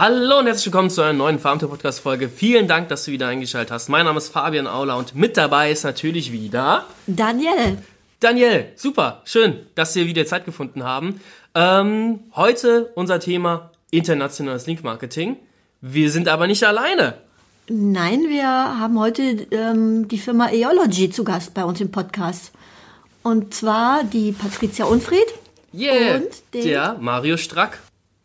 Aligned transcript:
Hallo 0.00 0.38
und 0.38 0.46
herzlich 0.46 0.66
willkommen 0.66 0.90
zu 0.90 1.02
einer 1.02 1.12
neuen 1.12 1.40
Farmtour 1.40 1.70
Podcast 1.70 1.98
Folge. 1.98 2.28
Vielen 2.28 2.68
Dank, 2.68 2.88
dass 2.88 3.04
du 3.04 3.10
wieder 3.10 3.26
eingeschaltet 3.26 3.72
hast. 3.72 3.88
Mein 3.88 4.04
Name 4.04 4.18
ist 4.18 4.28
Fabian 4.28 4.68
Aula 4.68 4.94
und 4.94 5.16
mit 5.16 5.36
dabei 5.36 5.72
ist 5.72 5.82
natürlich 5.82 6.30
wieder 6.30 6.84
Daniel. 7.08 7.78
Daniel, 8.20 8.66
super, 8.76 9.22
schön, 9.24 9.66
dass 9.74 9.96
wir 9.96 10.06
wieder 10.06 10.24
Zeit 10.24 10.44
gefunden 10.44 10.84
haben. 10.84 11.20
Ähm, 11.56 12.20
heute 12.36 12.92
unser 12.94 13.18
Thema 13.18 13.72
internationales 13.90 14.68
Link 14.68 14.84
Marketing. 14.84 15.36
Wir 15.80 16.12
sind 16.12 16.28
aber 16.28 16.46
nicht 16.46 16.62
alleine. 16.62 17.14
Nein, 17.68 18.20
wir 18.28 18.46
haben 18.46 19.00
heute 19.00 19.48
ähm, 19.50 20.06
die 20.06 20.18
Firma 20.18 20.48
Eology 20.50 21.10
zu 21.10 21.24
Gast 21.24 21.54
bei 21.54 21.64
uns 21.64 21.80
im 21.80 21.90
Podcast. 21.90 22.52
Und 23.24 23.52
zwar 23.52 24.04
die 24.04 24.30
Patricia 24.30 24.84
Unfried. 24.84 25.26
Yeah, 25.74 26.18
und 26.18 26.54
der 26.54 26.96
Mario 27.00 27.36
Strack. 27.36 27.80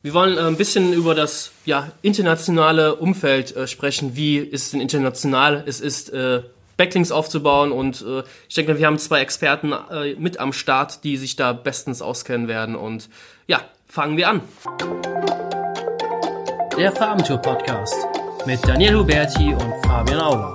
Wir 0.05 0.13
wollen 0.13 0.37
äh, 0.37 0.41
ein 0.41 0.57
bisschen 0.57 0.91
über 0.91 1.15
das 1.15 1.53
ja, 1.63 1.93
internationale 2.01 2.95
Umfeld 2.95 3.55
äh, 3.55 3.67
sprechen. 3.67 4.17
Wie 4.17 4.37
ist 4.37 4.65
es 4.65 4.71
denn 4.71 4.81
international? 4.81 5.63
Es 5.65 5.79
ist 5.79 6.09
äh, 6.09 6.41
Backlinks 6.75 7.09
aufzubauen 7.13 7.71
und 7.71 8.01
äh, 8.05 8.23
ich 8.49 8.55
denke, 8.55 8.77
wir 8.77 8.85
haben 8.85 8.99
zwei 8.99 9.21
Experten 9.21 9.73
mit 10.17 10.41
am 10.41 10.51
Start, 10.51 11.05
die 11.05 11.15
sich 11.15 11.37
da 11.37 11.53
bestens 11.53 12.01
auskennen 12.01 12.49
werden. 12.49 12.75
Und 12.75 13.07
ja, 13.47 13.61
fangen 13.87 14.17
wir 14.17 14.27
an. 14.27 14.41
Der 16.77 16.91
Farbentour 16.91 17.37
Podcast 17.37 17.95
mit 18.45 18.59
Daniel 18.67 18.97
Huberti 18.97 19.53
und 19.53 19.73
Fabian 19.85 20.19
Auler. 20.19 20.53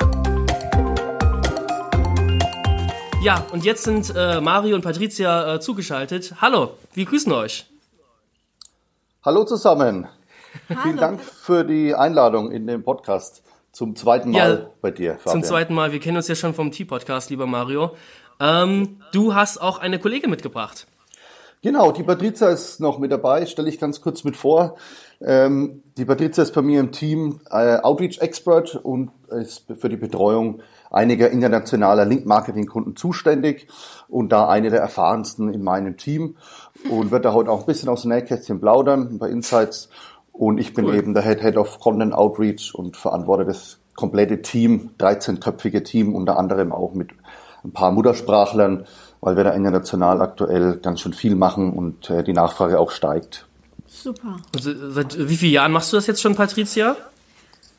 Ja, 3.23 3.46
und 3.52 3.65
jetzt 3.65 3.84
sind 3.84 4.12
Mario 4.15 4.74
und 4.74 4.82
Patricia 4.82 5.59
zugeschaltet. 5.59 6.34
Hallo, 6.42 6.76
wir 6.92 7.06
grüßen 7.06 7.32
euch. 7.32 7.65
Hallo 9.28 9.45
zusammen. 9.45 10.09
Hallo. 10.70 10.80
Vielen 10.84 10.96
Dank 10.96 11.20
für 11.20 11.62
die 11.62 11.95
Einladung 11.95 12.50
in 12.50 12.66
den 12.66 12.82
Podcast 12.82 13.42
zum 13.73 13.95
zweiten 13.95 14.30
Mal 14.30 14.60
ja, 14.60 14.70
bei 14.80 14.90
dir, 14.90 15.18
Fabian. 15.18 15.32
Zum 15.32 15.43
zweiten 15.43 15.74
Mal. 15.74 15.93
Wir 15.93 16.01
kennen 16.01 16.16
uns 16.16 16.29
ja 16.29 16.34
schon 16.34 16.54
vom 16.54 16.71
T-Podcast, 16.71 17.29
lieber 17.29 17.46
Mario. 17.46 17.95
Ähm, 18.40 19.02
du 19.12 19.34
hast 19.34 19.59
auch 19.59 19.80
eine 19.80 19.99
Kollegin 19.99 20.30
mitgebracht. 20.30 20.87
Genau, 21.60 21.93
die 21.93 22.04
Patrizia 22.04 22.49
ist 22.49 22.80
noch 22.80 22.99
mit 22.99 23.12
dabei, 23.12 23.45
stelle 23.45 23.68
ich 23.68 23.79
ganz 23.79 24.01
kurz 24.01 24.24
mit 24.24 24.34
vor. 24.34 24.76
Ähm, 25.21 25.82
die 25.99 26.06
Patrizia 26.06 26.45
ist 26.45 26.54
bei 26.54 26.62
mir 26.62 26.80
im 26.80 26.90
Team 26.90 27.43
äh, 27.51 27.80
Outreach 27.80 28.23
Expert 28.23 28.76
und 28.76 29.10
ist 29.29 29.66
für 29.79 29.90
die 29.90 29.99
Betreuung 29.99 30.62
einiger 30.90 31.30
internationaler 31.30 32.04
Link-Marketing-Kunden 32.04 32.96
zuständig 32.96 33.68
und 34.08 34.30
da 34.30 34.48
eine 34.48 34.70
der 34.70 34.80
erfahrensten 34.80 35.52
in 35.52 35.62
meinem 35.62 35.96
Team 35.96 36.36
und 36.90 37.10
wird 37.10 37.24
da 37.24 37.32
heute 37.32 37.50
auch 37.50 37.60
ein 37.60 37.66
bisschen 37.66 37.88
aus 37.88 38.02
dem 38.02 38.10
Nähkästchen 38.10 38.60
plaudern 38.60 39.18
bei 39.18 39.28
Insights. 39.28 39.88
Und 40.32 40.59
ich 40.59 40.72
bin 40.72 40.86
cool. 40.86 40.94
eben 40.94 41.14
der 41.14 41.24
Head, 41.24 41.42
Head 41.42 41.56
of 41.56 41.80
Content 41.80 42.14
Outreach 42.14 42.74
und 42.74 42.96
verantworte 42.96 43.44
das 43.44 43.78
komplette 43.94 44.40
Team, 44.40 44.90
13-köpfige 44.98 45.82
Team, 45.82 46.14
unter 46.14 46.38
anderem 46.38 46.72
auch 46.72 46.94
mit 46.94 47.10
ein 47.64 47.72
paar 47.72 47.90
Muttersprachlern, 47.90 48.86
weil 49.20 49.36
wir 49.36 49.42
da 49.42 49.50
international 49.50 50.22
aktuell 50.22 50.76
ganz 50.76 51.00
schön 51.00 51.12
viel 51.12 51.34
machen 51.34 51.72
und 51.72 52.09
äh, 52.09 52.22
die 52.22 52.32
Nachfrage 52.32 52.78
auch 52.78 52.92
steigt. 52.92 53.46
Super. 53.88 54.36
Also, 54.54 54.70
seit 54.90 55.28
wie 55.28 55.36
vielen 55.36 55.52
Jahren 55.52 55.72
machst 55.72 55.92
du 55.92 55.96
das 55.96 56.06
jetzt 56.06 56.22
schon, 56.22 56.36
Patricia? 56.36 56.96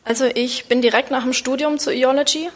Also 0.03 0.25
ich 0.25 0.67
bin 0.67 0.81
direkt 0.81 1.11
nach 1.11 1.23
dem 1.23 1.33
Studium 1.33 1.77
zur 1.77 1.93
Eology 1.93 2.49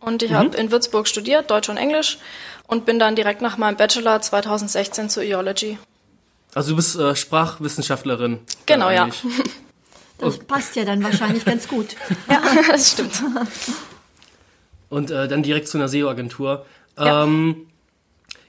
und 0.00 0.22
ich 0.22 0.30
mhm. 0.30 0.36
habe 0.36 0.56
in 0.56 0.70
Würzburg 0.70 1.08
studiert, 1.08 1.50
Deutsch 1.50 1.68
und 1.68 1.76
Englisch 1.76 2.18
und 2.66 2.86
bin 2.86 2.98
dann 2.98 3.16
direkt 3.16 3.40
nach 3.40 3.56
meinem 3.56 3.76
Bachelor 3.76 4.20
2016 4.20 5.10
zur 5.10 5.22
Eology. 5.22 5.78
Also 6.54 6.70
du 6.70 6.76
bist 6.76 6.98
äh, 6.98 7.14
Sprachwissenschaftlerin. 7.14 8.40
Genau, 8.66 8.90
ja. 8.90 9.08
Das 10.18 10.38
passt 10.38 10.76
ja 10.76 10.86
dann 10.86 11.04
wahrscheinlich 11.04 11.44
ganz 11.44 11.68
gut. 11.68 11.88
ja, 12.30 12.40
das 12.70 12.92
stimmt. 12.92 13.22
Und 14.88 15.10
äh, 15.10 15.28
dann 15.28 15.42
direkt 15.42 15.68
zu 15.68 15.76
einer 15.76 15.88
SEO-Agentur. 15.88 16.64
Ja. 16.98 17.24
Ähm, 17.24 17.66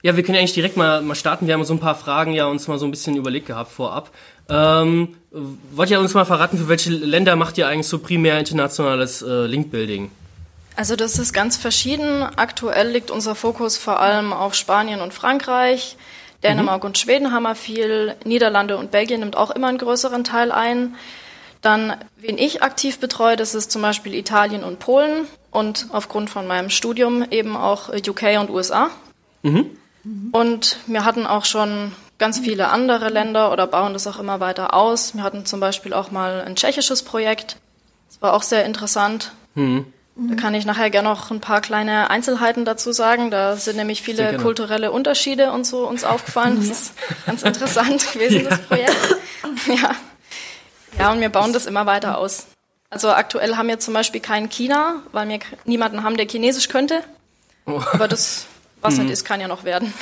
ja, 0.02 0.16
wir 0.16 0.24
können 0.24 0.36
ja 0.36 0.40
eigentlich 0.40 0.54
direkt 0.54 0.78
mal, 0.78 1.02
mal 1.02 1.16
starten. 1.16 1.48
Wir 1.48 1.54
haben 1.54 1.66
so 1.66 1.74
ein 1.74 1.82
paar 1.82 1.96
Fragen 1.96 2.32
ja 2.32 2.46
uns 2.46 2.70
mal 2.70 2.80
so 2.80 2.86
ein 2.86 2.92
bisschen 2.92 3.18
überlegt 3.18 3.48
gehabt 3.48 3.72
vorab. 3.72 4.12
Ähm, 4.48 5.18
wollt 5.32 5.90
ihr 5.90 6.00
uns 6.00 6.14
mal 6.14 6.24
verraten, 6.24 6.58
für 6.58 6.70
welche 6.70 6.92
Länder 6.92 7.36
macht 7.36 7.58
ihr 7.58 7.68
eigentlich 7.68 7.88
so 7.88 8.00
primär 8.00 8.40
internationales 8.40 9.22
äh, 9.22 9.46
Link-Building? 9.48 10.10
Also 10.78 10.96
das 10.96 11.18
ist 11.18 11.34
ganz 11.34 11.58
verschieden. 11.58 12.22
Aktuell 12.22 12.90
liegt 12.90 13.10
unser 13.10 13.34
Fokus 13.34 13.78
vor 13.78 14.00
allem 14.00 14.32
auf 14.32 14.54
Spanien 14.54 15.02
und 15.02 15.12
Frankreich. 15.12 15.98
Dänemark 16.44 16.84
mhm. 16.84 16.90
und 16.90 16.98
Schweden 17.00 17.32
haben 17.34 17.44
wir 17.44 17.56
viel. 17.56 18.16
Niederlande 18.26 18.78
und 18.78 18.92
Belgien 18.92 19.22
nimmt 19.22 19.36
auch 19.36 19.50
immer 19.50 19.70
einen 19.70 19.80
größeren 19.80 20.24
Teil 20.24 20.52
ein. 20.52 20.96
Dann, 21.64 21.98
wen 22.18 22.38
ich 22.38 22.62
aktiv 22.62 23.00
betreue, 23.00 23.36
das 23.36 23.56
ist 23.56 23.72
zum 23.72 23.82
Beispiel 23.82 24.14
Italien 24.14 24.64
und 24.64 24.78
Polen 24.78 25.28
und 25.50 25.88
aufgrund 25.92 26.30
von 26.30 26.46
meinem 26.46 26.70
Studium 26.70 27.26
eben 27.32 27.58
auch 27.58 27.90
UK 27.90 28.40
und 28.40 28.52
USA. 28.52 28.92
Mhm. 29.42 29.72
Und 30.32 30.78
wir 30.86 31.04
hatten 31.06 31.26
auch 31.26 31.46
schon 31.46 31.92
ganz 32.20 32.38
viele 32.38 32.68
andere 32.68 33.10
Länder 33.10 33.52
oder 33.52 33.66
bauen 33.66 33.94
das 33.94 34.06
auch 34.06 34.20
immer 34.20 34.40
weiter 34.40 34.76
aus. 34.76 35.16
Wir 35.16 35.24
hatten 35.24 35.48
zum 35.48 35.60
Beispiel 35.60 35.96
auch 35.96 36.12
mal 36.12 36.42
ein 36.42 36.56
tschechisches 36.56 37.02
Projekt. 37.02 37.58
Das 38.10 38.22
war 38.22 38.34
auch 38.34 38.44
sehr 38.44 38.64
interessant. 38.64 39.32
Mhm. 39.56 39.92
Da 40.20 40.36
kann 40.36 40.56
ich 40.56 40.66
nachher 40.66 40.90
gerne 40.90 41.10
noch 41.10 41.30
ein 41.30 41.42
paar 41.42 41.62
kleine 41.62 42.10
Einzelheiten 42.10 42.66
dazu 42.66 42.92
sagen. 42.92 43.30
Da 43.30 43.56
sind 43.56 43.76
nämlich 43.76 44.02
viele 44.02 44.38
kulturelle 44.38 44.92
Unterschiede 44.92 45.52
und 45.52 45.66
so 45.66 45.88
uns 45.88 46.04
aufgefallen. 46.04 46.58
Das 46.58 46.70
ist 46.70 46.94
ganz 47.26 47.44
interessant 47.44 48.14
gewesen, 48.14 48.44
ja. 48.44 48.50
das 48.50 48.62
Projekt. 48.62 49.16
Ja. 49.68 49.96
ja, 50.98 51.12
und 51.12 51.22
wir 51.22 51.30
bauen 51.30 51.54
das 51.54 51.66
immer 51.66 51.86
weiter 51.86 52.18
aus. 52.18 52.48
Also 52.90 53.10
aktuell 53.10 53.58
haben 53.58 53.68
wir 53.68 53.80
zum 53.80 53.94
Beispiel 53.94 54.22
kein 54.22 54.50
China, 54.50 55.04
weil 55.12 55.28
wir 55.30 55.40
niemanden 55.66 56.04
haben, 56.04 56.18
der 56.18 56.28
Chinesisch 56.28 56.70
könnte. 56.70 57.04
Oh. 57.66 57.82
Aber 57.92 58.08
das, 58.08 58.48
was 58.82 58.98
hm. 58.98 59.04
nicht 59.04 59.14
ist, 59.14 59.26
kann 59.26 59.42
ja 59.42 59.48
noch 59.48 59.66
werden. 59.66 59.94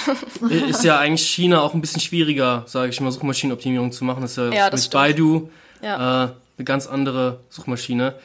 Ist 0.50 0.84
ja 0.84 1.00
eigentlich 1.00 1.28
China 1.28 1.62
auch 1.62 1.74
ein 1.74 1.82
bisschen 1.82 2.00
schwieriger, 2.00 2.64
sage 2.68 2.90
ich 2.90 3.02
mal, 3.02 3.12
Suchmaschinenoptimierung 3.12 3.92
zu 3.92 4.06
machen. 4.06 4.22
Das 4.22 4.32
ist 4.32 4.38
ja, 4.38 4.50
ja 4.50 4.70
das 4.70 4.82
mit 4.82 4.86
stimmt. 4.86 4.94
Baidu 4.94 5.50
ja. 5.82 6.26
äh, 6.26 6.30
eine 6.58 6.66
ganz 6.66 6.88
andere 6.88 7.40
Suchmaschine. 7.50 8.16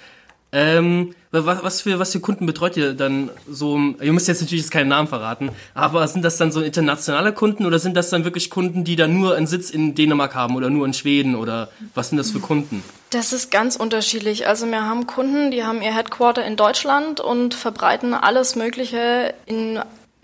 Ähm, 0.52 1.14
was, 1.30 1.82
für, 1.82 1.98
was 2.00 2.10
für 2.10 2.18
Kunden 2.18 2.44
betreut 2.44 2.76
ihr 2.76 2.94
dann 2.94 3.30
so? 3.48 3.78
Ihr 4.00 4.12
müsst 4.12 4.26
jetzt 4.26 4.40
natürlich 4.40 4.68
keinen 4.68 4.88
Namen 4.88 5.06
verraten, 5.06 5.50
aber 5.74 6.06
sind 6.08 6.24
das 6.24 6.38
dann 6.38 6.50
so 6.50 6.60
internationale 6.60 7.32
Kunden 7.32 7.66
oder 7.66 7.78
sind 7.78 7.96
das 7.96 8.10
dann 8.10 8.24
wirklich 8.24 8.50
Kunden, 8.50 8.82
die 8.82 8.96
dann 8.96 9.16
nur 9.16 9.36
einen 9.36 9.46
Sitz 9.46 9.70
in 9.70 9.94
Dänemark 9.94 10.34
haben 10.34 10.56
oder 10.56 10.68
nur 10.68 10.86
in 10.86 10.92
Schweden 10.92 11.36
oder 11.36 11.70
was 11.94 12.08
sind 12.08 12.18
das 12.18 12.32
für 12.32 12.40
Kunden? 12.40 12.82
Das 13.10 13.32
ist 13.32 13.52
ganz 13.52 13.76
unterschiedlich. 13.76 14.48
Also 14.48 14.66
wir 14.66 14.84
haben 14.84 15.06
Kunden, 15.06 15.52
die 15.52 15.62
haben 15.62 15.82
ihr 15.82 15.94
Headquarter 15.94 16.44
in 16.44 16.56
Deutschland 16.56 17.20
und 17.20 17.54
verbreiten 17.54 18.12
alles 18.12 18.56
Mögliche 18.56 19.34
in 19.46 19.80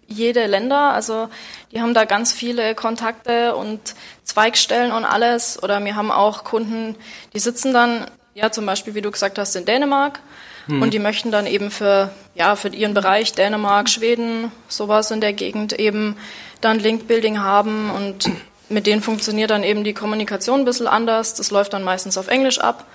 jede 0.09 0.47
Länder. 0.47 0.93
Also 0.93 1.29
die 1.73 1.81
haben 1.81 1.95
da 1.95 2.05
ganz 2.05 2.33
viele 2.33 2.75
Kontakte 2.75 3.55
und 3.55 3.95
Zweigstellen 4.25 4.93
und 4.93 5.05
alles. 5.05 5.63
Oder 5.63 5.85
wir 5.85 5.95
haben 5.95 6.11
auch 6.11 6.45
Kunden, 6.45 6.97
die 7.35 7.39
sitzen 7.39 7.73
dann 7.73 8.07
ja, 8.37 8.53
zum 8.53 8.67
Beispiel, 8.67 8.95
wie 8.95 9.01
du 9.01 9.11
gesagt 9.11 9.39
hast, 9.39 9.57
in 9.57 9.65
Dänemark. 9.65 10.21
Hm. 10.67 10.83
Und 10.83 10.93
die 10.93 10.99
möchten 10.99 11.31
dann 11.31 11.47
eben 11.47 11.71
für, 11.71 12.11
ja, 12.35 12.55
für 12.55 12.69
ihren 12.69 12.93
Bereich 12.93 13.33
Dänemark, 13.33 13.89
Schweden, 13.89 14.53
sowas 14.69 15.11
in 15.11 15.23
der 15.23 15.33
Gegend 15.33 15.73
eben 15.73 16.17
dann 16.61 16.79
Link-Building 16.79 17.41
haben 17.41 17.91
und 17.91 18.31
mit 18.69 18.87
denen 18.87 19.01
funktioniert 19.01 19.51
dann 19.51 19.63
eben 19.63 19.85
die 19.85 19.95
Kommunikation 19.95 20.61
ein 20.61 20.65
bisschen 20.67 20.87
anders. 20.87 21.35
Das 21.35 21.51
läuft 21.51 21.73
dann 21.73 21.83
meistens 21.83 22.19
auf 22.19 22.29
Englisch 22.29 22.59
ab, 22.59 22.87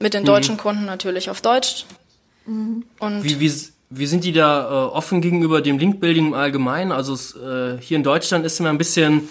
mit 0.00 0.12
den 0.12 0.22
mhm. 0.22 0.26
deutschen 0.26 0.56
Kunden 0.56 0.86
natürlich 0.86 1.30
auf 1.30 1.40
Deutsch. 1.40 1.84
Mhm. 2.46 2.84
Und 2.98 3.22
wie, 3.22 3.38
wie, 3.38 3.52
wie 3.90 4.06
sind 4.06 4.24
die 4.24 4.32
da 4.32 4.64
äh, 4.64 4.92
offen 4.92 5.20
gegenüber 5.20 5.60
dem 5.60 5.78
Link-Building 5.78 6.28
im 6.28 6.34
Allgemeinen? 6.34 6.90
Also 6.90 7.14
äh, 7.38 7.78
hier 7.80 7.96
in 7.96 8.02
Deutschland 8.02 8.44
ist 8.44 8.58
immer 8.58 8.70
ein 8.70 8.78
bisschen 8.78 9.28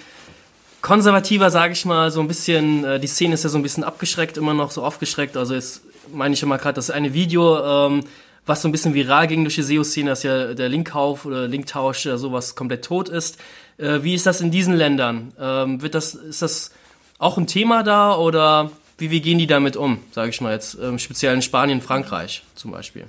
konservativer, 0.81 1.49
sage 1.49 1.73
ich 1.73 1.85
mal, 1.85 2.11
so 2.11 2.21
ein 2.21 2.27
bisschen, 2.27 2.83
äh, 2.83 2.99
die 2.99 3.07
Szene 3.07 3.33
ist 3.33 3.43
ja 3.43 3.49
so 3.49 3.57
ein 3.57 3.63
bisschen 3.63 3.83
abgeschreckt, 3.83 4.37
immer 4.37 4.53
noch 4.53 4.71
so 4.71 4.83
aufgeschreckt. 4.83 5.37
Also 5.37 5.53
jetzt 5.53 5.81
meine 6.13 6.33
ich 6.33 6.43
immer 6.43 6.57
gerade, 6.57 6.75
das 6.75 6.89
eine 6.89 7.13
Video, 7.13 7.87
ähm, 7.87 8.03
was 8.45 8.61
so 8.61 8.67
ein 8.67 8.71
bisschen 8.71 8.93
viral 8.93 9.27
ging 9.27 9.43
durch 9.43 9.55
die 9.55 9.63
SEO-Szene, 9.63 10.09
dass 10.09 10.23
ja 10.23 10.53
der 10.53 10.69
Linkkauf 10.69 11.25
oder 11.25 11.47
Linktausch 11.47 12.05
oder 12.05 12.17
sowas 12.17 12.55
komplett 12.55 12.85
tot 12.85 13.09
ist. 13.09 13.37
Äh, 13.77 14.03
wie 14.03 14.15
ist 14.15 14.25
das 14.25 14.41
in 14.41 14.51
diesen 14.51 14.73
Ländern? 14.73 15.33
Ähm, 15.39 15.81
wird 15.81 15.95
das, 15.95 16.15
ist 16.15 16.41
das 16.41 16.71
auch 17.19 17.37
ein 17.37 17.47
Thema 17.47 17.83
da 17.83 18.15
oder 18.15 18.71
wie, 18.97 19.11
wie 19.11 19.21
gehen 19.21 19.37
die 19.37 19.47
damit 19.47 19.77
um, 19.77 20.03
sage 20.11 20.29
ich 20.29 20.41
mal 20.41 20.53
jetzt, 20.53 20.77
ähm, 20.81 20.99
speziell 20.99 21.33
in 21.33 21.41
Spanien, 21.41 21.81
Frankreich 21.81 22.43
zum 22.55 22.71
Beispiel? 22.71 23.05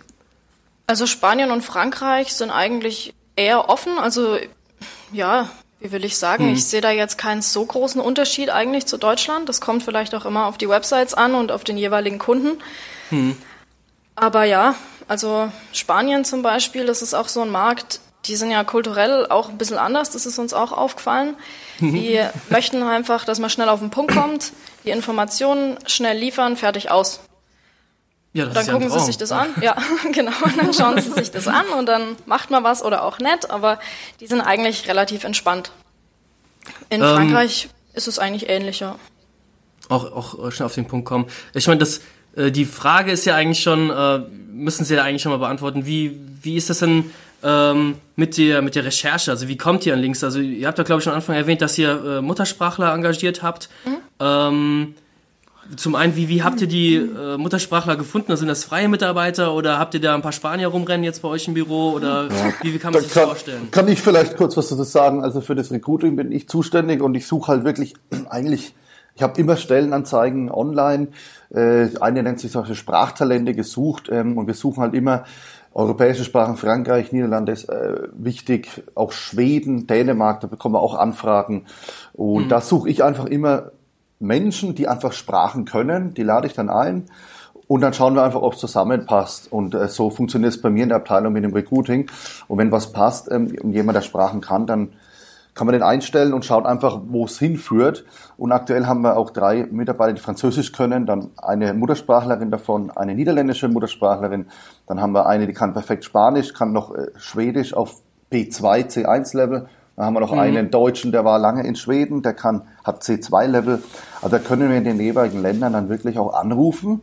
Also 0.87 1.06
Spanien 1.06 1.50
und 1.50 1.62
Frankreich 1.62 2.32
sind 2.34 2.50
eigentlich 2.50 3.14
eher 3.37 3.69
offen. 3.69 3.99
Also 3.99 4.37
ja, 5.12 5.50
wie 5.81 5.93
will 5.93 6.05
ich 6.05 6.19
sagen, 6.19 6.47
hm. 6.47 6.55
ich 6.55 6.65
sehe 6.67 6.81
da 6.81 6.91
jetzt 6.91 7.19
keinen 7.19 7.43
so 7.43 7.65
großen 7.65 8.00
Unterschied 8.00 8.50
eigentlich 8.50 8.87
zu 8.87 8.99
Deutschland. 8.99 9.49
Das 9.49 9.61
kommt 9.61 9.82
vielleicht 9.82 10.15
auch 10.15 10.27
immer 10.27 10.47
auf 10.47 10.59
die 10.59 10.69
Websites 10.69 11.15
an 11.15 11.35
und 11.35 11.50
auf 11.50 11.65
den 11.65 11.79
jeweiligen 11.79 12.19
Kunden. 12.19 12.62
Hm. 13.09 13.37
Aber 14.15 14.44
ja, 14.44 14.75
also 15.09 15.50
Spanien 15.73 16.25
zum 16.25 16.43
Beispiel, 16.43 16.85
das 16.85 17.00
ist 17.00 17.15
auch 17.15 17.29
so 17.29 17.41
ein 17.41 17.50
Markt, 17.50 18.00
die 18.27 18.37
sind 18.37 18.50
ja 18.50 18.62
kulturell 18.65 19.27
auch 19.27 19.49
ein 19.49 19.56
bisschen 19.56 19.79
anders, 19.79 20.11
das 20.11 20.27
ist 20.27 20.38
uns 20.38 20.53
auch 20.53 20.73
aufgefallen. 20.73 21.37
Mhm. 21.79 21.94
Die 21.94 22.21
möchten 22.50 22.83
einfach, 22.83 23.25
dass 23.25 23.38
man 23.38 23.49
schnell 23.49 23.71
auf 23.71 23.81
den 23.81 23.91
Punkt 23.91 24.12
kommt, 24.12 24.53
die 24.85 24.91
Informationen 24.91 25.79
schnell 25.87 26.19
liefern, 26.19 26.56
fertig 26.56 26.91
aus. 26.91 27.21
Ja, 28.32 28.44
das 28.44 28.55
dann 28.55 28.62
ist 28.62 28.73
gucken 28.73 28.88
ja 28.88 28.99
sie 28.99 29.06
sich 29.06 29.19
das 29.19 29.32
an. 29.32 29.49
Ja, 29.61 29.77
genau. 30.12 30.32
Und 30.44 30.56
dann 30.56 30.73
schauen 30.73 31.00
sie 31.00 31.11
sich 31.11 31.31
das 31.31 31.49
an 31.49 31.67
und 31.77 31.87
dann 31.87 32.17
macht 32.27 32.50
man 32.50 32.62
was 32.62 32.85
oder 32.85 33.03
auch 33.05 33.19
nett, 33.19 33.50
aber 33.50 33.81
die 34.21 34.27
sind 34.27 34.41
eigentlich 34.41 34.88
relativ 34.88 35.25
entspannt. 35.25 35.73
In 36.91 37.00
ähm, 37.00 37.09
Frankreich 37.09 37.69
ist 37.94 38.06
es 38.06 38.19
eigentlich 38.19 38.49
ähnlicher. 38.49 38.99
Auch, 39.88 40.12
auch 40.12 40.53
schnell 40.53 40.67
auf 40.67 40.75
den 40.75 40.87
Punkt 40.87 41.06
kommen. 41.06 41.27
Ich 41.55 41.67
meine, 41.67 41.81
das, 41.81 42.00
äh, 42.37 42.53
die 42.53 42.65
Frage 42.65 43.11
ist 43.11 43.25
ja 43.25 43.35
eigentlich 43.35 43.62
schon, 43.62 43.91
äh, 43.91 44.19
müssen 44.53 44.85
Sie 44.85 44.94
ja 44.94 45.03
eigentlich 45.03 45.23
schon 45.23 45.33
mal 45.33 45.38
beantworten, 45.38 45.87
wie, 45.87 46.21
wie 46.43 46.56
ist 46.56 46.71
das 46.71 46.79
denn 46.79 47.11
ähm, 47.43 47.97
mit, 48.15 48.38
der, 48.38 48.62
mit 48.62 48.76
der 48.76 48.85
Recherche? 48.85 49.33
Also 49.33 49.49
wie 49.49 49.56
kommt 49.56 49.87
ihr 49.87 49.94
an 49.94 50.00
Links? 50.00 50.23
Also 50.23 50.38
ihr 50.38 50.69
habt 50.69 50.79
ja, 50.79 50.85
glaube 50.85 51.00
ich, 51.00 51.05
schon 51.05 51.12
am 51.12 51.19
Anfang 51.19 51.35
erwähnt, 51.35 51.62
dass 51.62 51.76
ihr 51.79 52.19
äh, 52.19 52.21
Muttersprachler 52.21 52.93
engagiert 52.93 53.43
habt. 53.43 53.69
Mhm. 53.85 53.97
Ähm, 54.21 54.94
zum 55.77 55.95
einen, 55.95 56.17
wie, 56.17 56.29
wie 56.29 56.43
habt 56.43 56.61
ihr 56.61 56.67
die 56.67 56.97
äh, 56.97 57.37
Muttersprachler 57.37 57.97
gefunden? 57.97 58.31
Also 58.31 58.41
sind 58.41 58.49
das 58.49 58.65
freie 58.65 58.89
Mitarbeiter 58.89 59.55
oder 59.55 59.79
habt 59.79 59.95
ihr 59.95 60.01
da 60.01 60.15
ein 60.15 60.23
paar 60.23 60.33
Spanier 60.33 60.69
rumrennen 60.69 61.05
jetzt 61.05 61.23
bei 61.23 61.29
euch 61.29 61.47
im 61.49 61.55
Büro? 61.55 61.93
Oder 61.93 62.25
ja. 62.25 62.53
wie, 62.62 62.75
wie 62.75 62.79
kann 62.79 62.93
man 62.93 63.03
sich 63.03 63.12
das 63.12 63.25
vorstellen? 63.25 63.71
Kann 63.71 63.89
ich 63.89 64.01
vielleicht 64.01 64.37
kurz 64.37 64.57
was 64.57 64.69
dazu 64.69 64.83
sagen? 64.83 65.23
Also 65.23 65.41
für 65.41 65.55
das 65.55 65.71
Recruiting 65.71 66.17
bin 66.17 66.33
ich 66.33 66.49
zuständig 66.49 67.03
und 67.03 67.15
ich 67.15 67.27
suche 67.27 67.53
halt 67.53 67.65
wirklich 67.65 67.95
eigentlich, 68.31 68.75
ich 69.15 69.23
habe 69.23 69.41
immer 69.41 69.57
Stellenanzeigen 69.57 70.51
online. 70.51 71.09
Äh, 71.51 71.89
eine 72.01 72.23
nennt 72.23 72.41
sich 72.41 72.53
solche 72.53 72.75
Sprachtalente 72.75 73.55
gesucht 73.55 74.09
ähm, 74.11 74.39
und 74.39 74.47
wir 74.47 74.55
suchen 74.55 74.83
halt 74.83 74.95
immer 74.95 75.25
europäische 75.73 76.25
Sprachen, 76.25 76.57
Frankreich, 76.57 77.12
Niederlande 77.12 77.53
ist 77.53 77.69
äh, 77.69 78.09
wichtig, 78.12 78.83
auch 78.97 79.12
Schweden, 79.12 79.87
Dänemark, 79.87 80.41
da 80.41 80.49
bekommen 80.49 80.75
wir 80.75 80.81
auch 80.81 80.97
Anfragen. 80.97 81.67
Und 82.12 82.47
mhm. 82.47 82.49
da 82.49 82.61
suche 82.61 82.91
ich 82.91 83.05
einfach 83.05 83.27
immer 83.27 83.71
Menschen, 84.20 84.75
die 84.75 84.87
einfach 84.87 85.12
Sprachen 85.12 85.64
können, 85.64 86.14
die 86.14 86.22
lade 86.22 86.46
ich 86.46 86.52
dann 86.52 86.70
ein 86.70 87.06
und 87.70 87.82
dann 87.82 87.94
schauen 87.94 88.14
wir 88.14 88.25
einfach, 88.25 88.43
ob 88.43 88.55
es 88.55 88.58
zusammenpasst. 88.58 89.52
Und 89.52 89.76
äh, 89.76 89.87
so 89.87 90.11
funktioniert 90.11 90.52
es 90.52 90.61
bei 90.61 90.70
mir 90.70 90.82
in 90.82 90.88
der 90.88 90.99
Abteilung 90.99 91.32
mit 91.32 91.44
dem 91.44 91.52
Recruiting. 91.52 92.11
Und 92.49 92.58
wenn 92.58 92.72
was 92.72 92.93
passt 92.93 93.31
ähm, 93.31 93.56
und 93.62 93.72
jemand, 93.72 93.94
der 93.94 94.02
Sprachen 94.02 94.40
kann, 94.40 94.67
dann 94.67 94.93
kann 95.55 95.67
man 95.67 95.75
den 95.75 95.82
einstellen 95.84 96.32
und 96.32 96.44
schaut 96.44 96.67
einfach, 96.67 97.00
wo 97.06 97.26
es 97.26 97.38
hinführt. 97.38 98.05
Und 98.37 98.50
aktuell 98.50 98.87
haben 98.87 99.02
wir 99.02 99.17
auch 99.17 99.31
drei 99.31 99.69
Mitarbeiter, 99.70 100.14
die 100.14 100.20
Französisch 100.20 100.73
können, 100.73 101.06
dann 101.06 101.31
eine 101.37 101.73
Muttersprachlerin 101.73 102.50
davon, 102.50 102.90
eine 102.90 103.14
niederländische 103.14 103.69
Muttersprachlerin, 103.69 104.46
dann 104.88 105.00
haben 105.00 105.12
wir 105.12 105.26
eine, 105.26 105.46
die 105.46 105.52
kann 105.52 105.73
perfekt 105.73 106.05
Spanisch, 106.05 106.55
kann 106.55 106.73
noch 106.73 106.93
äh, 106.94 107.06
Schwedisch 107.19 107.73
auf 107.73 108.02
B2, 108.32 108.88
C1-Level 108.88 109.69
dann 109.96 110.06
haben 110.06 110.14
wir 110.14 110.20
noch 110.20 110.32
mhm. 110.32 110.38
einen 110.38 110.70
Deutschen, 110.70 111.12
der 111.12 111.25
war 111.25 111.38
lange 111.38 111.66
in 111.66 111.76
Schweden, 111.76 112.22
der 112.22 112.34
kann, 112.34 112.62
hat 112.84 113.02
C2-Level. 113.02 113.82
Also 114.22 114.37
da 114.37 114.42
können 114.42 114.70
wir 114.70 114.76
in 114.76 114.84
den 114.84 115.00
jeweiligen 115.00 115.42
Ländern 115.42 115.72
dann 115.72 115.88
wirklich 115.88 116.19
auch 116.19 116.34
anrufen 116.34 117.02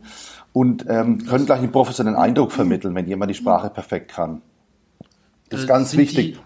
und 0.52 0.86
ähm, 0.88 1.24
können 1.26 1.46
gleich 1.46 1.60
einen 1.60 1.72
professionellen 1.72 2.18
Eindruck 2.18 2.52
vermitteln, 2.52 2.94
wenn 2.94 3.06
jemand 3.06 3.30
die 3.30 3.34
Sprache 3.34 3.70
perfekt 3.70 4.10
kann. 4.10 4.42
Das 5.50 5.60
ist 5.60 5.66
äh, 5.66 5.68
ganz 5.68 5.96
wichtig. 5.96 6.34
Die, 6.34 6.40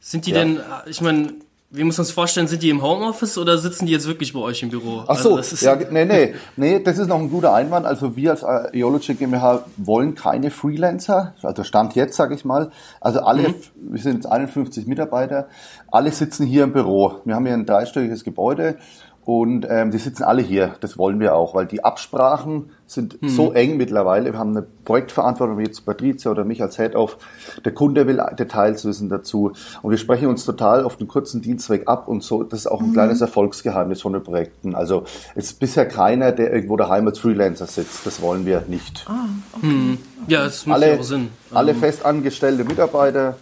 sind 0.00 0.26
die 0.26 0.32
ja. 0.32 0.38
denn, 0.38 0.60
ich 0.86 1.00
meine, 1.00 1.34
wie 1.72 1.84
muss 1.84 1.98
man 1.98 2.02
uns 2.02 2.10
vorstellen, 2.10 2.48
sind 2.48 2.64
die 2.64 2.70
im 2.70 2.82
Homeoffice 2.82 3.38
oder 3.38 3.56
sitzen 3.56 3.86
die 3.86 3.92
jetzt 3.92 4.08
wirklich 4.08 4.32
bei 4.32 4.40
euch 4.40 4.60
im 4.62 4.70
Büro? 4.70 5.04
Ach 5.06 5.16
so, 5.16 5.36
also 5.36 5.64
ja, 5.64 5.76
nee, 5.76 6.04
nee, 6.04 6.34
nee, 6.56 6.80
das 6.80 6.98
ist 6.98 7.06
noch 7.06 7.20
ein 7.20 7.30
guter 7.30 7.54
Einwand. 7.54 7.86
Also 7.86 8.16
wir 8.16 8.32
als 8.32 8.42
Eology 8.72 9.14
GmbH 9.14 9.64
wollen 9.76 10.16
keine 10.16 10.50
Freelancer, 10.50 11.34
also 11.42 11.62
Stand 11.62 11.94
jetzt, 11.94 12.16
sage 12.16 12.34
ich 12.34 12.44
mal. 12.44 12.72
Also 13.00 13.20
alle, 13.20 13.50
mhm. 13.50 13.54
wir 13.76 14.02
sind 14.02 14.14
jetzt 14.14 14.26
51 14.26 14.88
Mitarbeiter, 14.88 15.46
alle 15.92 16.10
sitzen 16.10 16.44
hier 16.44 16.64
im 16.64 16.72
Büro. 16.72 17.20
Wir 17.24 17.36
haben 17.36 17.46
hier 17.46 17.54
ein 17.54 17.66
dreistöckiges 17.66 18.24
Gebäude 18.24 18.76
und 19.24 19.66
ähm, 19.68 19.90
die 19.90 19.98
sitzen 19.98 20.22
alle 20.22 20.42
hier. 20.42 20.76
Das 20.80 20.96
wollen 20.96 21.20
wir 21.20 21.34
auch, 21.34 21.54
weil 21.54 21.66
die 21.66 21.84
Absprachen 21.84 22.70
sind 22.86 23.20
mhm. 23.22 23.28
so 23.28 23.52
eng 23.52 23.76
mittlerweile. 23.76 24.32
Wir 24.32 24.38
haben 24.38 24.56
eine 24.56 24.66
Projektverantwortung, 24.84 25.58
wie 25.58 25.64
jetzt 25.64 25.84
Patricia 25.84 26.30
oder 26.30 26.44
mich 26.44 26.62
als 26.62 26.76
Head 26.78 26.96
of. 26.96 27.18
Der 27.64 27.72
Kunde 27.72 28.06
will 28.06 28.20
Details 28.38 28.84
wissen 28.84 29.08
dazu. 29.08 29.52
Und 29.82 29.90
wir 29.90 29.98
sprechen 29.98 30.28
uns 30.28 30.44
total 30.44 30.84
auf 30.84 30.96
den 30.96 31.06
kurzen 31.06 31.42
Dienstweg 31.42 31.86
ab 31.86 32.08
und 32.08 32.22
so. 32.22 32.42
Das 32.42 32.60
ist 32.60 32.66
auch 32.66 32.80
ein 32.80 32.88
mhm. 32.88 32.94
kleines 32.94 33.20
Erfolgsgeheimnis 33.20 34.00
von 34.00 34.14
den 34.14 34.22
Projekten. 34.22 34.74
Also 34.74 35.04
es 35.34 35.46
ist 35.46 35.60
bisher 35.60 35.86
keiner, 35.86 36.32
der 36.32 36.52
irgendwo 36.52 36.76
daheim 36.76 37.06
als 37.06 37.18
Freelancer 37.18 37.66
sitzt. 37.66 38.06
Das 38.06 38.22
wollen 38.22 38.46
wir 38.46 38.64
nicht. 38.68 39.04
Ah, 39.06 39.26
okay. 39.52 39.66
Mhm. 39.66 39.98
Ja, 40.28 40.44
das 40.44 40.64
macht 40.66 40.82
alle, 40.82 40.98
auch 40.98 41.04
Sinn. 41.04 41.28
Alle 41.52 41.72
ähm. 41.72 41.78
festangestellte 41.78 42.64
Mitarbeiter. 42.64 43.36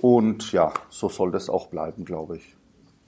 Und 0.00 0.52
ja, 0.52 0.72
so 0.88 1.08
soll 1.08 1.30
das 1.32 1.50
auch 1.50 1.66
bleiben, 1.66 2.04
glaube 2.04 2.38
ich. 2.38 2.56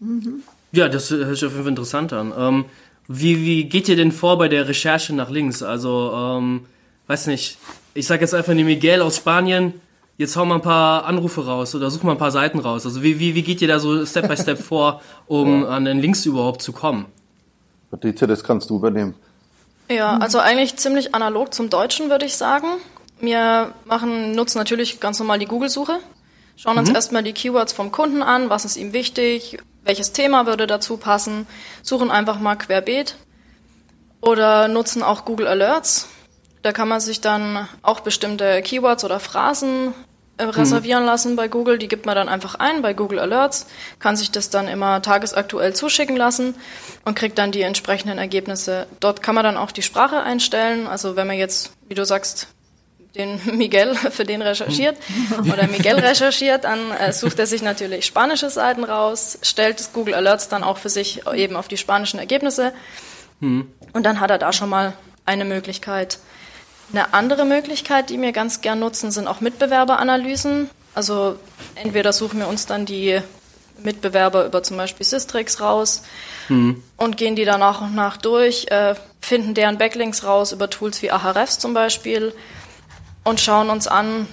Mhm. 0.01 0.43
Ja, 0.73 0.89
das 0.89 1.11
hört 1.11 1.35
sich 1.35 1.45
auf 1.45 1.53
jeden 1.53 1.65
Fall 1.65 1.71
interessant 1.71 2.13
an. 2.13 2.33
Ähm, 2.37 2.65
wie, 3.09 3.41
wie 3.43 3.65
geht 3.65 3.89
ihr 3.89 3.97
denn 3.97 4.13
vor 4.13 4.39
bei 4.39 4.49
der 4.49 4.69
Recherche 4.69 5.15
nach 5.15 5.31
links? 5.31 5.63
Also, 5.63 6.13
ähm, 6.15 6.67
weiß 7.09 7.27
nicht, 7.27 7.59
ich 7.95 8.07
sag 8.07 8.21
jetzt 8.21 8.35
einfach, 8.35 8.55
die 8.55 8.63
Miguel 8.63 9.03
aus 9.03 9.17
Spanien, 9.17 9.75
jetzt 10.17 10.37
hau 10.37 10.45
mal 10.45 10.57
ein 10.57 10.63
paar 10.63 11.07
Anrufe 11.07 11.45
raus 11.45 11.75
oder 11.75 11.91
such 11.91 12.03
mal 12.03 12.13
ein 12.13 12.19
paar 12.19 12.31
Seiten 12.31 12.59
raus. 12.59 12.85
Also 12.85 13.03
wie, 13.03 13.19
wie, 13.19 13.35
wie 13.35 13.43
geht 13.43 13.63
ihr 13.63 13.69
da 13.69 13.81
so 13.81 14.05
Step 14.05 14.29
by 14.29 14.37
Step 14.37 14.59
vor, 14.59 15.01
um 15.27 15.63
ja. 15.63 15.69
an 15.71 15.87
den 15.87 15.99
Links 15.99 16.27
überhaupt 16.27 16.63
zu 16.63 16.73
kommen? 16.73 17.07
Patricia, 17.91 18.27
das 18.27 18.45
kannst 18.45 18.71
du 18.71 18.77
übernehmen. 18.77 19.15
Ja, 19.91 20.19
also 20.19 20.39
eigentlich 20.39 20.77
ziemlich 20.77 21.15
analog 21.15 21.53
zum 21.53 21.71
Deutschen, 21.71 22.11
würde 22.11 22.27
ich 22.27 22.37
sagen. 22.37 22.67
Wir 23.19 23.75
machen, 23.87 24.33
nutzen 24.33 24.59
natürlich 24.59 25.01
ganz 25.01 25.19
normal 25.19 25.39
die 25.39 25.47
Google-Suche, 25.47 25.99
schauen 26.57 26.79
uns 26.79 26.91
mhm. 26.91 26.95
erstmal 26.95 27.23
die 27.23 27.33
Keywords 27.33 27.73
vom 27.73 27.91
Kunden 27.91 28.23
an, 28.23 28.51
was 28.51 28.65
ist 28.65 28.77
ihm 28.77 28.93
wichtig, 28.93 29.59
welches 29.91 30.13
Thema 30.13 30.47
würde 30.47 30.69
dazu 30.69 30.99
passen, 30.99 31.49
suchen 31.83 32.13
einfach 32.13 32.39
mal 32.39 32.55
querbeet 32.55 33.17
oder 34.21 34.69
nutzen 34.69 35.03
auch 35.03 35.25
Google 35.25 35.49
Alerts. 35.49 36.09
Da 36.63 36.71
kann 36.71 36.87
man 36.87 37.01
sich 37.01 37.21
dann 37.21 37.69
auch 37.83 37.99
bestimmte 37.99 38.63
Keywords 38.63 39.03
oder 39.03 39.19
Phrasen 39.19 39.93
äh, 40.37 40.45
reservieren 40.45 41.03
mhm. 41.03 41.09
lassen 41.09 41.35
bei 41.35 41.49
Google. 41.49 41.77
Die 41.77 41.89
gibt 41.89 42.07
man 42.07 42.15
dann 42.15 42.29
einfach 42.29 42.55
ein 42.55 42.83
bei 42.83 42.95
Google 42.95 43.19
Alerts, 43.19 43.67
kann 43.99 44.15
sich 44.15 44.31
das 44.31 44.49
dann 44.49 44.69
immer 44.69 45.03
tagesaktuell 45.03 45.75
zuschicken 45.75 46.17
lassen 46.17 46.55
und 47.05 47.17
kriegt 47.17 47.37
dann 47.37 47.51
die 47.51 47.63
entsprechenden 47.63 48.19
Ergebnisse. 48.19 48.87
Dort 49.01 49.23
kann 49.23 49.35
man 49.35 49.43
dann 49.43 49.57
auch 49.57 49.73
die 49.73 49.83
Sprache 49.83 50.23
einstellen. 50.23 50.87
Also 50.87 51.17
wenn 51.17 51.27
man 51.27 51.37
jetzt, 51.37 51.73
wie 51.89 51.95
du 51.97 52.05
sagst, 52.05 52.47
den 53.15 53.41
Miguel 53.57 53.95
für 53.95 54.25
den 54.25 54.43
recherchiert 54.43 54.97
oder 55.41 55.67
Miguel 55.67 55.99
recherchiert, 55.99 56.65
dann 56.65 56.91
äh, 56.93 57.13
sucht 57.13 57.39
er 57.39 57.47
sich 57.47 57.63
natürlich 57.63 58.07
spanische 58.07 58.51
Seiten 58.51 58.85
raus, 58.85 59.39
stellt 59.43 59.81
das 59.81 59.93
Google 59.93 60.15
Alerts 60.15 60.49
dann 60.49 60.63
auch 60.63 60.79
für 60.79 60.89
sich 60.89 61.23
eben 61.35 61.57
auf 61.57 61.69
die 61.69 61.77
spanischen 61.77 62.19
Ergebnisse 62.19 62.73
hm. 63.41 63.69
und 63.93 64.05
dann 64.05 64.21
hat 64.21 64.31
er 64.31 64.39
da 64.39 64.53
schon 64.53 64.69
mal 64.69 64.95
eine 65.27 65.45
Möglichkeit. 65.45 66.19
Eine 66.93 67.15
andere 67.15 67.45
Möglichkeit, 67.45 68.11
die 68.11 68.21
wir 68.21 68.33
ganz 68.33 68.63
gern 68.63 68.81
nutzen, 68.81 69.13
sind 69.13 69.29
auch 69.29 69.41
Mitbewerberanalysen. 69.41 70.69
Also 70.93 71.37
entweder 71.77 72.13
suchen 72.13 72.41
wir 72.41 72.49
uns 72.49 72.67
dann 72.67 72.85
die 72.85 73.21
Mitbewerber 73.85 74.45
über 74.45 74.63
zum 74.63 74.77
Beispiel 74.77 75.07
Systrix 75.07 75.61
raus 75.61 76.03
hm. 76.49 76.83
und 76.97 77.17
gehen 77.17 77.37
die 77.37 77.45
dann 77.45 77.61
nach 77.61 77.81
und 77.81 77.95
nach 77.95 78.17
durch, 78.17 78.67
äh, 78.71 78.95
finden 79.21 79.55
deren 79.55 79.79
Backlinks 79.79 80.25
raus 80.25 80.53
über 80.53 80.69
Tools 80.69 81.01
wie 81.03 81.11
Ahrefs 81.11 81.59
zum 81.59 81.75
Beispiel 81.75 82.35
und 83.25 83.41
schauen 83.41 83.71
uns 83.71 83.87
an, 83.87 84.27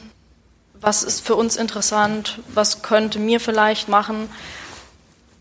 was 0.80 1.04
ist 1.04 1.26
für 1.26 1.36
uns 1.36 1.56
interessant, 1.56 2.40
was 2.54 2.82
könnte 2.82 3.20
mir 3.20 3.40
vielleicht 3.40 3.90
machen. 3.90 4.30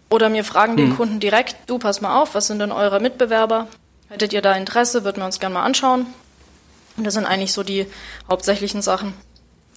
Oder 0.08 0.32
wir 0.32 0.44
fragen 0.44 0.76
den 0.76 0.90
hm. 0.90 0.96
Kunden 0.96 1.20
direkt, 1.20 1.56
du 1.66 1.78
pass 1.78 2.00
mal 2.00 2.20
auf, 2.20 2.34
was 2.34 2.46
sind 2.46 2.60
denn 2.60 2.72
eure 2.72 3.00
Mitbewerber? 3.00 3.68
Hättet 4.08 4.32
ihr 4.32 4.42
da 4.42 4.54
Interesse, 4.54 5.04
würden 5.04 5.18
wir 5.18 5.26
uns 5.26 5.40
gerne 5.40 5.54
mal 5.54 5.64
anschauen. 5.64 6.06
Und 6.96 7.04
das 7.04 7.14
sind 7.14 7.26
eigentlich 7.26 7.52
so 7.52 7.62
die 7.62 7.86
hauptsächlichen 8.28 8.82
Sachen. 8.82 9.14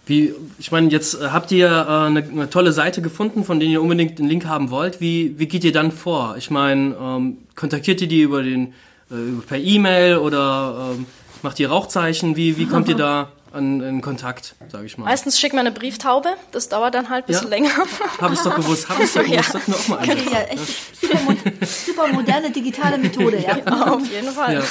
Wie, 0.05 0.33
ich 0.57 0.71
meine, 0.71 0.89
jetzt 0.89 1.15
äh, 1.15 1.29
habt 1.29 1.51
ihr 1.51 1.67
äh, 1.67 2.07
eine, 2.07 2.23
eine, 2.23 2.49
tolle 2.49 2.71
Seite 2.71 3.01
gefunden, 3.01 3.43
von 3.43 3.59
der 3.59 3.69
ihr 3.69 3.81
unbedingt 3.81 4.19
einen 4.19 4.29
Link 4.29 4.45
haben 4.45 4.71
wollt. 4.71 5.01
Wie, 5.01 5.37
wie 5.37 5.47
geht 5.47 5.63
ihr 5.63 5.71
dann 5.71 5.91
vor? 5.91 6.35
Ich 6.37 6.49
meine, 6.49 6.95
ähm, 6.99 7.37
kontaktiert 7.55 8.01
ihr 8.01 8.07
die 8.07 8.21
über 8.21 8.41
den, 8.41 8.73
äh, 9.11 9.41
per 9.47 9.57
E-Mail 9.57 10.17
oder 10.17 10.93
ähm, 10.95 11.05
macht 11.43 11.59
ihr 11.59 11.69
Rauchzeichen? 11.69 12.35
Wie, 12.35 12.57
wie 12.57 12.65
kommt 12.65 12.87
ihr 12.89 12.95
da 12.97 13.31
an, 13.53 13.81
in 13.81 14.01
Kontakt, 14.01 14.55
sage 14.69 14.85
ich 14.85 14.97
mal. 14.97 15.05
Meistens 15.05 15.39
schickt 15.39 15.53
man 15.53 15.65
eine 15.65 15.71
Briefthaube, 15.71 16.29
das 16.51 16.69
dauert 16.69 16.95
dann 16.95 17.09
halt 17.09 17.25
ein 17.25 17.27
bisschen 17.27 17.45
ja. 17.45 17.49
länger. 17.49 17.71
Habe 18.19 18.33
ich 18.33 18.39
doch 18.41 18.55
gewusst, 18.55 18.89
habe 18.89 19.03
ich 19.03 19.13
doch 19.13 19.23
gewusst, 19.25 19.53
ja. 19.53 19.61
mir 19.65 19.75
auch 19.75 19.87
mal 19.87 19.99
okay, 19.99 20.17
ja, 20.31 20.39
echt 20.41 21.01
super, 21.01 21.65
super, 21.65 22.07
moderne 22.09 22.51
digitale 22.51 22.97
Methode, 22.97 23.39
ja. 23.39 23.57
ja 23.65 23.85
auf 23.93 24.05
jeden 24.09 24.31
Fall. 24.31 24.55
Ja. 24.55 24.63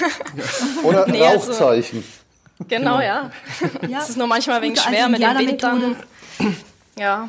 Oder 0.83 1.07
nee, 1.09 1.23
also 1.23 1.51
Rauchzeichen. 1.51 2.05
Also, 2.59 2.69
genau, 2.69 3.01
ja. 3.01 3.31
Das 3.89 4.11
ist 4.11 4.17
nur 4.17 4.27
manchmal 4.27 4.63
wegen 4.63 4.77
schwer 4.77 5.09
mit 5.09 5.21
dem 5.21 5.39
Wind 5.39 5.63
dann. 5.63 5.97
Ja. 6.99 7.29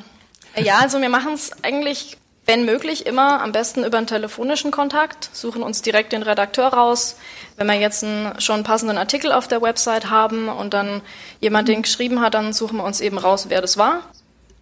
Ja, 0.58 0.80
also 0.80 1.00
wir 1.00 1.10
machen 1.10 1.34
es 1.34 1.52
eigentlich 1.64 2.18
wenn 2.50 2.66
möglich 2.66 3.06
immer 3.06 3.42
am 3.42 3.52
besten 3.52 3.84
über 3.84 4.00
einen 4.00 4.08
telefonischen 4.08 4.72
Kontakt, 4.72 5.30
suchen 5.34 5.62
uns 5.62 5.84
direkt 5.84 6.14
den 6.14 6.24
Redakteur 6.24 6.70
raus. 6.70 7.16
Wenn 7.58 7.68
wir 7.68 7.76
jetzt 7.76 8.04
einen, 8.04 8.42
schon 8.42 8.56
einen 8.56 8.64
passenden 8.64 8.98
Artikel 8.98 9.32
auf 9.32 9.48
der 9.48 9.62
Website 9.62 10.10
haben 10.10 10.50
und 10.50 10.74
dann 10.74 11.02
jemand 11.42 11.68
den 11.68 11.84
geschrieben 11.84 12.22
hat, 12.22 12.34
dann 12.34 12.52
suchen 12.52 12.78
wir 12.78 12.86
uns 12.86 13.02
eben 13.02 13.20
raus, 13.20 13.46
wer 13.50 13.62
das 13.62 13.78
war 13.78 14.00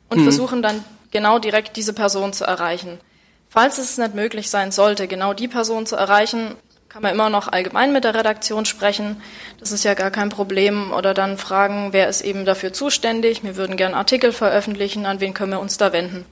und 0.09 0.19
mhm. 0.19 0.23
versuchen 0.23 0.61
dann 0.61 0.83
genau 1.11 1.39
direkt 1.39 1.77
diese 1.77 1.93
Person 1.93 2.33
zu 2.33 2.43
erreichen. 2.43 2.99
Falls 3.47 3.77
es 3.77 3.97
nicht 3.97 4.15
möglich 4.15 4.49
sein 4.49 4.73
sollte, 4.73 5.07
genau 5.07 5.33
die 5.33 5.47
Person 5.47 5.85
zu 5.85 5.95
erreichen, 5.95 6.55
kann 6.89 7.03
man 7.03 7.13
immer 7.13 7.29
noch 7.29 7.47
allgemein 7.47 7.93
mit 7.93 8.03
der 8.03 8.15
Redaktion 8.15 8.65
sprechen. 8.65 9.21
Das 9.61 9.71
ist 9.71 9.85
ja 9.85 9.93
gar 9.93 10.11
kein 10.11 10.27
Problem. 10.27 10.91
Oder 10.91 11.13
dann 11.13 11.37
fragen, 11.37 11.93
wer 11.93 12.09
ist 12.09 12.19
eben 12.19 12.43
dafür 12.43 12.73
zuständig? 12.73 13.45
Wir 13.45 13.55
würden 13.55 13.77
gerne 13.77 13.95
Artikel 13.95 14.33
veröffentlichen. 14.33 15.05
An 15.05 15.21
wen 15.21 15.33
können 15.33 15.53
wir 15.53 15.61
uns 15.61 15.77
da 15.77 15.93
wenden? 15.93 16.25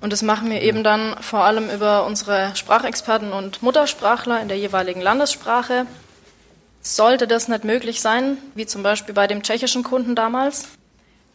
Und 0.00 0.12
das 0.12 0.22
machen 0.22 0.50
wir 0.50 0.62
eben 0.62 0.84
dann 0.84 1.16
vor 1.20 1.44
allem 1.44 1.70
über 1.70 2.06
unsere 2.06 2.54
Sprachexperten 2.54 3.32
und 3.32 3.62
Muttersprachler 3.62 4.40
in 4.40 4.48
der 4.48 4.58
jeweiligen 4.58 5.00
Landessprache. 5.00 5.86
Sollte 6.80 7.26
das 7.26 7.48
nicht 7.48 7.64
möglich 7.64 8.00
sein, 8.00 8.38
wie 8.54 8.66
zum 8.66 8.82
Beispiel 8.82 9.14
bei 9.14 9.26
dem 9.26 9.42
tschechischen 9.42 9.82
Kunden 9.82 10.14
damals, 10.14 10.68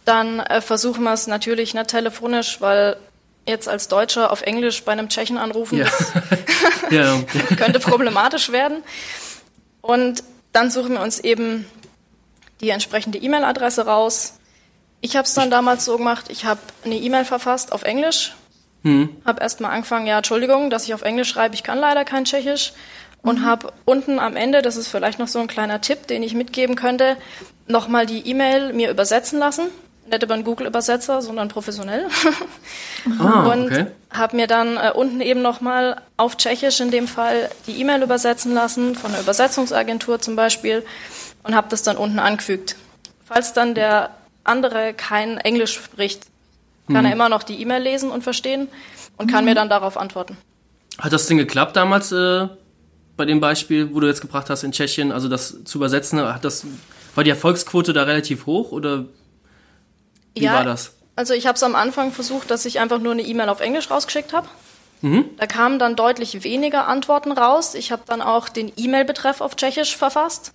dann 0.05 0.39
äh, 0.39 0.61
versuchen 0.61 1.03
wir 1.03 1.13
es 1.13 1.27
natürlich 1.27 1.73
nicht 1.73 1.87
telefonisch, 1.87 2.59
weil 2.61 2.97
jetzt 3.45 3.67
als 3.67 3.87
Deutscher 3.87 4.31
auf 4.31 4.41
Englisch 4.41 4.83
bei 4.83 4.91
einem 4.93 5.09
Tschechen 5.09 5.37
anrufen, 5.37 5.79
ja. 5.79 5.87
ja. 6.89 7.21
könnte 7.57 7.79
problematisch 7.79 8.51
werden. 8.51 8.83
Und 9.81 10.23
dann 10.53 10.71
suchen 10.71 10.93
wir 10.93 11.01
uns 11.01 11.19
eben 11.19 11.65
die 12.61 12.69
entsprechende 12.69 13.17
E-Mail-Adresse 13.17 13.85
raus. 13.85 14.35
Ich 15.01 15.17
habe 15.17 15.25
es 15.25 15.33
dann 15.33 15.51
damals 15.51 15.83
so 15.83 15.97
gemacht, 15.97 16.25
ich 16.29 16.45
habe 16.45 16.61
eine 16.85 16.95
E-Mail 16.95 17.25
verfasst 17.25 17.73
auf 17.73 17.83
Englisch, 17.83 18.33
hm. 18.83 19.09
habe 19.25 19.41
erstmal 19.41 19.71
angefangen, 19.71 20.07
ja, 20.07 20.17
Entschuldigung, 20.17 20.69
dass 20.69 20.85
ich 20.85 20.93
auf 20.93 21.01
Englisch 21.01 21.29
schreibe, 21.29 21.55
ich 21.55 21.63
kann 21.63 21.79
leider 21.79 22.05
kein 22.05 22.25
Tschechisch 22.25 22.73
und 23.23 23.39
mhm. 23.39 23.45
habe 23.45 23.73
unten 23.85 24.19
am 24.19 24.35
Ende, 24.35 24.61
das 24.61 24.75
ist 24.75 24.89
vielleicht 24.89 25.17
noch 25.17 25.29
so 25.29 25.39
ein 25.39 25.47
kleiner 25.47 25.81
Tipp, 25.81 26.07
den 26.07 26.21
ich 26.21 26.33
mitgeben 26.33 26.75
könnte, 26.75 27.17
nochmal 27.67 28.05
die 28.05 28.27
E-Mail 28.27 28.73
mir 28.73 28.91
übersetzen 28.91 29.39
lassen. 29.39 29.67
Nicht 30.11 30.21
über 30.21 30.33
einen 30.33 30.43
Google-Übersetzer, 30.43 31.21
sondern 31.21 31.47
professionell. 31.47 32.07
Ah, 33.19 33.51
und 33.51 33.65
okay. 33.65 33.87
habe 34.13 34.37
mir 34.37 34.47
dann 34.47 34.77
äh, 34.77 34.91
unten 34.95 35.19
eben 35.19 35.41
nochmal 35.41 36.01
auf 36.15 36.37
Tschechisch 36.37 36.79
in 36.79 36.89
dem 36.89 37.09
Fall 37.09 37.49
die 37.67 37.81
E-Mail 37.81 38.01
übersetzen 38.01 38.53
lassen, 38.53 38.95
von 38.95 39.11
einer 39.11 39.19
Übersetzungsagentur 39.19 40.21
zum 40.21 40.37
Beispiel, 40.37 40.85
und 41.43 41.53
habe 41.53 41.67
das 41.67 41.83
dann 41.83 41.97
unten 41.97 42.17
angefügt. 42.19 42.77
Falls 43.25 43.51
dann 43.51 43.75
der 43.75 44.11
andere 44.45 44.93
kein 44.93 45.37
Englisch 45.37 45.73
spricht, 45.73 46.27
kann 46.87 47.01
mhm. 47.01 47.05
er 47.05 47.13
immer 47.13 47.29
noch 47.29 47.43
die 47.43 47.61
E-Mail 47.61 47.81
lesen 47.81 48.11
und 48.11 48.23
verstehen 48.23 48.67
und 49.17 49.31
kann 49.31 49.43
mhm. 49.43 49.51
mir 49.51 49.55
dann 49.55 49.69
darauf 49.69 49.97
antworten. 49.97 50.37
Hat 50.99 51.13
das 51.13 51.27
denn 51.27 51.37
geklappt 51.37 51.75
damals 51.75 52.11
äh, 52.11 52.47
bei 53.17 53.25
dem 53.25 53.39
Beispiel, 53.39 53.93
wo 53.93 53.99
du 53.99 54.07
jetzt 54.07 54.21
gebracht 54.21 54.49
hast 54.49 54.63
in 54.63 54.71
Tschechien, 54.71 55.11
also 55.11 55.29
das 55.29 55.63
zu 55.63 55.77
übersetzen, 55.77 56.19
hat 56.19 56.43
das, 56.43 56.65
war 57.15 57.23
die 57.23 57.29
Erfolgsquote 57.29 57.93
da 57.93 58.03
relativ 58.03 58.45
hoch 58.45 58.71
oder 58.71 59.05
wie 60.35 60.43
ja, 60.43 60.53
war 60.53 60.65
das? 60.65 60.93
Also 61.15 61.33
ich 61.33 61.45
habe 61.45 61.55
es 61.55 61.63
am 61.63 61.75
Anfang 61.75 62.11
versucht, 62.11 62.49
dass 62.49 62.65
ich 62.65 62.79
einfach 62.79 62.99
nur 62.99 63.11
eine 63.11 63.21
E-Mail 63.21 63.49
auf 63.49 63.59
Englisch 63.59 63.89
rausgeschickt 63.91 64.33
habe. 64.33 64.47
Mhm. 65.01 65.25
Da 65.37 65.45
kamen 65.47 65.79
dann 65.79 65.95
deutlich 65.95 66.43
weniger 66.43 66.87
Antworten 66.87 67.31
raus. 67.31 67.75
Ich 67.75 67.91
habe 67.91 68.03
dann 68.07 68.21
auch 68.21 68.49
den 68.49 68.71
E-Mail-Betreff 68.75 69.41
auf 69.41 69.55
Tschechisch 69.55 69.95
verfasst. 69.95 70.53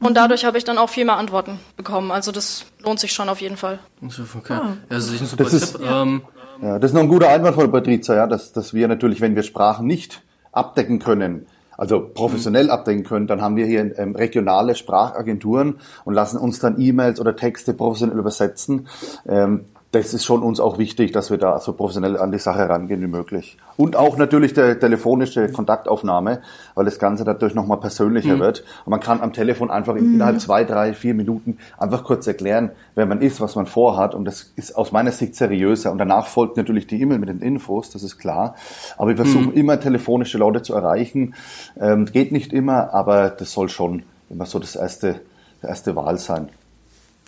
Und 0.00 0.10
mhm. 0.10 0.14
dadurch 0.14 0.44
habe 0.44 0.58
ich 0.58 0.64
dann 0.64 0.78
auch 0.78 0.88
viel 0.88 1.04
mehr 1.04 1.16
Antworten 1.16 1.60
bekommen. 1.76 2.10
Also 2.10 2.32
das 2.32 2.66
lohnt 2.82 3.00
sich 3.00 3.12
schon 3.12 3.28
auf 3.28 3.40
jeden 3.40 3.56
Fall. 3.56 3.78
Okay. 4.02 4.52
Ah. 4.52 4.76
Das 4.88 5.08
ist 5.08 5.20
ein 5.20 5.26
super 5.26 5.44
das 5.44 5.52
Tipp. 5.52 5.62
Ist, 5.62 5.80
ja. 5.80 6.02
Ähm, 6.02 6.22
ja, 6.62 6.78
das 6.78 6.90
ist 6.90 6.94
noch 6.94 7.02
ein 7.02 7.08
guter 7.08 7.28
Einwand 7.28 7.54
von 7.54 7.70
Patrizia, 7.70 8.14
ja, 8.14 8.26
dass, 8.26 8.52
dass 8.52 8.74
wir 8.74 8.88
natürlich, 8.88 9.20
wenn 9.20 9.34
wir 9.34 9.42
Sprachen 9.42 9.86
nicht 9.86 10.22
abdecken 10.52 10.98
können, 10.98 11.46
also 11.76 12.00
professionell 12.00 12.64
mhm. 12.64 12.70
abdecken 12.70 13.04
können, 13.04 13.26
dann 13.26 13.42
haben 13.42 13.56
wir 13.56 13.66
hier 13.66 13.98
ähm, 13.98 14.14
regionale 14.14 14.74
Sprachagenturen 14.74 15.80
und 16.04 16.14
lassen 16.14 16.38
uns 16.38 16.60
dann 16.60 16.80
E-Mails 16.80 17.20
oder 17.20 17.34
Texte 17.34 17.74
professionell 17.74 18.18
übersetzen. 18.18 18.88
Ähm, 19.26 19.64
das 19.94 20.12
ist 20.12 20.24
schon 20.24 20.42
uns 20.42 20.58
auch 20.58 20.78
wichtig, 20.78 21.12
dass 21.12 21.30
wir 21.30 21.38
da 21.38 21.60
so 21.60 21.72
professionell 21.72 22.18
an 22.18 22.32
die 22.32 22.38
Sache 22.38 22.68
rangehen 22.68 23.00
wie 23.00 23.06
möglich. 23.06 23.56
Und 23.76 23.94
auch 23.96 24.16
natürlich 24.16 24.52
der 24.52 24.78
telefonische 24.78 25.50
Kontaktaufnahme, 25.52 26.42
weil 26.74 26.84
das 26.84 26.98
Ganze 26.98 27.24
dadurch 27.24 27.54
nochmal 27.54 27.78
persönlicher 27.78 28.36
mhm. 28.36 28.40
wird. 28.40 28.64
Und 28.84 28.90
man 28.90 29.00
kann 29.00 29.20
am 29.20 29.32
Telefon 29.32 29.70
einfach 29.70 29.94
mhm. 29.94 30.14
innerhalb 30.14 30.40
zwei, 30.40 30.64
drei, 30.64 30.94
vier 30.94 31.14
Minuten 31.14 31.58
einfach 31.78 32.02
kurz 32.02 32.26
erklären, 32.26 32.70
wer 32.94 33.06
man 33.06 33.20
ist, 33.20 33.40
was 33.40 33.54
man 33.54 33.66
vorhat. 33.66 34.14
Und 34.14 34.24
das 34.24 34.52
ist 34.56 34.76
aus 34.76 34.90
meiner 34.90 35.12
Sicht 35.12 35.36
seriöser. 35.36 35.92
Und 35.92 35.98
danach 35.98 36.26
folgt 36.26 36.56
natürlich 36.56 36.86
die 36.86 37.00
E-Mail 37.00 37.18
mit 37.18 37.28
den 37.28 37.40
Infos, 37.40 37.90
das 37.90 38.02
ist 38.02 38.18
klar. 38.18 38.56
Aber 38.98 39.10
wir 39.10 39.16
versuchen 39.16 39.50
mhm. 39.50 39.54
immer 39.54 39.78
telefonische 39.78 40.38
Leute 40.38 40.62
zu 40.62 40.74
erreichen. 40.74 41.34
Ähm, 41.80 42.06
geht 42.06 42.32
nicht 42.32 42.52
immer, 42.52 42.92
aber 42.92 43.30
das 43.30 43.52
soll 43.52 43.68
schon 43.68 44.02
immer 44.28 44.46
so 44.46 44.58
das 44.58 44.74
erste, 44.74 45.20
der 45.62 45.70
erste 45.70 45.94
Wahl 45.94 46.18
sein. 46.18 46.48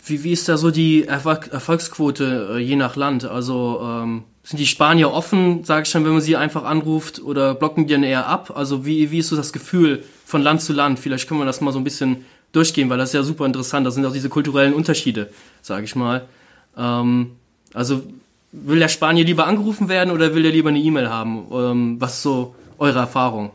Wie, 0.06 0.22
wie 0.22 0.32
ist 0.32 0.48
da 0.48 0.56
so 0.56 0.70
die 0.70 1.04
Erfolg 1.04 1.48
Erfolgsquote 1.48 2.50
äh, 2.54 2.58
je 2.58 2.76
nach 2.76 2.94
Land? 2.94 3.24
Also 3.24 3.80
ähm, 3.82 4.22
sind 4.44 4.60
die 4.60 4.66
Spanier 4.66 5.10
offen, 5.10 5.64
sage 5.64 5.82
ich 5.82 5.88
schon, 5.88 6.04
wenn 6.04 6.12
man 6.12 6.20
sie 6.20 6.36
einfach 6.36 6.62
anruft 6.62 7.20
oder 7.20 7.56
blocken 7.56 7.88
die 7.88 7.92
dann 7.92 8.04
eher 8.04 8.28
ab? 8.28 8.52
Also 8.54 8.86
wie, 8.86 9.10
wie 9.10 9.18
ist 9.18 9.28
so 9.28 9.36
das 9.36 9.52
Gefühl 9.52 10.04
von 10.24 10.42
Land 10.42 10.62
zu 10.62 10.72
Land? 10.72 11.00
Vielleicht 11.00 11.28
können 11.28 11.40
wir 11.40 11.44
das 11.44 11.60
mal 11.60 11.72
so 11.72 11.78
ein 11.78 11.84
bisschen 11.84 12.24
durchgehen, 12.52 12.88
weil 12.88 12.98
das 12.98 13.08
ist 13.08 13.14
ja 13.14 13.24
super 13.24 13.44
interessant. 13.46 13.84
Das 13.84 13.94
sind 13.94 14.06
auch 14.06 14.12
diese 14.12 14.28
kulturellen 14.28 14.74
Unterschiede, 14.74 15.30
sage 15.62 15.84
ich 15.84 15.96
mal. 15.96 16.26
Ähm, 16.78 17.32
also 17.74 18.04
will 18.52 18.78
der 18.78 18.88
Spanier 18.88 19.24
lieber 19.24 19.48
angerufen 19.48 19.88
werden 19.88 20.12
oder 20.12 20.36
will 20.36 20.44
er 20.44 20.52
lieber 20.52 20.68
eine 20.68 20.78
E-Mail 20.78 21.10
haben? 21.10 21.46
Ähm, 21.52 21.96
was 22.00 22.14
ist 22.14 22.22
so 22.22 22.54
eure 22.78 23.00
Erfahrung? 23.00 23.50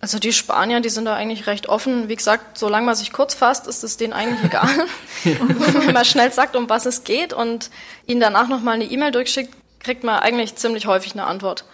Also 0.00 0.18
die 0.18 0.32
Spanier, 0.32 0.80
die 0.80 0.88
sind 0.88 1.04
da 1.04 1.14
eigentlich 1.14 1.46
recht 1.46 1.68
offen. 1.68 2.08
Wie 2.08 2.16
gesagt, 2.16 2.56
solange 2.56 2.86
man 2.86 2.94
sich 2.94 3.12
kurz 3.12 3.34
fasst, 3.34 3.66
ist 3.66 3.84
es 3.84 3.98
denen 3.98 4.14
eigentlich 4.14 4.42
egal. 4.44 4.86
Wenn 5.24 5.92
man 5.92 6.04
schnell 6.06 6.32
sagt, 6.32 6.56
um 6.56 6.70
was 6.70 6.86
es 6.86 7.04
geht 7.04 7.34
und 7.34 7.70
ihnen 8.06 8.20
danach 8.20 8.48
nochmal 8.48 8.74
eine 8.74 8.84
E-Mail 8.84 9.12
durchschickt, 9.12 9.54
kriegt 9.78 10.02
man 10.02 10.18
eigentlich 10.18 10.56
ziemlich 10.56 10.86
häufig 10.86 11.12
eine 11.12 11.24
Antwort. 11.24 11.64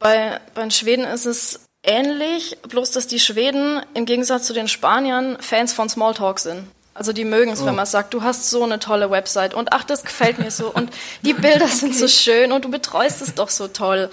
Bei, 0.00 0.40
bei 0.54 0.62
den 0.62 0.70
Schweden 0.72 1.04
ist 1.04 1.26
es 1.26 1.60
ähnlich, 1.84 2.58
bloß 2.68 2.90
dass 2.90 3.06
die 3.06 3.20
Schweden 3.20 3.80
im 3.94 4.04
Gegensatz 4.04 4.46
zu 4.46 4.52
den 4.52 4.66
Spaniern 4.66 5.36
Fans 5.40 5.72
von 5.72 5.88
Smalltalk 5.88 6.40
sind. 6.40 6.66
Also 6.94 7.12
die 7.12 7.24
mögen 7.24 7.50
es, 7.50 7.60
oh. 7.60 7.66
wenn 7.66 7.74
man 7.74 7.86
sagt, 7.86 8.14
du 8.14 8.22
hast 8.22 8.48
so 8.50 8.62
eine 8.62 8.78
tolle 8.78 9.10
Website 9.10 9.52
und 9.52 9.72
ach, 9.72 9.82
das 9.82 10.04
gefällt 10.04 10.38
mir 10.38 10.52
so 10.52 10.72
und 10.72 10.90
die 11.22 11.34
Bilder 11.34 11.64
okay. 11.64 11.74
sind 11.74 11.96
so 11.96 12.06
schön 12.06 12.52
und 12.52 12.64
du 12.64 12.70
betreust 12.70 13.20
es 13.20 13.34
doch 13.34 13.48
so 13.50 13.66
toll. 13.66 14.10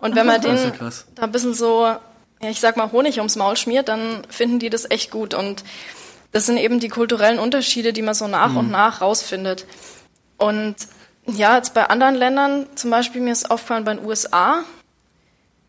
Und 0.00 0.16
wenn 0.16 0.26
man 0.26 0.40
denen 0.42 0.72
da 1.14 1.22
ein 1.22 1.32
bisschen 1.32 1.54
so, 1.54 1.84
ja, 1.84 2.50
ich 2.50 2.60
sag 2.60 2.76
mal, 2.76 2.90
Honig 2.90 3.18
ums 3.18 3.36
Maul 3.36 3.56
schmiert, 3.56 3.88
dann 3.88 4.26
finden 4.28 4.58
die 4.58 4.68
das 4.68 4.90
echt 4.90 5.12
gut. 5.12 5.32
Und 5.32 5.62
das 6.32 6.46
sind 6.46 6.56
eben 6.56 6.80
die 6.80 6.88
kulturellen 6.88 7.38
Unterschiede, 7.38 7.92
die 7.92 8.02
man 8.02 8.14
so 8.14 8.26
nach 8.26 8.50
mhm. 8.50 8.56
und 8.56 8.70
nach 8.72 9.00
rausfindet. 9.00 9.66
Und 10.36 10.74
ja, 11.26 11.56
jetzt 11.56 11.72
bei 11.72 11.88
anderen 11.88 12.16
Ländern, 12.16 12.66
zum 12.74 12.90
Beispiel 12.90 13.20
mir 13.20 13.32
ist 13.32 13.50
aufgefallen 13.50 13.84
bei 13.84 13.94
den 13.94 14.04
USA, 14.04 14.64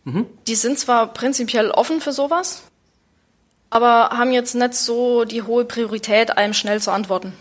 mhm. 0.03 0.25
die 0.48 0.55
sind 0.55 0.79
zwar 0.79 1.13
prinzipiell 1.13 1.69
offen 1.69 2.01
für 2.01 2.12
sowas, 2.12 2.63
aber 3.75 4.17
haben 4.17 4.32
jetzt 4.32 4.55
nicht 4.55 4.74
so 4.74 5.25
die 5.25 5.41
hohe 5.41 5.65
Priorität, 5.65 6.38
einem 6.38 6.53
schnell 6.53 6.79
zu 6.79 6.91
antworten. 6.91 7.34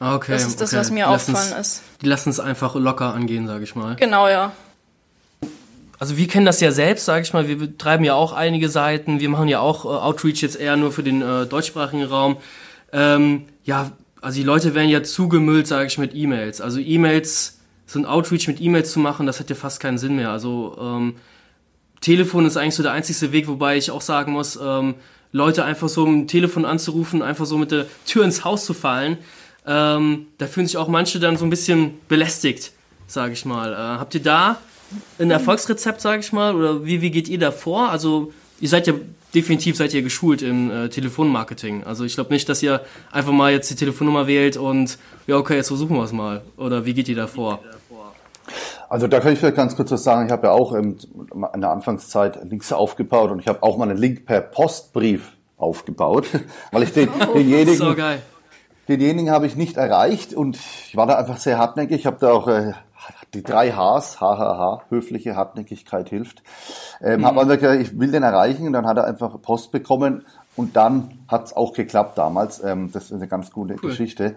Ah, 0.00 0.16
okay. 0.16 0.32
Das 0.32 0.44
ist 0.44 0.60
das, 0.60 0.70
okay. 0.70 0.80
was 0.80 0.90
mir 0.90 1.08
aufgefallen 1.08 1.52
ist. 1.60 1.82
Die 2.02 2.06
lassen 2.08 2.30
es 2.30 2.40
einfach 2.40 2.74
locker 2.74 3.14
angehen, 3.14 3.46
sage 3.46 3.62
ich 3.62 3.76
mal. 3.76 3.94
Genau, 3.94 4.26
ja. 4.26 4.50
Also 5.96 6.16
wir 6.16 6.26
kennen 6.26 6.44
das 6.44 6.60
ja 6.60 6.72
selbst, 6.72 7.04
sage 7.04 7.22
ich 7.22 7.32
mal. 7.32 7.46
Wir 7.46 7.56
betreiben 7.56 8.02
ja 8.02 8.14
auch 8.14 8.32
einige 8.32 8.68
Seiten. 8.68 9.20
Wir 9.20 9.28
machen 9.28 9.46
ja 9.46 9.60
auch 9.60 9.84
äh, 9.84 9.88
Outreach 9.88 10.42
jetzt 10.42 10.56
eher 10.56 10.76
nur 10.76 10.90
für 10.90 11.04
den 11.04 11.22
äh, 11.22 11.46
deutschsprachigen 11.46 12.02
Raum. 12.02 12.38
Ähm, 12.92 13.44
ja, 13.62 13.92
also 14.20 14.38
die 14.40 14.44
Leute 14.44 14.74
werden 14.74 14.90
ja 14.90 15.04
zugemüllt, 15.04 15.68
sage 15.68 15.86
ich, 15.86 15.98
mit 15.98 16.16
E-Mails. 16.16 16.60
Also 16.60 16.80
E-Mails, 16.80 17.60
so 17.86 18.00
ein 18.00 18.06
Outreach 18.06 18.48
mit 18.48 18.60
E-Mails 18.60 18.90
zu 18.90 18.98
machen, 18.98 19.26
das 19.26 19.38
hat 19.38 19.50
ja 19.50 19.54
fast 19.56 19.78
keinen 19.78 19.98
Sinn 19.98 20.16
mehr. 20.16 20.30
Also 20.30 20.76
ähm, 20.80 21.14
Telefon 22.00 22.44
ist 22.44 22.56
eigentlich 22.56 22.74
so 22.74 22.82
der 22.82 22.90
einzige 22.90 23.30
Weg, 23.30 23.46
wobei 23.46 23.76
ich 23.76 23.92
auch 23.92 24.00
sagen 24.00 24.32
muss, 24.32 24.58
ähm, 24.60 24.96
Leute 25.32 25.64
einfach 25.64 25.88
so 25.88 26.06
im 26.06 26.26
Telefon 26.26 26.64
anzurufen, 26.64 27.22
einfach 27.22 27.46
so 27.46 27.58
mit 27.58 27.70
der 27.70 27.86
Tür 28.06 28.24
ins 28.24 28.44
Haus 28.44 28.64
zu 28.64 28.74
fallen. 28.74 29.18
Ähm, 29.66 30.26
da 30.38 30.46
fühlen 30.46 30.66
sich 30.66 30.76
auch 30.76 30.88
manche 30.88 31.20
dann 31.20 31.36
so 31.36 31.44
ein 31.44 31.50
bisschen 31.50 31.98
belästigt, 32.08 32.72
sage 33.06 33.34
ich 33.34 33.44
mal. 33.44 33.72
Äh, 33.72 33.76
habt 33.76 34.14
ihr 34.14 34.22
da 34.22 34.58
ein 35.18 35.30
Erfolgsrezept, 35.30 36.00
sage 36.00 36.20
ich 36.20 36.32
mal, 36.32 36.54
oder 36.54 36.86
wie, 36.86 37.02
wie 37.02 37.10
geht 37.10 37.28
ihr 37.28 37.38
da 37.38 37.52
vor? 37.52 37.90
Also 37.90 38.32
ihr 38.60 38.68
seid 38.68 38.86
ja 38.86 38.94
definitiv 39.34 39.76
seid 39.76 39.92
ihr 39.94 40.02
geschult 40.02 40.42
im 40.42 40.70
äh, 40.70 40.88
Telefonmarketing. 40.88 41.84
Also 41.84 42.04
ich 42.04 42.14
glaube 42.14 42.32
nicht, 42.32 42.48
dass 42.48 42.62
ihr 42.62 42.80
einfach 43.12 43.32
mal 43.32 43.52
jetzt 43.52 43.70
die 43.70 43.74
Telefonnummer 43.74 44.26
wählt 44.26 44.56
und 44.56 44.98
ja 45.26 45.36
okay, 45.36 45.56
jetzt 45.56 45.68
versuchen 45.68 45.96
wir 45.96 46.04
es 46.04 46.12
mal. 46.12 46.42
Oder 46.56 46.86
wie 46.86 46.94
geht 46.94 47.08
ihr 47.08 47.16
da 47.16 47.26
vor? 47.26 47.62
Also 48.88 49.06
da 49.06 49.20
kann 49.20 49.32
ich 49.32 49.38
vielleicht 49.38 49.56
ganz 49.56 49.76
kurz 49.76 49.90
was 49.90 50.02
sagen. 50.02 50.26
Ich 50.26 50.32
habe 50.32 50.46
ja 50.46 50.52
auch 50.52 50.72
in 50.72 50.96
der 51.56 51.70
Anfangszeit 51.70 52.42
Links 52.44 52.72
aufgebaut 52.72 53.30
und 53.30 53.40
ich 53.40 53.48
habe 53.48 53.62
auch 53.62 53.76
mal 53.76 53.88
einen 53.88 53.98
Link 53.98 54.24
per 54.24 54.40
Postbrief 54.40 55.36
aufgebaut, 55.58 56.26
weil 56.72 56.84
ich 56.84 56.92
den, 56.92 57.08
oh, 57.08 57.34
denjenigen, 57.34 57.76
so 57.76 57.94
geil. 57.94 58.22
denjenigen 58.88 59.30
habe 59.30 59.46
ich 59.46 59.56
nicht 59.56 59.76
erreicht 59.76 60.32
und 60.34 60.56
ich 60.56 60.96
war 60.96 61.06
da 61.06 61.16
einfach 61.16 61.36
sehr 61.36 61.58
hartnäckig. 61.58 62.00
Ich 62.00 62.06
habe 62.06 62.16
da 62.20 62.32
auch 62.32 62.48
äh, 62.48 62.72
die 63.34 63.42
drei 63.42 63.72
Hs, 63.72 64.20
HHH, 64.20 64.84
höfliche 64.88 65.36
Hartnäckigkeit 65.36 66.08
hilft. 66.08 66.42
Ähm, 67.02 67.20
mhm. 67.20 67.26
Habe 67.26 67.40
einfach 67.40 67.58
gesagt, 67.58 67.80
ich 67.80 67.98
will 67.98 68.10
den 68.10 68.22
erreichen 68.22 68.66
und 68.66 68.72
dann 68.72 68.86
hat 68.86 68.96
er 68.96 69.04
einfach 69.04 69.40
Post 69.42 69.70
bekommen 69.70 70.24
und 70.56 70.76
dann 70.76 71.20
hat 71.28 71.46
es 71.46 71.56
auch 71.56 71.72
geklappt 71.72 72.16
damals. 72.16 72.62
Ähm, 72.64 72.90
das 72.92 73.06
ist 73.06 73.12
eine 73.12 73.28
ganz 73.28 73.50
gute 73.50 73.74
cool. 73.74 73.90
Geschichte. 73.90 74.34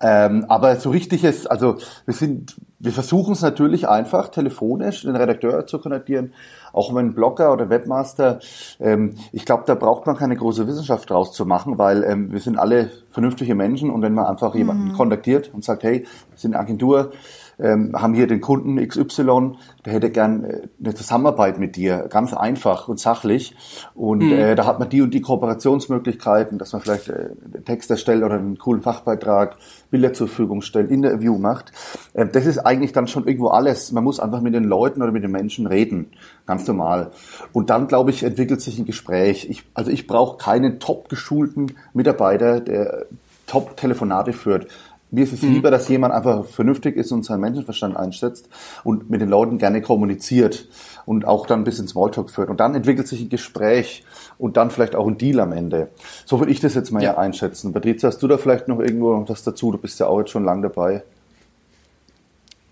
Ähm, 0.00 0.44
aber 0.48 0.76
so 0.76 0.90
richtig 0.90 1.24
ist, 1.24 1.50
also 1.50 1.78
wir 2.04 2.14
sind, 2.14 2.56
wir 2.78 2.92
versuchen 2.92 3.32
es 3.32 3.42
natürlich 3.42 3.88
einfach 3.88 4.28
telefonisch 4.28 5.02
den 5.02 5.16
Redakteur 5.16 5.66
zu 5.66 5.80
kontaktieren. 5.80 6.32
Auch 6.78 6.94
wenn 6.94 7.12
Blogger 7.12 7.52
oder 7.52 7.68
Webmaster, 7.70 8.38
ähm, 8.78 9.14
ich 9.32 9.44
glaube, 9.44 9.64
da 9.66 9.74
braucht 9.74 10.06
man 10.06 10.16
keine 10.16 10.36
große 10.36 10.68
Wissenschaft 10.68 11.10
draus 11.10 11.32
zu 11.32 11.44
machen, 11.44 11.76
weil 11.76 12.04
ähm, 12.04 12.30
wir 12.30 12.40
sind 12.40 12.56
alle 12.56 12.90
vernünftige 13.10 13.56
Menschen 13.56 13.90
und 13.90 14.00
wenn 14.02 14.14
man 14.14 14.26
einfach 14.26 14.54
jemanden 14.54 14.88
mhm. 14.88 14.92
kontaktiert 14.92 15.50
und 15.52 15.64
sagt, 15.64 15.82
hey, 15.82 16.04
wir 16.30 16.38
sind 16.38 16.54
eine 16.54 16.62
Agentur, 16.62 17.10
ähm, 17.58 17.92
haben 17.94 18.14
hier 18.14 18.26
den 18.26 18.40
Kunden 18.40 18.76
XY, 18.76 19.56
der 19.84 19.92
hätte 19.92 20.10
gern 20.10 20.44
äh, 20.44 20.68
eine 20.80 20.94
Zusammenarbeit 20.94 21.58
mit 21.58 21.76
dir, 21.76 22.06
ganz 22.08 22.32
einfach 22.32 22.88
und 22.88 23.00
sachlich. 23.00 23.56
Und 23.94 24.22
mhm. 24.22 24.32
äh, 24.32 24.54
da 24.54 24.66
hat 24.66 24.78
man 24.78 24.88
die 24.88 25.02
und 25.02 25.12
die 25.12 25.20
Kooperationsmöglichkeiten, 25.20 26.58
dass 26.58 26.72
man 26.72 26.82
vielleicht 26.82 27.08
äh, 27.08 27.30
einen 27.54 27.64
Text 27.64 27.90
erstellt 27.90 28.22
oder 28.22 28.36
einen 28.36 28.58
coolen 28.58 28.82
Fachbeitrag, 28.82 29.56
Bilder 29.90 30.12
zur 30.12 30.28
Verfügung 30.28 30.62
stellt, 30.62 30.90
Interview 30.90 31.38
macht. 31.38 31.72
Äh, 32.14 32.26
das 32.26 32.46
ist 32.46 32.58
eigentlich 32.58 32.92
dann 32.92 33.08
schon 33.08 33.26
irgendwo 33.26 33.48
alles. 33.48 33.90
Man 33.92 34.04
muss 34.04 34.20
einfach 34.20 34.40
mit 34.40 34.54
den 34.54 34.64
Leuten 34.64 35.02
oder 35.02 35.12
mit 35.12 35.24
den 35.24 35.32
Menschen 35.32 35.66
reden, 35.66 36.12
ganz 36.48 36.66
normal. 36.66 37.12
Und 37.52 37.70
dann, 37.70 37.86
glaube 37.86 38.10
ich, 38.10 38.24
entwickelt 38.24 38.60
sich 38.62 38.78
ein 38.78 38.86
Gespräch. 38.86 39.46
Ich, 39.48 39.64
also 39.74 39.90
ich 39.90 40.06
brauche 40.06 40.38
keinen 40.38 40.80
top 40.80 41.08
geschulten 41.08 41.76
Mitarbeiter, 41.92 42.60
der 42.60 43.06
Top-Telefonate 43.46 44.32
führt. 44.32 44.66
Mir 45.10 45.24
ist 45.24 45.32
es 45.32 45.42
mhm. 45.42 45.54
lieber, 45.54 45.70
dass 45.70 45.88
jemand 45.88 46.12
einfach 46.12 46.46
vernünftig 46.46 46.96
ist 46.96 47.12
und 47.12 47.24
seinen 47.24 47.40
Menschenverstand 47.40 47.96
einsetzt 47.96 48.48
und 48.82 49.10
mit 49.10 49.20
den 49.20 49.28
Leuten 49.28 49.58
gerne 49.58 49.82
kommuniziert 49.82 50.68
und 51.06 51.26
auch 51.26 51.46
dann 51.46 51.60
ein 51.60 51.64
bisschen 51.64 51.86
Smalltalk 51.86 52.30
führt. 52.30 52.48
Und 52.48 52.60
dann 52.60 52.74
entwickelt 52.74 53.08
sich 53.08 53.20
ein 53.20 53.28
Gespräch 53.28 54.04
und 54.38 54.56
dann 54.56 54.70
vielleicht 54.70 54.96
auch 54.96 55.06
ein 55.06 55.18
Deal 55.18 55.40
am 55.40 55.52
Ende. 55.52 55.88
So 56.24 56.40
würde 56.40 56.52
ich 56.52 56.60
das 56.60 56.74
jetzt 56.74 56.90
mal 56.90 57.02
ja. 57.02 57.18
einschätzen. 57.18 57.74
Patrizia, 57.74 58.08
hast 58.08 58.22
du 58.22 58.28
da 58.28 58.38
vielleicht 58.38 58.68
noch 58.68 58.80
irgendwo 58.80 59.22
was 59.28 59.42
dazu? 59.44 59.70
Du 59.70 59.78
bist 59.78 60.00
ja 60.00 60.06
auch 60.06 60.18
jetzt 60.20 60.30
schon 60.30 60.44
lang 60.44 60.62
dabei. 60.62 61.02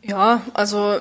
Ja, 0.02 0.40
also 0.54 0.96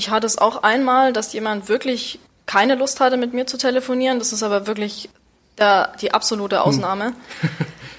ich 0.00 0.08
hatte 0.08 0.26
es 0.26 0.38
auch 0.38 0.62
einmal, 0.62 1.12
dass 1.12 1.34
jemand 1.34 1.68
wirklich 1.68 2.20
keine 2.46 2.74
Lust 2.74 3.00
hatte, 3.00 3.18
mit 3.18 3.34
mir 3.34 3.46
zu 3.46 3.58
telefonieren. 3.58 4.18
Das 4.18 4.32
ist 4.32 4.42
aber 4.42 4.66
wirklich 4.66 5.10
der, 5.58 5.92
die 6.00 6.14
absolute 6.14 6.56
hm. 6.56 6.62
Ausnahme. 6.62 7.12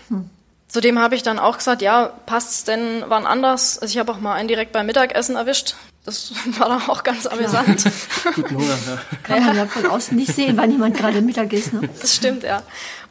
Hm. 0.09 0.27
Zudem 0.67 0.97
habe 0.97 1.13
ich 1.13 1.21
dann 1.21 1.37
auch 1.37 1.59
gesagt, 1.59 1.83
ja, 1.83 2.07
passt's 2.25 2.63
denn 2.63 3.03
wann 3.07 3.27
anders? 3.27 3.77
Also 3.77 3.91
ich 3.91 3.99
habe 3.99 4.11
auch 4.11 4.19
mal 4.19 4.33
einen 4.33 4.47
direkt 4.47 4.71
beim 4.71 4.87
Mittagessen 4.87 5.35
erwischt. 5.35 5.75
Das 6.03 6.33
war 6.57 6.69
dann 6.69 6.89
auch 6.89 7.03
ganz 7.03 7.27
amüsant. 7.27 7.83
Guten 8.35 8.55
Hunger, 8.55 8.77
ja. 8.87 8.97
Kann 9.21 9.45
man 9.45 9.55
ja 9.55 9.67
von 9.67 9.85
außen 9.85 10.17
nicht 10.17 10.33
sehen, 10.33 10.57
wann 10.57 10.71
jemand 10.71 10.97
gerade 10.97 11.21
Mittag 11.21 11.53
isst. 11.53 11.71
Ne? 11.73 11.87
Das 11.99 12.15
stimmt, 12.15 12.41
ja. 12.41 12.63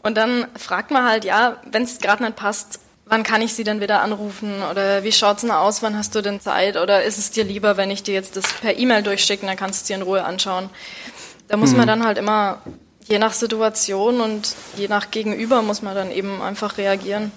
Und 0.02 0.16
dann 0.16 0.48
fragt 0.56 0.90
man 0.90 1.04
halt, 1.04 1.24
ja, 1.24 1.58
wenn 1.70 1.84
es 1.84 1.98
gerade 1.98 2.24
nicht 2.24 2.34
passt, 2.34 2.80
wann 3.10 3.24
kann 3.24 3.42
ich 3.42 3.54
sie 3.54 3.64
denn 3.64 3.80
wieder 3.80 4.00
anrufen? 4.00 4.54
Oder 4.70 5.04
wie 5.04 5.12
schaut's 5.12 5.42
denn 5.42 5.50
aus? 5.50 5.82
Wann 5.82 5.98
hast 5.98 6.14
du 6.14 6.22
denn 6.22 6.40
Zeit? 6.40 6.76
Oder 6.76 7.04
ist 7.04 7.18
es 7.18 7.30
dir 7.30 7.44
lieber, 7.44 7.76
wenn 7.76 7.90
ich 7.90 8.02
dir 8.02 8.14
jetzt 8.14 8.36
das 8.36 8.44
per 8.60 8.78
E-Mail 8.78 9.02
durchschicke, 9.02 9.44
dann 9.44 9.56
kannst 9.56 9.80
du 9.80 9.82
es 9.82 9.86
dir 9.88 9.96
in 9.96 10.02
Ruhe 10.02 10.24
anschauen? 10.24 10.70
Da 11.48 11.56
muss 11.56 11.72
hm. 11.72 11.78
man 11.78 11.88
dann 11.88 12.04
halt 12.04 12.16
immer, 12.16 12.58
je 13.06 13.18
nach 13.18 13.32
Situation 13.32 14.20
und 14.20 14.54
je 14.76 14.88
nach 14.88 15.10
Gegenüber, 15.10 15.60
muss 15.62 15.82
man 15.82 15.94
dann 15.94 16.10
eben 16.12 16.40
einfach 16.40 16.78
reagieren. 16.78 17.32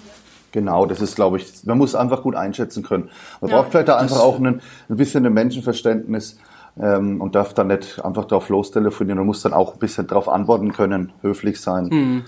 Genau, 0.52 0.86
das 0.86 1.00
ist, 1.00 1.16
glaube 1.16 1.38
ich, 1.38 1.64
man 1.64 1.76
muss 1.76 1.96
einfach 1.96 2.22
gut 2.22 2.36
einschätzen 2.36 2.84
können. 2.84 3.10
Man 3.40 3.50
ja, 3.50 3.56
braucht 3.56 3.72
vielleicht 3.72 3.88
da 3.88 3.96
einfach 3.96 4.20
auch 4.20 4.36
einen, 4.36 4.62
ein 4.88 4.96
bisschen 4.96 5.26
ein 5.26 5.32
Menschenverständnis 5.32 6.38
ähm, 6.80 7.20
und 7.20 7.34
darf 7.34 7.54
dann 7.54 7.66
nicht 7.66 8.04
einfach 8.04 8.26
drauf 8.26 8.48
lostelefonieren 8.48 9.18
und 9.18 9.26
muss 9.26 9.42
dann 9.42 9.52
auch 9.52 9.74
ein 9.74 9.80
bisschen 9.80 10.06
darauf 10.06 10.28
antworten 10.28 10.72
können, 10.72 11.12
höflich 11.22 11.60
sein. 11.60 11.86
Mhm. 11.86 12.24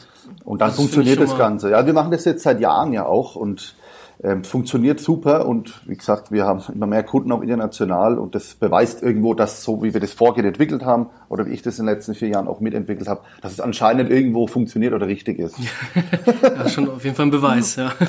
Und 0.47 0.61
dann 0.61 0.69
das 0.69 0.77
funktioniert 0.77 1.21
das 1.21 1.37
Ganze. 1.37 1.71
Ja, 1.71 1.85
wir 1.85 1.93
machen 1.93 2.13
das 2.13 2.25
jetzt 2.25 2.45
seit 2.45 2.61
Jahren 2.61 2.93
ja 2.93 3.05
auch 3.05 3.35
und 3.35 3.75
ähm, 4.23 4.45
funktioniert 4.45 5.01
super 5.01 5.47
und 5.47 5.87
wie 5.87 5.97
gesagt, 5.97 6.31
wir 6.31 6.47
haben 6.47 6.63
immer 6.73 6.87
mehr 6.87 7.03
Kunden 7.03 7.33
auch 7.33 7.43
international 7.43 8.17
und 8.17 8.35
das 8.35 8.55
beweist 8.55 9.03
irgendwo, 9.03 9.35
dass 9.35 9.63
so 9.63 9.83
wie 9.83 9.93
wir 9.93 10.01
das 10.01 10.13
Vorgehen 10.13 10.47
entwickelt 10.47 10.85
haben 10.85 11.11
oder 11.29 11.47
wie 11.47 11.51
ich 11.51 11.63
das 11.63 11.79
in 11.79 11.85
den 11.85 11.95
letzten 11.95 12.15
vier 12.15 12.29
Jahren 12.29 12.49
auch 12.49 12.61
mitentwickelt 12.61 13.09
habe, 13.09 13.23
dass 13.43 13.53
es 13.53 13.61
anscheinend 13.61 14.09
irgendwo 14.09 14.47
funktioniert 14.47 14.95
oder 14.95 15.07
richtig 15.07 15.39
ist. 15.39 15.57
ja, 16.43 16.69
schon 16.69 16.89
auf 16.89 17.05
jeden 17.05 17.17
Fall 17.17 17.27
ein 17.27 17.31
Beweis, 17.31 17.77
ja. 17.77 17.93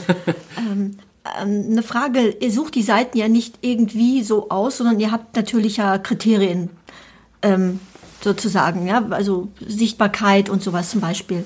Ähm, 0.71 0.97
ähm, 1.41 1.65
eine 1.71 1.83
Frage, 1.83 2.29
ihr 2.39 2.51
sucht 2.51 2.75
die 2.75 2.83
Seiten 2.83 3.17
ja 3.17 3.27
nicht 3.27 3.59
irgendwie 3.61 4.23
so 4.23 4.49
aus, 4.49 4.77
sondern 4.77 4.99
ihr 4.99 5.11
habt 5.11 5.35
natürlich 5.35 5.77
ja 5.77 5.97
Kriterien 5.97 6.69
ähm, 7.41 7.79
sozusagen, 8.21 8.87
ja, 8.87 9.05
also 9.09 9.49
Sichtbarkeit 9.65 10.49
und 10.49 10.63
sowas 10.63 10.89
zum 10.89 11.01
Beispiel. 11.01 11.43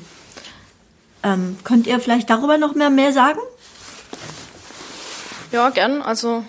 Ähm, 1.23 1.57
könnt 1.63 1.87
ihr 1.87 1.99
vielleicht 1.99 2.29
darüber 2.29 2.57
noch 2.57 2.73
mehr, 2.75 2.89
mehr 2.89 3.13
sagen? 3.13 3.39
Ja, 5.51 5.69
gern. 5.69 6.01
Also 6.01 6.45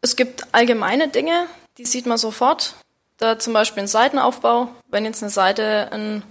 es 0.00 0.16
gibt 0.16 0.54
allgemeine 0.54 1.08
Dinge, 1.08 1.46
die 1.78 1.84
sieht 1.84 2.06
man 2.06 2.18
sofort. 2.18 2.74
Da 3.18 3.38
zum 3.38 3.52
Beispiel 3.52 3.82
ein 3.82 3.88
Seitenaufbau. 3.88 4.68
Wenn 4.88 5.04
jetzt 5.04 5.22
eine 5.22 5.30
Seite 5.30 5.90
ein, 5.92 6.22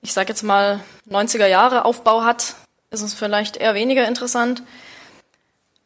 ich 0.00 0.12
sage 0.12 0.30
jetzt 0.30 0.42
mal 0.42 0.80
90er 1.08 1.46
Jahre 1.46 1.84
Aufbau 1.84 2.22
hat, 2.22 2.54
ist 2.90 3.02
es 3.02 3.12
vielleicht 3.12 3.56
eher 3.58 3.74
weniger 3.74 4.08
interessant. 4.08 4.62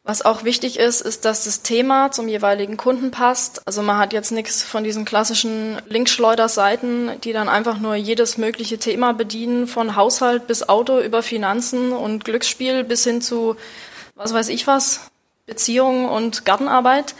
Was 0.05 0.21
auch 0.21 0.43
wichtig 0.43 0.79
ist, 0.79 0.99
ist, 0.99 1.23
dass 1.23 1.45
das 1.45 1.61
Thema 1.61 2.11
zum 2.11 2.27
jeweiligen 2.27 2.75
Kunden 2.75 3.09
passt. 3.09 3.65
Also 3.65 3.81
man 3.81 3.97
hat 3.97 4.11
jetzt 4.11 4.31
nichts 4.31 4.61
von 4.61 4.83
diesen 4.83 5.05
klassischen 5.05 5.81
Linkschleuderseiten, 5.87 7.21
die 7.21 7.31
dann 7.31 7.47
einfach 7.47 7.79
nur 7.79 7.95
jedes 7.95 8.37
mögliche 8.37 8.77
Thema 8.77 9.13
bedienen, 9.13 9.65
von 9.65 9.95
Haushalt 9.95 10.45
bis 10.45 10.67
Auto 10.67 10.99
über 10.99 11.23
Finanzen 11.23 11.93
und 11.93 12.25
Glücksspiel 12.25 12.83
bis 12.83 13.05
hin 13.05 13.21
zu 13.21 13.55
was 14.15 14.33
weiß 14.33 14.49
ich 14.49 14.67
was, 14.67 15.09
Beziehungen 15.45 16.09
und 16.09 16.45
Gartenarbeit 16.45 17.15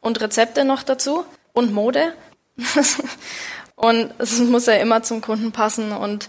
und 0.00 0.20
Rezepte 0.20 0.64
noch 0.64 0.84
dazu 0.84 1.24
und 1.52 1.72
Mode. 1.72 2.14
und 3.74 4.14
es 4.18 4.38
muss 4.38 4.66
ja 4.66 4.74
immer 4.74 5.02
zum 5.02 5.20
Kunden 5.20 5.52
passen. 5.52 5.92
Und 5.92 6.28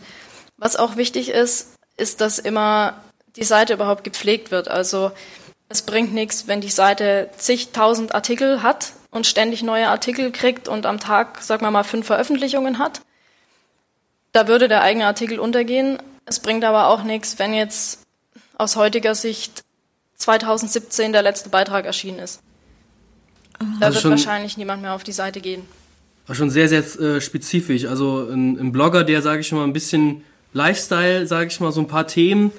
was 0.57 0.75
auch 0.75 0.95
wichtig 0.95 1.29
ist, 1.29 1.75
ist, 1.97 2.19
dass 2.19 2.39
immer 2.39 3.01
die 3.35 3.43
Seite 3.43 3.73
überhaupt 3.73 4.03
gepflegt 4.03 4.51
wird. 4.51 4.67
Also 4.67 5.11
es 5.69 5.83
bringt 5.83 6.13
nichts, 6.13 6.47
wenn 6.47 6.61
die 6.61 6.69
Seite 6.69 7.29
zigtausend 7.37 8.15
Artikel 8.15 8.63
hat 8.63 8.93
und 9.11 9.27
ständig 9.27 9.61
neue 9.61 9.87
Artikel 9.87 10.31
kriegt 10.31 10.67
und 10.67 10.87
am 10.87 10.99
Tag, 10.99 11.41
sagen 11.43 11.63
wir 11.63 11.71
mal, 11.71 11.83
fünf 11.83 12.07
Veröffentlichungen 12.07 12.79
hat. 12.79 13.01
Da 14.31 14.47
würde 14.47 14.67
der 14.67 14.81
eigene 14.81 15.05
Artikel 15.05 15.39
untergehen. 15.39 15.99
Es 16.25 16.39
bringt 16.39 16.63
aber 16.63 16.87
auch 16.87 17.03
nichts, 17.03 17.37
wenn 17.37 17.53
jetzt 17.53 18.01
aus 18.57 18.75
heutiger 18.75 19.13
Sicht 19.13 19.63
2017 20.15 21.13
der 21.13 21.21
letzte 21.21 21.49
Beitrag 21.49 21.85
erschienen 21.85 22.19
ist. 22.19 22.41
Da 23.79 23.87
also 23.87 24.03
wird 24.03 24.11
wahrscheinlich 24.11 24.57
niemand 24.57 24.81
mehr 24.81 24.93
auf 24.93 25.03
die 25.03 25.11
Seite 25.11 25.39
gehen. 25.39 25.63
War 26.27 26.35
schon 26.35 26.49
sehr, 26.49 26.67
sehr 26.67 26.81
äh, 26.99 27.21
spezifisch. 27.21 27.85
Also 27.85 28.27
ein, 28.27 28.57
ein, 28.59 28.71
Blogger, 28.71 29.03
der, 29.03 29.21
sage 29.21 29.41
ich 29.41 29.51
mal, 29.51 29.63
ein 29.63 29.73
bisschen 29.73 30.23
Lifestyle, 30.53 31.27
sage 31.27 31.47
ich 31.47 31.59
mal, 31.59 31.71
so 31.71 31.81
ein 31.81 31.87
paar 31.87 32.07
Themen 32.07 32.51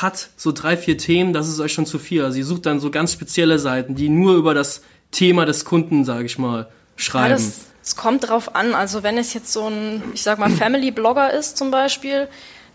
hat, 0.00 0.30
so 0.36 0.52
drei, 0.52 0.76
vier 0.76 0.96
Themen, 0.96 1.32
das 1.32 1.48
ist 1.48 1.60
euch 1.60 1.72
schon 1.72 1.86
zu 1.86 1.98
viel. 1.98 2.24
Also 2.24 2.38
ihr 2.38 2.46
sucht 2.46 2.66
dann 2.66 2.80
so 2.80 2.90
ganz 2.90 3.12
spezielle 3.12 3.58
Seiten, 3.58 3.94
die 3.94 4.08
nur 4.08 4.34
über 4.36 4.54
das 4.54 4.82
Thema 5.10 5.44
des 5.44 5.64
Kunden, 5.64 6.04
sage 6.04 6.24
ich 6.24 6.38
mal, 6.38 6.68
schreiben. 6.96 7.38
Ja, 7.38 7.50
es 7.82 7.96
kommt 7.96 8.28
drauf 8.28 8.54
an. 8.54 8.74
Also 8.74 9.02
wenn 9.02 9.18
es 9.18 9.34
jetzt 9.34 9.52
so 9.52 9.68
ein, 9.68 10.02
ich 10.14 10.22
sag 10.22 10.38
mal, 10.38 10.50
Family-Blogger 10.50 11.32
ist 11.32 11.58
zum 11.58 11.70
Beispiel, 11.70 12.28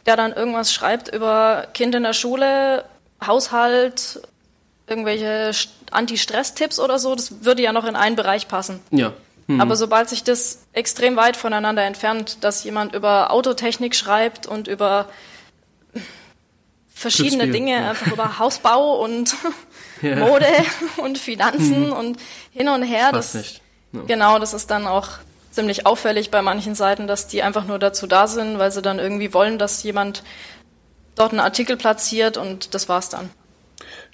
der 0.06 0.16
dann 0.16 0.32
irgendwas 0.32 0.72
schreibt 0.72 1.14
über 1.14 1.68
Kind 1.74 1.96
in 1.96 2.04
der 2.04 2.14
Schule, 2.14 2.86
Haushalt, 3.26 4.22
irgendwelche 4.88 5.52
Anti-Stress-Tipps 5.92 6.80
oder 6.80 7.00
so, 7.00 7.16
das 7.16 7.44
würde 7.44 7.64
ja 7.64 7.74
noch 7.74 7.86
in 7.86 7.96
einen 7.96 8.16
Bereich 8.16 8.48
passen. 8.48 8.80
Ja. 8.92 9.14
Mhm. 9.48 9.60
Aber 9.60 9.76
sobald 9.76 10.08
sich 10.10 10.24
das 10.24 10.60
extrem 10.74 11.16
weit 11.16 11.36
voneinander 11.36 11.84
entfernt, 11.84 12.38
dass 12.42 12.64
jemand 12.64 12.94
über 12.94 13.32
Autotechnik 13.32 13.96
schreibt 13.96 14.46
und 14.46 14.68
über 14.68 15.08
verschiedene 16.98 17.44
Glücksspiel, 17.44 17.66
Dinge, 17.66 17.82
ja. 17.82 17.90
einfach 17.90 18.12
über 18.12 18.40
Hausbau 18.40 19.04
und 19.04 19.36
ja. 20.02 20.16
Mode 20.16 20.46
und 20.98 21.18
Finanzen 21.18 21.88
mhm. 21.88 21.94
und 21.94 22.18
hin 22.52 22.68
und 22.70 22.84
her, 22.84 23.12
das, 23.12 23.34
das 23.34 23.42
nicht. 23.42 23.62
Ja. 23.94 24.02
genau, 24.08 24.40
das 24.40 24.54
ist 24.54 24.72
dann 24.72 24.88
auch 24.88 25.10
ziemlich 25.52 25.86
auffällig 25.86 26.32
bei 26.32 26.42
manchen 26.42 26.76
Seiten, 26.76 27.08
dass 27.08 27.28
die 27.28 27.44
einfach 27.44 27.66
nur 27.66 27.80
dazu 27.80 28.08
da 28.08 28.28
sind, 28.28 28.60
weil 28.60 28.72
sie 28.72 28.82
dann 28.82 29.00
irgendwie 29.00 29.34
wollen, 29.34 29.58
dass 29.58 29.84
jemand 29.84 30.24
dort 31.16 31.32
einen 31.32 31.40
Artikel 31.40 31.78
platziert 31.78 32.38
und 32.38 32.74
das 32.74 32.90
war's 32.90 33.10
dann. 33.10 33.30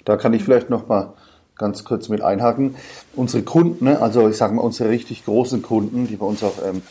Da 0.04 0.16
kann 0.16 0.32
ich 0.34 0.44
vielleicht 0.44 0.70
noch 0.70 0.86
mal 0.88 1.14
ganz 1.56 1.84
kurz 1.84 2.08
mit 2.08 2.20
einhaken. 2.20 2.76
Unsere 3.14 3.42
Kunden, 3.42 3.84
ne, 3.84 4.00
also 4.00 4.28
ich 4.28 4.36
sage 4.36 4.54
mal 4.54 4.62
unsere 4.62 4.90
richtig 4.90 5.24
großen 5.24 5.62
Kunden, 5.62 6.06
die 6.06 6.16
bei 6.16 6.26
uns 6.26 6.42
auch 6.42 6.54
ähm, 6.64 6.82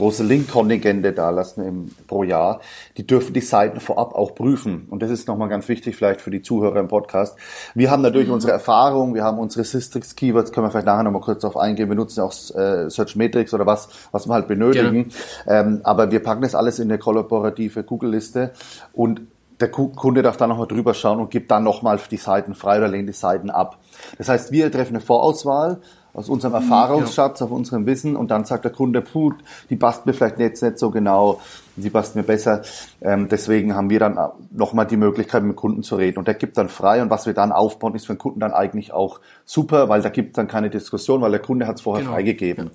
große 0.00 0.24
Link-Kontingente 0.24 1.12
dalassen 1.12 1.64
im, 1.64 1.90
pro 2.06 2.22
Jahr, 2.22 2.60
die 2.96 3.06
dürfen 3.06 3.34
die 3.34 3.42
Seiten 3.42 3.80
vorab 3.80 4.14
auch 4.14 4.34
prüfen. 4.34 4.86
Und 4.88 5.02
das 5.02 5.10
ist 5.10 5.28
nochmal 5.28 5.48
ganz 5.48 5.68
wichtig 5.68 5.94
vielleicht 5.94 6.20
für 6.22 6.30
die 6.30 6.40
Zuhörer 6.40 6.80
im 6.80 6.88
Podcast. 6.88 7.36
Wir 7.74 7.90
haben 7.90 8.02
natürlich 8.02 8.28
mhm. 8.28 8.34
unsere 8.34 8.52
Erfahrung, 8.52 9.14
wir 9.14 9.24
haben 9.24 9.38
unsere 9.38 9.64
Systrix-Keywords, 9.64 10.52
können 10.52 10.66
wir 10.66 10.70
vielleicht 10.70 10.86
nachher 10.86 11.02
nochmal 11.02 11.20
kurz 11.20 11.42
darauf 11.42 11.58
eingehen. 11.58 11.88
Wir 11.88 11.96
nutzen 11.96 12.22
auch 12.22 12.32
äh, 12.32 12.88
Search 12.88 13.14
Matrix 13.14 13.52
oder 13.52 13.66
was, 13.66 13.88
was 14.10 14.26
wir 14.26 14.34
halt 14.34 14.48
benötigen. 14.48 15.10
Ähm, 15.46 15.80
aber 15.84 16.10
wir 16.10 16.22
packen 16.22 16.42
das 16.42 16.54
alles 16.54 16.78
in 16.78 16.90
eine 16.90 16.98
kollaborative 16.98 17.84
Google-Liste 17.84 18.52
und 18.92 19.20
der 19.60 19.70
Kunde 19.70 20.22
darf 20.22 20.38
dann 20.38 20.48
nochmal 20.48 20.66
drüber 20.66 20.94
schauen 20.94 21.20
und 21.20 21.30
gibt 21.30 21.50
dann 21.50 21.64
nochmal 21.64 22.00
die 22.10 22.16
Seiten 22.16 22.54
frei 22.54 22.78
oder 22.78 22.88
lehnt 22.88 23.08
die 23.08 23.12
Seiten 23.14 23.50
ab. 23.50 23.78
Das 24.16 24.30
heißt, 24.30 24.52
wir 24.52 24.72
treffen 24.72 24.94
eine 24.94 25.04
Vorauswahl 25.04 25.80
aus 26.12 26.28
unserem 26.28 26.54
Erfahrungsschatz, 26.54 27.40
ja. 27.40 27.46
auf 27.46 27.52
unserem 27.52 27.86
Wissen 27.86 28.16
und 28.16 28.30
dann 28.30 28.44
sagt 28.44 28.64
der 28.64 28.72
Kunde, 28.72 29.00
puh, 29.00 29.32
die 29.68 29.76
passt 29.76 30.06
mir 30.06 30.12
vielleicht 30.12 30.38
jetzt 30.38 30.62
nicht 30.62 30.78
so 30.78 30.90
genau, 30.90 31.40
die 31.76 31.90
passt 31.90 32.16
mir 32.16 32.22
besser. 32.22 32.62
Ähm, 33.00 33.28
deswegen 33.28 33.74
haben 33.74 33.90
wir 33.90 34.00
dann 34.00 34.18
nochmal 34.50 34.86
die 34.86 34.96
Möglichkeit, 34.96 35.42
mit 35.42 35.52
dem 35.52 35.56
Kunden 35.56 35.82
zu 35.82 35.96
reden 35.96 36.18
und 36.18 36.26
der 36.26 36.34
gibt 36.34 36.56
dann 36.56 36.68
frei 36.68 37.02
und 37.02 37.10
was 37.10 37.26
wir 37.26 37.34
dann 37.34 37.52
aufbauen, 37.52 37.94
ist 37.94 38.06
für 38.06 38.14
den 38.14 38.18
Kunden 38.18 38.40
dann 38.40 38.52
eigentlich 38.52 38.92
auch 38.92 39.20
super, 39.44 39.88
weil 39.88 40.02
da 40.02 40.08
gibt 40.08 40.30
es 40.30 40.34
dann 40.34 40.48
keine 40.48 40.70
Diskussion, 40.70 41.20
weil 41.20 41.30
der 41.30 41.40
Kunde 41.40 41.66
hat 41.66 41.76
es 41.76 41.82
vorher 41.82 42.02
genau. 42.02 42.14
freigegeben. 42.14 42.70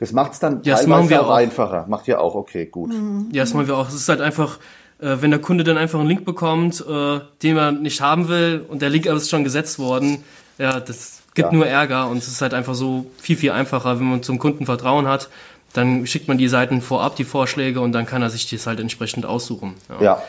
Das 0.00 0.12
macht 0.12 0.32
es 0.32 0.40
dann 0.40 0.62
ja, 0.62 0.74
das 0.74 0.86
machen 0.86 1.08
wir 1.08 1.22
auch, 1.22 1.30
auch 1.30 1.34
einfacher. 1.34 1.86
Macht 1.88 2.08
ihr 2.08 2.20
auch, 2.20 2.34
okay, 2.34 2.66
gut. 2.66 2.92
Mhm. 2.92 3.28
Ja, 3.32 3.42
das 3.42 3.54
machen 3.54 3.68
wir 3.68 3.76
auch. 3.76 3.88
Es 3.88 3.94
ist 3.94 4.08
halt 4.08 4.20
einfach 4.20 4.58
äh, 5.00 5.16
wenn 5.20 5.30
der 5.30 5.40
Kunde 5.40 5.64
dann 5.64 5.78
einfach 5.78 5.98
einen 5.98 6.08
Link 6.08 6.24
bekommt, 6.24 6.84
äh, 6.86 7.20
den 7.42 7.56
er 7.56 7.72
nicht 7.72 8.00
haben 8.00 8.28
will 8.28 8.64
und 8.68 8.82
der 8.82 8.90
Link 8.90 9.06
ist 9.06 9.30
schon 9.30 9.44
gesetzt 9.44 9.78
worden, 9.78 10.22
ja, 10.58 10.78
das 10.78 11.19
gibt 11.40 11.52
ja. 11.52 11.58
nur 11.58 11.66
Ärger 11.66 12.08
und 12.08 12.18
es 12.18 12.28
ist 12.28 12.42
halt 12.42 12.54
einfach 12.54 12.74
so 12.74 13.10
viel, 13.18 13.36
viel 13.36 13.52
einfacher, 13.52 13.98
wenn 13.98 14.08
man 14.08 14.22
zum 14.22 14.38
Kunden 14.38 14.66
Vertrauen 14.66 15.06
hat. 15.06 15.28
Dann 15.72 16.06
schickt 16.06 16.28
man 16.28 16.36
die 16.36 16.48
Seiten 16.48 16.82
vorab, 16.82 17.16
die 17.16 17.24
Vorschläge, 17.24 17.80
und 17.80 17.92
dann 17.92 18.04
kann 18.04 18.22
er 18.22 18.30
sich 18.30 18.50
das 18.50 18.66
halt 18.66 18.80
entsprechend 18.80 19.24
aussuchen. 19.24 19.74
Ja. 19.88 20.02
ja. 20.02 20.22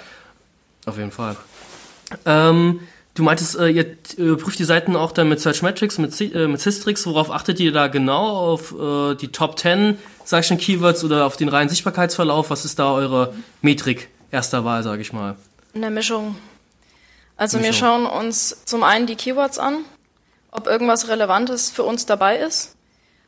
Auf 0.86 0.98
jeden 0.98 1.12
Fall. 1.12 1.36
Ähm, 2.26 2.82
du 3.16 3.24
meintest, 3.24 3.58
äh, 3.58 3.70
ihr 3.70 3.86
äh, 4.18 4.36
prüft 4.36 4.60
die 4.60 4.64
Seiten 4.64 4.96
auch 4.96 5.12
dann 5.12 5.30
mit 5.30 5.40
Searchmetrics, 5.40 5.98
mit, 5.98 6.20
äh, 6.22 6.48
mit 6.48 6.62
Systrix. 6.62 7.06
Worauf 7.08 7.32
achtet 7.32 7.60
ihr 7.60 7.72
da 7.72 7.88
genau? 7.88 8.54
Auf 8.54 8.74
äh, 8.80 9.16
die 9.16 9.30
Top 9.30 9.58
10, 9.58 9.98
sag 10.24 10.42
ich 10.42 10.48
schon, 10.48 10.58
Keywords 10.58 11.04
oder 11.04 11.26
auf 11.26 11.38
den 11.38 11.50
reinen 11.50 11.70
Sichtbarkeitsverlauf? 11.70 12.50
Was 12.50 12.66
ist 12.66 12.78
da 12.78 12.94
eure 12.94 13.34
Metrik 13.62 14.10
erster 14.30 14.64
Wahl, 14.64 14.84
sage 14.84 15.02
ich 15.02 15.12
mal? 15.12 15.36
Eine 15.74 15.90
Mischung. 15.90 16.36
Also 17.38 17.58
Mischung. 17.58 17.74
wir 17.74 17.80
schauen 17.80 18.06
uns 18.06 18.64
zum 18.66 18.84
einen 18.84 19.08
die 19.08 19.16
Keywords 19.16 19.58
an, 19.58 19.80
ob 20.52 20.68
irgendwas 20.68 21.08
Relevantes 21.08 21.70
für 21.70 21.84
uns 21.84 22.06
dabei 22.06 22.38
ist. 22.38 22.76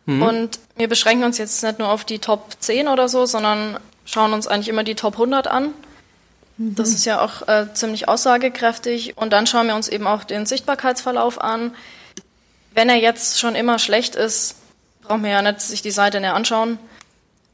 Mhm. 0.06 0.22
Und 0.22 0.60
wir 0.76 0.88
beschränken 0.88 1.24
uns 1.24 1.38
jetzt 1.38 1.64
nicht 1.64 1.80
nur 1.80 1.90
auf 1.90 2.04
die 2.04 2.20
Top 2.20 2.56
10 2.60 2.88
oder 2.88 3.08
so, 3.08 3.26
sondern 3.26 3.80
schauen 4.06 4.34
uns 4.34 4.48
eigentlich 4.48 4.70
immer 4.70 4.84
die 4.84 4.96
Top 4.96 5.14
100 5.14 5.48
an. 5.48 5.74
Mhm. 6.58 6.76
Das 6.76 6.90
ist 6.90 7.06
ja 7.06 7.22
auch 7.22 7.48
äh, 7.48 7.74
ziemlich 7.74 8.08
aussagekräftig. 8.08 9.18
Und 9.18 9.32
dann 9.32 9.48
schauen 9.48 9.68
wir 9.68 9.76
uns 9.76 9.88
eben 9.88 10.08
auch 10.08 10.24
den 10.24 10.46
Sichtbarkeitsverlauf 10.46 11.42
an. 11.42 11.74
Wenn 12.74 12.90
er 12.90 12.98
jetzt 12.98 13.40
schon 13.40 13.56
immer 13.56 13.80
schlecht 13.80 14.16
ist, 14.16 14.56
brauchen 15.04 15.24
wir 15.24 15.32
ja 15.32 15.42
nicht 15.42 15.62
sich 15.62 15.82
die 15.82 15.92
Seite 15.92 16.20
näher 16.20 16.36
anschauen. 16.36 16.78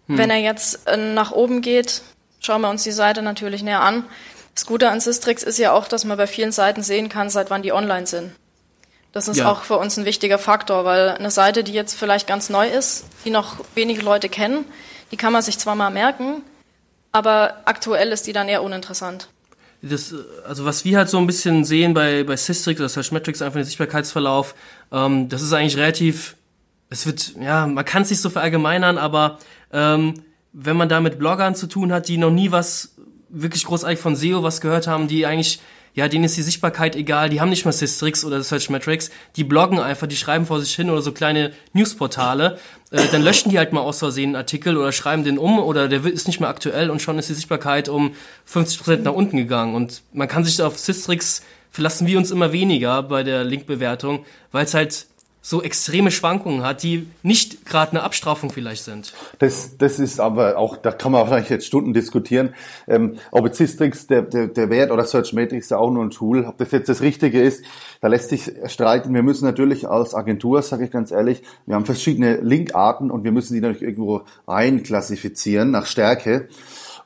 Mhm. 0.07 0.17
Wenn 0.17 0.29
er 0.31 0.39
jetzt 0.39 0.87
äh, 0.87 0.97
nach 0.97 1.31
oben 1.31 1.61
geht, 1.61 2.01
schauen 2.39 2.61
wir 2.61 2.69
uns 2.69 2.83
die 2.83 2.91
Seite 2.91 3.21
natürlich 3.21 3.61
näher 3.61 3.81
an. 3.81 4.05
Das 4.55 4.65
Gute 4.65 4.89
an 4.89 4.99
Systrix 4.99 5.43
ist 5.43 5.59
ja 5.59 5.71
auch, 5.71 5.87
dass 5.87 6.03
man 6.03 6.17
bei 6.17 6.27
vielen 6.27 6.51
Seiten 6.51 6.83
sehen 6.83 7.07
kann, 7.07 7.29
seit 7.29 7.49
wann 7.49 7.61
die 7.61 7.71
online 7.71 8.07
sind. 8.07 8.31
Das 9.11 9.27
ist 9.27 9.37
ja. 9.37 9.51
auch 9.51 9.63
für 9.63 9.77
uns 9.77 9.97
ein 9.97 10.05
wichtiger 10.05 10.37
Faktor, 10.37 10.85
weil 10.85 11.09
eine 11.09 11.31
Seite, 11.31 11.63
die 11.63 11.73
jetzt 11.73 11.95
vielleicht 11.95 12.27
ganz 12.27 12.49
neu 12.49 12.67
ist, 12.67 13.05
die 13.25 13.31
noch 13.31 13.57
wenige 13.73 14.01
Leute 14.01 14.29
kennen, 14.29 14.65
die 15.11 15.17
kann 15.17 15.33
man 15.33 15.41
sich 15.41 15.57
zwar 15.57 15.75
mal 15.75 15.89
merken, 15.89 16.43
aber 17.11 17.61
aktuell 17.65 18.11
ist 18.11 18.27
die 18.27 18.33
dann 18.33 18.47
eher 18.47 18.61
uninteressant. 18.61 19.29
Das, 19.81 20.13
also 20.45 20.65
was 20.65 20.85
wir 20.85 20.97
halt 20.97 21.09
so 21.09 21.17
ein 21.17 21.25
bisschen 21.25 21.63
sehen 21.63 21.93
bei, 21.93 22.23
bei 22.23 22.35
Systrix 22.35 22.79
oder 22.79 22.89
Searchmetrics, 22.89 23.41
einfach 23.41 23.59
den 23.59 23.65
Sichtbarkeitsverlauf, 23.65 24.53
ähm, 24.91 25.29
das 25.29 25.41
ist 25.41 25.53
eigentlich 25.53 25.77
relativ, 25.77 26.35
es 26.89 27.05
wird, 27.05 27.33
ja, 27.39 27.65
man 27.65 27.85
kann 27.85 28.03
es 28.03 28.09
nicht 28.09 28.21
so 28.21 28.29
verallgemeinern, 28.29 28.97
aber 28.97 29.39
ähm, 29.71 30.15
wenn 30.51 30.77
man 30.77 30.89
da 30.89 30.99
mit 30.99 31.17
Bloggern 31.17 31.55
zu 31.55 31.67
tun 31.67 31.91
hat, 31.91 32.09
die 32.09 32.17
noch 32.17 32.31
nie 32.31 32.51
was 32.51 32.95
wirklich 33.29 33.63
großartig 33.65 33.99
von 33.99 34.15
SEO 34.15 34.43
was 34.43 34.61
gehört 34.61 34.87
haben, 34.87 35.07
die 35.07 35.25
eigentlich 35.25 35.61
ja, 35.93 36.07
denen 36.07 36.23
ist 36.23 36.37
die 36.37 36.41
Sichtbarkeit 36.41 36.95
egal, 36.95 37.29
die 37.29 37.41
haben 37.41 37.49
nicht 37.49 37.65
mal 37.65 37.71
Systrix 37.71 38.23
oder 38.23 38.41
Searchmetrics, 38.41 39.11
die 39.35 39.43
bloggen 39.43 39.79
einfach, 39.79 40.07
die 40.07 40.15
schreiben 40.15 40.45
vor 40.45 40.59
sich 40.59 40.75
hin 40.75 40.89
oder 40.89 41.01
so 41.01 41.11
kleine 41.11 41.51
Newsportale, 41.73 42.59
äh, 42.91 43.01
dann 43.11 43.21
löschen 43.21 43.49
die 43.49 43.57
halt 43.57 43.73
mal 43.73 43.81
aus 43.81 43.99
Versehen 43.99 44.29
einen 44.29 44.35
Artikel 44.35 44.77
oder 44.77 44.91
schreiben 44.91 45.23
den 45.23 45.37
um 45.37 45.59
oder 45.59 45.87
der 45.87 46.05
ist 46.05 46.27
nicht 46.27 46.39
mehr 46.39 46.49
aktuell 46.49 46.89
und 46.89 47.01
schon 47.01 47.19
ist 47.19 47.29
die 47.29 47.33
Sichtbarkeit 47.33 47.89
um 47.89 48.13
50% 48.51 48.97
nach 48.97 49.13
unten 49.13 49.37
gegangen. 49.37 49.75
Und 49.75 50.03
man 50.13 50.27
kann 50.27 50.43
sich 50.43 50.61
auf 50.61 50.77
Systrix 50.77 51.43
verlassen 51.71 52.07
wir 52.07 52.17
uns 52.17 52.31
immer 52.31 52.51
weniger 52.51 53.03
bei 53.03 53.23
der 53.23 53.43
Linkbewertung, 53.43 54.25
weil 54.51 54.65
es 54.65 54.73
halt 54.73 55.05
so 55.41 55.63
extreme 55.63 56.11
Schwankungen 56.11 56.63
hat, 56.63 56.83
die 56.83 57.07
nicht 57.23 57.65
gerade 57.65 57.91
eine 57.91 58.03
Abstrafung 58.03 58.51
vielleicht 58.51 58.83
sind. 58.83 59.13
Das, 59.39 59.77
das 59.77 59.97
ist 59.97 60.19
aber 60.19 60.57
auch, 60.57 60.75
da 60.75 60.91
kann 60.91 61.13
man 61.13 61.21
wahrscheinlich 61.21 61.49
jetzt 61.49 61.65
Stunden 61.65 61.93
diskutieren, 61.93 62.53
ähm, 62.87 63.17
ob 63.31 63.45
jetzt 63.45 63.57
Systrix 63.57 64.07
der, 64.07 64.23
der, 64.23 64.47
der 64.47 64.69
Wert 64.69 64.91
oder 64.91 65.05
Searchmetrics 65.05 65.69
ja 65.69 65.77
auch 65.77 65.91
nur 65.91 66.03
ein 66.03 66.09
Tool, 66.09 66.45
ob 66.45 66.57
das 66.57 66.71
jetzt 66.71 66.89
das 66.89 67.01
Richtige 67.01 67.41
ist, 67.41 67.63
da 68.01 68.09
lässt 68.09 68.29
sich 68.29 68.51
streiten. 68.65 69.13
Wir 69.13 69.23
müssen 69.23 69.45
natürlich 69.45 69.87
als 69.87 70.13
Agentur, 70.13 70.61
sage 70.61 70.85
ich 70.85 70.91
ganz 70.91 71.11
ehrlich, 71.11 71.41
wir 71.65 71.75
haben 71.75 71.85
verschiedene 71.85 72.37
Linkarten 72.37 73.09
und 73.09 73.23
wir 73.23 73.31
müssen 73.31 73.53
die 73.53 73.61
natürlich 73.61 73.83
irgendwo 73.83 74.21
einklassifizieren 74.45 75.71
nach 75.71 75.85
Stärke. 75.85 76.49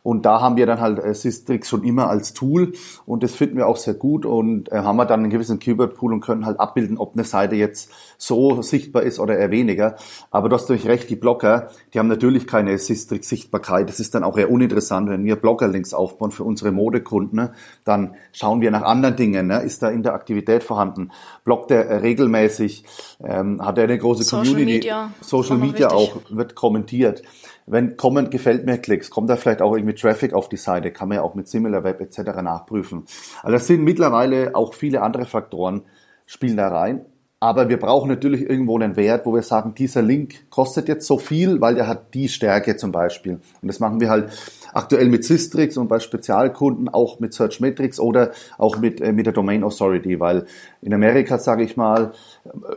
Und 0.04 0.26
da 0.26 0.42
haben 0.42 0.58
wir 0.58 0.66
dann 0.66 0.82
halt 0.82 1.00
äh, 1.00 1.14
Systrix 1.14 1.70
schon 1.70 1.84
immer 1.84 2.10
als 2.10 2.34
Tool 2.34 2.74
und 3.06 3.24
das 3.24 3.34
finden 3.34 3.56
wir 3.56 3.68
auch 3.68 3.78
sehr 3.78 3.94
gut 3.94 4.26
und 4.26 4.70
äh, 4.72 4.76
haben 4.76 4.98
wir 4.98 5.06
dann 5.06 5.22
einen 5.22 5.30
gewissen 5.30 5.60
Keyword-Pool 5.60 6.14
und 6.14 6.20
können 6.20 6.46
halt 6.46 6.60
abbilden, 6.60 6.98
ob 6.98 7.14
eine 7.14 7.24
Seite 7.24 7.56
jetzt 7.56 7.90
so 8.18 8.62
sichtbar 8.62 9.04
ist 9.04 9.20
oder 9.20 9.38
eher 9.38 9.50
weniger. 9.50 9.96
Aber 10.30 10.50
du 10.50 10.56
hast 10.56 10.64
natürlich 10.64 10.88
recht, 10.88 11.10
die 11.10 11.16
Blogger, 11.16 11.70
die 11.94 12.00
haben 12.00 12.10
natürlich 12.10 12.48
keine 12.48 12.78
Systrix-Sichtbarkeit. 12.78 13.88
Das 13.88 14.02
ist 14.02 14.14
dann 14.14 14.26
auch 14.26 14.38
eher 14.38 14.52
uninteressant, 14.52 15.10
wenn 15.10 15.24
wir 15.24 15.38
Blogger-Links 15.38 15.94
aufbauen 15.94 16.32
für 16.32 16.44
unsere 16.44 16.72
Modekunden. 16.72 17.40
Ne? 17.40 17.54
Dann 17.86 18.16
schauen 18.34 18.60
wir 18.60 18.72
nach 18.72 18.84
anderen 18.84 19.16
Dingen. 19.16 19.48
Ne? 19.48 19.62
Ist 19.62 19.84
da 19.84 19.90
Interaktivität 19.90 20.64
vorhanden? 20.64 21.12
Bloggt 21.46 21.72
er 21.72 21.86
äh, 21.86 21.96
regelmäßig? 21.98 22.84
Ähm, 23.24 23.66
hat 23.66 23.78
er 23.78 23.86
eine 23.86 23.98
große 23.98 24.24
Social 24.24 24.48
Community? 24.48 24.74
Media. 24.80 25.12
Social 25.22 25.58
Media 25.58 25.92
auch, 25.92 26.18
wird 26.30 26.56
kommentiert 26.56 27.24
wenn 27.66 27.98
kommen 27.98 28.30
gefällt 28.30 28.66
mir 28.66 28.78
Klicks, 28.78 29.10
kommt 29.10 29.30
da 29.30 29.36
vielleicht 29.36 29.62
auch 29.62 29.76
irgendwie 29.76 29.96
Traffic 29.96 30.34
auf 30.34 30.50
die 30.50 30.58
Seite, 30.58 30.92
kann 30.92 31.10
man 31.10 31.18
ja 31.18 31.24
auch 31.24 31.36
mit 31.36 31.48
SimilarWeb 31.48 32.02
etc. 32.02 32.42
nachprüfen. 32.42 33.04
Also 33.42 33.54
das 33.54 33.68
sind 33.68 33.84
mittlerweile 33.84 34.56
auch 34.56 34.74
viele 34.74 35.02
andere 35.02 35.26
Faktoren 35.26 35.84
spielen 36.26 36.58
da 36.58 36.70
rein. 36.70 37.06
Aber 37.40 37.68
wir 37.68 37.78
brauchen 37.78 38.08
natürlich 38.08 38.50
irgendwo 38.50 38.80
einen 38.80 38.96
Wert, 38.96 39.26
wo 39.26 39.36
wir 39.36 39.42
sagen, 39.42 39.76
dieser 39.76 40.02
Link 40.02 40.50
kostet 40.50 40.88
jetzt 40.88 41.06
so 41.06 41.18
viel, 41.18 41.60
weil 41.60 41.76
der 41.76 41.88
hat 41.88 42.14
die 42.14 42.30
Stärke 42.30 42.78
zum 42.78 42.94
Beispiel. 42.94 43.34
Und 43.62 43.68
das 43.68 43.82
machen 43.82 44.00
wir 44.00 44.10
halt 44.10 44.32
aktuell 44.72 45.10
mit 45.10 45.26
Systrix 45.26 45.76
und 45.76 45.90
bei 45.90 46.00
Spezialkunden 46.00 46.88
auch 46.88 47.20
mit 47.20 47.34
Searchmetrics 47.34 48.00
oder 48.00 48.32
auch 48.58 48.78
mit, 48.78 49.02
äh, 49.02 49.12
mit 49.12 49.26
der 49.26 49.34
Domain 49.34 49.66
Authority, 49.66 50.22
weil 50.22 50.46
in 50.82 50.94
Amerika, 50.94 51.38
sage 51.38 51.64
ich 51.64 51.76
mal, 51.76 52.14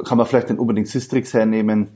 kann 0.05 0.19
man 0.19 0.27
vielleicht 0.27 0.49
nicht 0.51 0.59
unbedingt 0.59 0.89
Systrix 0.89 1.33
hernehmen, 1.33 1.87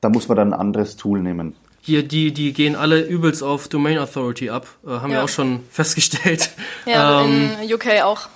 da 0.00 0.08
muss 0.08 0.28
man 0.28 0.38
dann 0.38 0.54
ein 0.54 0.60
anderes 0.60 0.96
Tool 0.96 1.20
nehmen. 1.20 1.56
Hier, 1.88 2.02
die, 2.02 2.34
die 2.34 2.52
gehen 2.52 2.76
alle 2.76 3.00
übelst 3.00 3.42
auf 3.42 3.68
Domain 3.68 3.96
Authority 3.96 4.50
ab. 4.50 4.66
Äh, 4.86 4.90
haben 4.90 5.10
ja. 5.10 5.20
wir 5.20 5.24
auch 5.24 5.28
schon 5.30 5.60
festgestellt. 5.70 6.50
Ja, 6.84 7.22
ähm, 7.22 7.52
in 7.62 7.72
UK 7.72 8.02
auch. 8.02 8.28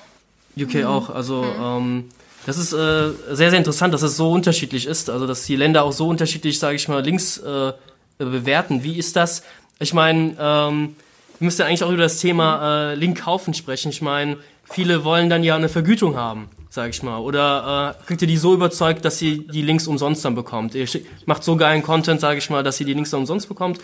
UK 0.58 0.76
mhm. 0.76 0.86
auch. 0.86 1.10
Also, 1.10 1.42
mhm. 1.42 1.62
ähm, 1.62 2.08
das 2.46 2.56
ist 2.56 2.72
äh, 2.72 3.10
sehr, 3.30 3.50
sehr 3.50 3.58
interessant, 3.58 3.92
dass 3.92 4.00
es 4.00 4.16
so 4.16 4.32
unterschiedlich 4.32 4.86
ist. 4.86 5.10
Also, 5.10 5.26
dass 5.26 5.44
die 5.44 5.56
Länder 5.56 5.84
auch 5.84 5.92
so 5.92 6.08
unterschiedlich, 6.08 6.58
sage 6.58 6.76
ich 6.76 6.88
mal, 6.88 7.04
Links 7.04 7.36
äh, 7.36 7.74
bewerten. 8.16 8.84
Wie 8.84 8.96
ist 8.96 9.16
das? 9.16 9.42
Ich 9.78 9.92
meine, 9.92 10.34
ähm, 10.40 10.96
wir 11.38 11.44
müssen 11.44 11.60
ja 11.60 11.66
eigentlich 11.66 11.84
auch 11.84 11.90
über 11.90 12.04
das 12.04 12.20
Thema 12.20 12.92
äh, 12.92 12.94
Link 12.94 13.20
kaufen 13.20 13.52
sprechen. 13.52 13.90
Ich 13.90 14.00
meine, 14.00 14.38
viele 14.64 15.04
wollen 15.04 15.28
dann 15.28 15.44
ja 15.44 15.56
eine 15.56 15.68
Vergütung 15.68 16.16
haben 16.16 16.48
sag 16.72 16.88
ich 16.88 17.02
mal? 17.02 17.18
Oder 17.18 17.96
äh, 18.00 18.06
kriegt 18.06 18.22
ihr 18.22 18.28
die 18.28 18.38
so 18.38 18.54
überzeugt, 18.54 19.04
dass 19.04 19.18
sie 19.18 19.46
die 19.46 19.60
Links 19.60 19.86
umsonst 19.86 20.24
dann 20.24 20.34
bekommt? 20.34 20.74
Ihr 20.74 20.86
macht 21.26 21.44
so 21.44 21.56
geilen 21.56 21.82
Content, 21.82 22.18
sage 22.18 22.38
ich 22.38 22.48
mal, 22.48 22.62
dass 22.62 22.78
sie 22.78 22.86
die 22.86 22.94
Links 22.94 23.10
dann 23.10 23.20
umsonst 23.20 23.46
bekommt? 23.46 23.78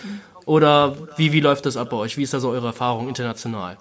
Oder 0.46 0.96
wie, 1.18 1.32
wie 1.32 1.40
läuft 1.40 1.66
das 1.66 1.76
ab 1.76 1.90
bei 1.90 1.98
euch? 1.98 2.16
Wie 2.16 2.22
ist 2.22 2.32
da 2.32 2.40
so 2.40 2.48
eure 2.48 2.68
Erfahrung 2.68 3.06
international? 3.08 3.76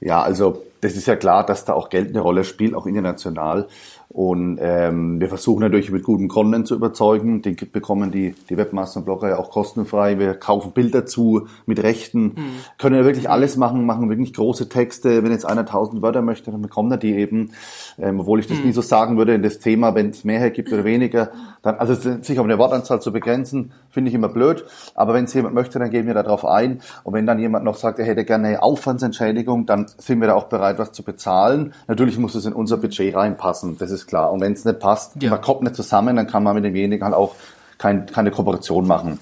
Ja, 0.00 0.22
also 0.22 0.64
das 0.80 0.96
ist 0.96 1.06
ja 1.06 1.16
klar, 1.16 1.44
dass 1.44 1.66
da 1.66 1.74
auch 1.74 1.90
Geld 1.90 2.08
eine 2.08 2.20
Rolle 2.20 2.44
spielt, 2.44 2.74
auch 2.74 2.86
international. 2.86 3.68
Und 4.14 4.58
ähm, 4.60 5.20
wir 5.20 5.26
versuchen 5.26 5.58
natürlich 5.58 5.90
mit 5.90 6.04
gutem 6.04 6.28
Content 6.28 6.68
zu 6.68 6.76
überzeugen. 6.76 7.42
Den 7.42 7.56
bekommen 7.72 8.12
die, 8.12 8.32
die 8.48 8.56
Webmaster 8.56 9.00
und 9.00 9.06
Blogger 9.06 9.30
ja 9.30 9.38
auch 9.40 9.50
kostenfrei. 9.50 10.20
Wir 10.20 10.34
kaufen 10.34 10.70
Bilder 10.70 11.04
zu 11.04 11.48
mit 11.66 11.82
Rechten, 11.82 12.26
mhm. 12.26 12.34
können 12.78 12.94
ja 12.94 13.04
wirklich 13.04 13.28
alles 13.28 13.56
machen, 13.56 13.86
machen 13.86 14.08
wirklich 14.08 14.32
große 14.32 14.68
Texte. 14.68 15.24
Wenn 15.24 15.32
jetzt 15.32 15.44
einer 15.44 15.66
tausend 15.66 16.00
Wörter 16.00 16.22
möchte, 16.22 16.52
dann 16.52 16.62
bekommt 16.62 16.92
er 16.92 16.98
die 16.98 17.12
eben. 17.16 17.50
Ähm, 17.98 18.20
obwohl 18.20 18.38
ich 18.38 18.46
das 18.46 18.58
mhm. 18.58 18.66
nie 18.66 18.72
so 18.72 18.82
sagen 18.82 19.18
würde 19.18 19.34
in 19.34 19.42
das 19.42 19.58
Thema, 19.58 19.96
wenn 19.96 20.10
es 20.10 20.22
mehr 20.22 20.38
hergibt 20.38 20.72
oder 20.72 20.84
weniger. 20.84 21.32
Dann, 21.64 21.76
also 21.76 21.94
sich 21.94 22.38
auf 22.38 22.44
eine 22.44 22.58
Wortanzahl 22.58 23.00
zu 23.00 23.10
begrenzen, 23.10 23.72
finde 23.88 24.10
ich 24.10 24.14
immer 24.14 24.28
blöd. 24.28 24.66
Aber 24.94 25.14
wenn 25.14 25.24
es 25.24 25.32
jemand 25.32 25.54
möchte, 25.54 25.78
dann 25.78 25.90
gehen 25.90 26.06
wir 26.06 26.12
darauf 26.12 26.44
ein. 26.44 26.82
Und 27.04 27.14
wenn 27.14 27.26
dann 27.26 27.38
jemand 27.38 27.64
noch 27.64 27.76
sagt, 27.76 27.98
er 27.98 28.04
hätte 28.04 28.24
gerne 28.26 28.48
eine 28.48 28.62
Aufwandsentschädigung, 28.62 29.64
dann 29.64 29.86
sind 29.96 30.20
wir 30.20 30.28
da 30.28 30.34
auch 30.34 30.44
bereit, 30.44 30.78
was 30.78 30.92
zu 30.92 31.02
bezahlen. 31.02 31.72
Natürlich 31.88 32.18
muss 32.18 32.34
es 32.34 32.44
in 32.44 32.52
unser 32.52 32.76
Budget 32.76 33.16
reinpassen. 33.16 33.78
Das 33.78 33.90
ist 33.90 34.06
klar. 34.06 34.30
Und 34.30 34.42
wenn 34.42 34.52
es 34.52 34.66
nicht 34.66 34.78
passt, 34.78 35.22
ja. 35.22 35.30
man 35.30 35.40
kommt 35.40 35.62
nicht 35.62 35.74
zusammen, 35.74 36.16
dann 36.16 36.26
kann 36.26 36.42
man 36.42 36.54
mit 36.54 36.64
demjenigen 36.64 37.02
halt 37.02 37.14
auch 37.14 37.34
kein, 37.78 38.04
keine 38.06 38.30
Kooperation 38.30 38.86
machen. 38.86 39.18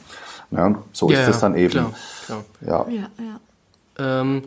Ja, 0.51 0.75
so 0.93 1.11
ja, 1.11 1.21
ist 1.21 1.29
es 1.29 1.39
dann 1.39 1.57
eben. 1.57 1.71
Klar, 1.71 1.95
klar. 2.61 2.87
Ja. 2.91 2.93
ja, 2.93 3.09
ja. 3.99 4.21
Ähm, 4.21 4.43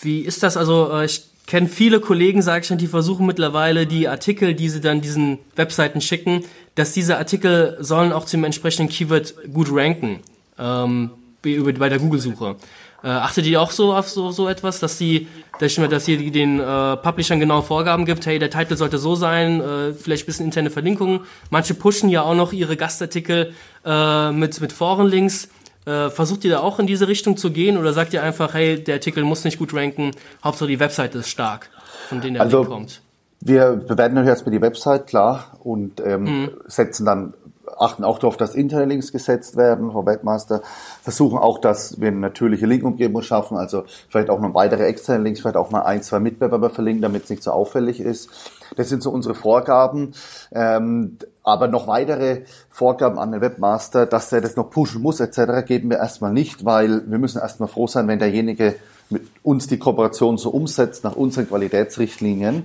wie 0.00 0.20
ist 0.20 0.42
das? 0.42 0.56
Also, 0.56 0.90
äh, 0.90 1.04
ich 1.04 1.29
kenne 1.50 1.66
viele 1.66 1.98
Kollegen, 1.98 2.42
sage 2.42 2.60
ich 2.60 2.68
schon, 2.68 2.78
die 2.78 2.86
versuchen 2.86 3.26
mittlerweile 3.26 3.84
die 3.84 4.06
Artikel, 4.06 4.54
die 4.54 4.68
sie 4.68 4.80
dann 4.80 5.00
diesen 5.00 5.40
Webseiten 5.56 6.00
schicken, 6.00 6.44
dass 6.76 6.92
diese 6.92 7.18
Artikel 7.18 7.76
sollen 7.80 8.12
auch 8.12 8.24
zum 8.24 8.44
entsprechenden 8.44 8.88
Keyword 8.88 9.34
gut 9.52 9.66
ranken 9.72 10.20
ähm, 10.60 11.10
bei 11.42 11.88
der 11.88 11.98
Google-Suche. 11.98 12.54
Äh, 13.02 13.08
achtet 13.08 13.46
ihr 13.46 13.60
auch 13.60 13.72
so 13.72 13.92
auf 13.92 14.08
so, 14.08 14.30
so 14.30 14.46
etwas, 14.46 14.78
dass 14.78 14.96
die, 14.98 15.26
dass, 15.58 15.74
dass 15.74 16.06
ihr 16.06 16.30
den 16.30 16.60
äh, 16.60 16.96
Publishern 16.98 17.40
genau 17.40 17.62
Vorgaben 17.62 18.04
gibt, 18.04 18.26
hey, 18.26 18.38
der 18.38 18.50
Titel 18.50 18.76
sollte 18.76 18.98
so 18.98 19.16
sein, 19.16 19.60
äh, 19.60 19.92
vielleicht 19.92 20.26
bisschen 20.26 20.46
interne 20.46 20.70
Verlinkungen. 20.70 21.20
Manche 21.50 21.74
pushen 21.74 22.10
ja 22.10 22.22
auch 22.22 22.36
noch 22.36 22.52
ihre 22.52 22.76
Gastartikel 22.76 23.54
äh, 23.84 24.30
mit, 24.30 24.60
mit 24.60 24.72
Forenlinks. 24.72 25.48
Äh, 25.86 26.10
versucht 26.10 26.44
ihr 26.44 26.50
da 26.50 26.60
auch 26.60 26.78
in 26.78 26.86
diese 26.86 27.08
Richtung 27.08 27.36
zu 27.36 27.50
gehen 27.50 27.78
oder 27.78 27.92
sagt 27.92 28.12
ihr 28.12 28.22
einfach, 28.22 28.54
hey, 28.54 28.82
der 28.82 28.96
Artikel 28.96 29.24
muss 29.24 29.44
nicht 29.44 29.58
gut 29.58 29.72
ranken, 29.72 30.10
Hauptsache 30.44 30.68
die 30.68 30.78
Webseite 30.78 31.18
ist 31.18 31.28
stark, 31.28 31.70
von 32.08 32.20
denen 32.20 32.34
der 32.34 32.42
also, 32.42 32.58
Link 32.58 32.70
kommt? 32.70 33.02
Wir 33.40 33.72
bewerten 33.72 34.14
natürlich 34.14 34.28
erstmal 34.28 34.52
die 34.52 34.60
Website, 34.60 35.06
klar, 35.06 35.56
und 35.64 35.98
ähm, 36.04 36.24
mhm. 36.24 36.50
setzen 36.66 37.06
dann 37.06 37.32
achten 37.78 38.04
auch 38.04 38.18
darauf, 38.18 38.36
dass 38.36 38.54
interne 38.54 38.86
Links 38.86 39.12
gesetzt 39.12 39.56
werden 39.56 39.90
vom 39.92 40.06
Webmaster, 40.06 40.62
versuchen 41.02 41.38
auch, 41.38 41.58
dass 41.58 42.00
wir 42.00 42.08
eine 42.08 42.18
natürliche 42.18 42.66
Linkumgebung 42.66 43.22
schaffen, 43.22 43.56
also 43.56 43.84
vielleicht 44.08 44.30
auch 44.30 44.40
noch 44.40 44.54
weitere 44.54 44.84
externe 44.84 45.24
Links, 45.24 45.40
vielleicht 45.40 45.56
auch 45.56 45.70
mal 45.70 45.82
ein, 45.82 46.02
zwei 46.02 46.20
Mitbewerber 46.20 46.70
verlinken, 46.70 47.02
damit 47.02 47.24
es 47.24 47.30
nicht 47.30 47.42
so 47.42 47.52
auffällig 47.52 48.00
ist. 48.00 48.30
Das 48.76 48.88
sind 48.88 49.02
so 49.02 49.10
unsere 49.10 49.34
Vorgaben. 49.34 50.12
Ähm, 50.52 51.18
aber 51.42 51.68
noch 51.68 51.86
weitere 51.86 52.42
Vorgaben 52.68 53.18
an 53.18 53.32
den 53.32 53.40
Webmaster, 53.40 54.06
dass 54.06 54.32
er 54.32 54.40
das 54.40 54.56
noch 54.56 54.70
pushen 54.70 55.02
muss 55.02 55.20
etc., 55.20 55.66
geben 55.66 55.90
wir 55.90 55.98
erstmal 55.98 56.32
nicht, 56.32 56.64
weil 56.64 57.10
wir 57.10 57.18
müssen 57.18 57.40
erstmal 57.40 57.68
froh 57.68 57.86
sein, 57.86 58.06
wenn 58.08 58.18
derjenige 58.18 58.76
mit 59.10 59.22
uns 59.42 59.66
die 59.66 59.78
Kooperation 59.78 60.38
so 60.38 60.50
umsetzt 60.50 61.04
nach 61.04 61.16
unseren 61.16 61.48
Qualitätsrichtlinien. 61.48 62.64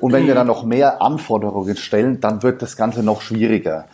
Und 0.00 0.12
wenn 0.12 0.26
wir 0.26 0.34
dann 0.34 0.46
noch 0.46 0.64
mehr 0.64 1.02
Anforderungen 1.02 1.76
stellen, 1.76 2.20
dann 2.20 2.42
wird 2.42 2.62
das 2.62 2.76
Ganze 2.76 3.02
noch 3.02 3.20
schwieriger. 3.20 3.86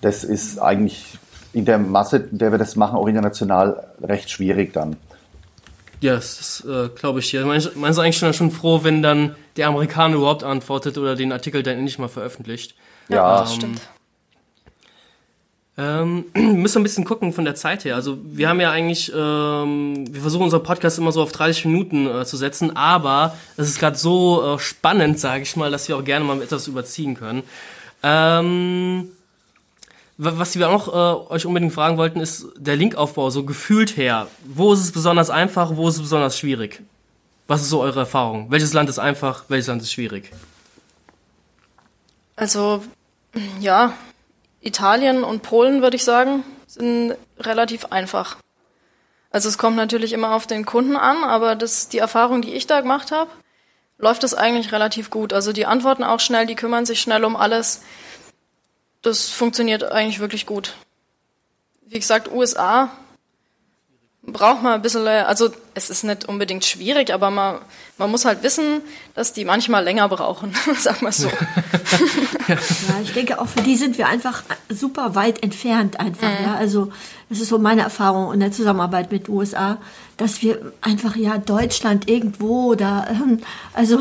Das 0.00 0.24
ist 0.24 0.58
eigentlich 0.58 1.18
in 1.52 1.64
der 1.64 1.78
Masse, 1.78 2.28
in 2.30 2.38
der 2.38 2.52
wir 2.52 2.58
das 2.58 2.76
machen, 2.76 2.96
auch 2.96 3.06
international 3.06 3.88
recht 4.02 4.30
schwierig 4.30 4.72
dann. 4.72 4.96
Ja, 6.00 6.16
das 6.16 6.64
äh, 6.68 6.88
glaube 6.88 7.20
ich 7.20 7.30
dir. 7.30 7.46
Meinst, 7.46 7.76
meinst 7.76 7.98
du 7.98 8.02
eigentlich 8.02 8.18
schon, 8.18 8.32
schon 8.32 8.50
froh, 8.50 8.80
wenn 8.82 9.02
dann 9.02 9.36
der 9.56 9.68
Amerikaner 9.68 10.16
überhaupt 10.16 10.42
antwortet 10.42 10.98
oder 10.98 11.14
den 11.14 11.30
Artikel 11.30 11.62
dann 11.62 11.78
endlich 11.78 11.98
mal 11.98 12.08
veröffentlicht? 12.08 12.74
Ja, 13.08 13.16
ja 13.16 13.40
das 13.40 13.50
ähm, 13.52 13.56
stimmt. 13.56 13.80
Ähm, 15.78 16.26
müssen 16.34 16.80
ein 16.80 16.82
bisschen 16.82 17.04
gucken 17.04 17.32
von 17.32 17.44
der 17.44 17.54
Zeit 17.54 17.84
her. 17.84 17.94
Also 17.94 18.18
wir 18.24 18.48
haben 18.48 18.60
ja 18.60 18.70
eigentlich, 18.70 19.10
ähm, 19.14 20.04
wir 20.12 20.20
versuchen 20.20 20.44
unseren 20.44 20.62
Podcast 20.62 20.98
immer 20.98 21.12
so 21.12 21.22
auf 21.22 21.32
30 21.32 21.64
Minuten 21.64 22.06
äh, 22.06 22.24
zu 22.26 22.36
setzen, 22.36 22.76
aber 22.76 23.36
es 23.56 23.68
ist 23.68 23.78
gerade 23.78 23.96
so 23.96 24.54
äh, 24.54 24.58
spannend, 24.58 25.18
sage 25.18 25.42
ich 25.42 25.56
mal, 25.56 25.70
dass 25.70 25.88
wir 25.88 25.96
auch 25.96 26.04
gerne 26.04 26.24
mal 26.24 26.42
etwas 26.42 26.68
überziehen 26.68 27.14
können. 27.14 27.42
Ähm, 28.02 29.08
was 30.18 30.56
wir 30.56 30.68
auch 30.68 30.88
äh, 30.88 31.32
euch 31.32 31.46
unbedingt 31.46 31.72
fragen 31.72 31.96
wollten, 31.96 32.20
ist 32.20 32.46
der 32.56 32.76
Linkaufbau, 32.76 33.30
so 33.30 33.44
gefühlt 33.44 33.96
her. 33.96 34.28
Wo 34.44 34.72
ist 34.72 34.80
es 34.80 34.92
besonders 34.92 35.30
einfach, 35.30 35.74
wo 35.76 35.88
ist 35.88 35.96
es 35.96 36.02
besonders 36.02 36.38
schwierig? 36.38 36.82
Was 37.48 37.62
ist 37.62 37.70
so 37.70 37.80
eure 37.80 38.00
Erfahrung? 38.00 38.50
Welches 38.50 38.72
Land 38.72 38.88
ist 38.90 38.98
einfach, 38.98 39.44
welches 39.48 39.68
Land 39.68 39.82
ist 39.82 39.92
schwierig? 39.92 40.30
Also, 42.36 42.82
ja, 43.58 43.94
Italien 44.62 45.24
und 45.24 45.42
Polen, 45.42 45.82
würde 45.82 45.96
ich 45.96 46.04
sagen, 46.04 46.44
sind 46.66 47.16
relativ 47.38 47.86
einfach. 47.86 48.36
Also 49.30 49.48
es 49.48 49.58
kommt 49.58 49.76
natürlich 49.76 50.12
immer 50.12 50.34
auf 50.34 50.46
den 50.46 50.64
Kunden 50.64 50.96
an, 50.96 51.24
aber 51.24 51.54
das, 51.54 51.88
die 51.88 51.98
Erfahrung, 51.98 52.42
die 52.42 52.54
ich 52.54 52.66
da 52.66 52.80
gemacht 52.80 53.12
habe, 53.12 53.30
läuft 53.98 54.24
es 54.24 54.34
eigentlich 54.34 54.72
relativ 54.72 55.10
gut. 55.10 55.32
Also 55.32 55.52
die 55.52 55.66
antworten 55.66 56.04
auch 56.04 56.20
schnell, 56.20 56.46
die 56.46 56.54
kümmern 56.54 56.86
sich 56.86 57.00
schnell 57.00 57.24
um 57.24 57.36
alles. 57.36 57.82
Das 59.00 59.28
funktioniert 59.28 59.84
eigentlich 59.84 60.20
wirklich 60.20 60.46
gut. 60.46 60.74
Wie 61.82 61.98
gesagt, 61.98 62.30
USA 62.30 62.90
braucht 64.24 64.62
man 64.62 64.74
ein 64.74 64.82
bisschen, 64.82 65.06
also 65.06 65.50
es 65.74 65.90
ist 65.90 66.04
nicht 66.04 66.28
unbedingt 66.28 66.64
schwierig, 66.64 67.12
aber 67.12 67.30
man, 67.30 67.58
man 67.98 68.10
muss 68.10 68.24
halt 68.24 68.44
wissen, 68.44 68.80
dass 69.14 69.32
die 69.32 69.44
manchmal 69.44 69.82
länger 69.82 70.08
brauchen, 70.08 70.54
sag 70.78 71.02
mal 71.02 71.10
so. 71.10 71.28
ja, 72.48 72.56
ich 73.02 73.12
denke, 73.12 73.40
auch 73.40 73.48
für 73.48 73.62
die 73.62 73.76
sind 73.76 73.98
wir 73.98 74.06
einfach 74.06 74.44
super 74.68 75.16
weit 75.16 75.42
entfernt 75.42 75.98
einfach, 75.98 76.28
mhm. 76.38 76.44
ja. 76.44 76.54
Also, 76.54 76.92
das 77.30 77.40
ist 77.40 77.48
so 77.48 77.58
meine 77.58 77.82
Erfahrung 77.82 78.32
in 78.32 78.38
der 78.38 78.52
Zusammenarbeit 78.52 79.10
mit 79.10 79.26
den 79.26 79.34
USA, 79.34 79.78
dass 80.18 80.40
wir 80.40 80.72
einfach, 80.82 81.16
ja, 81.16 81.38
Deutschland 81.38 82.08
irgendwo 82.08 82.76
da, 82.76 83.08
ähm, 83.08 83.40
also, 83.72 83.98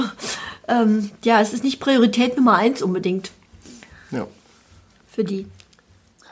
ähm, 0.68 1.10
ja, 1.24 1.42
es 1.42 1.52
ist 1.52 1.64
nicht 1.64 1.80
Priorität 1.80 2.38
Nummer 2.38 2.58
eins 2.58 2.84
unbedingt. 2.84 3.32
Ja. 4.12 4.28
Für 5.12 5.24
die. 5.24 5.48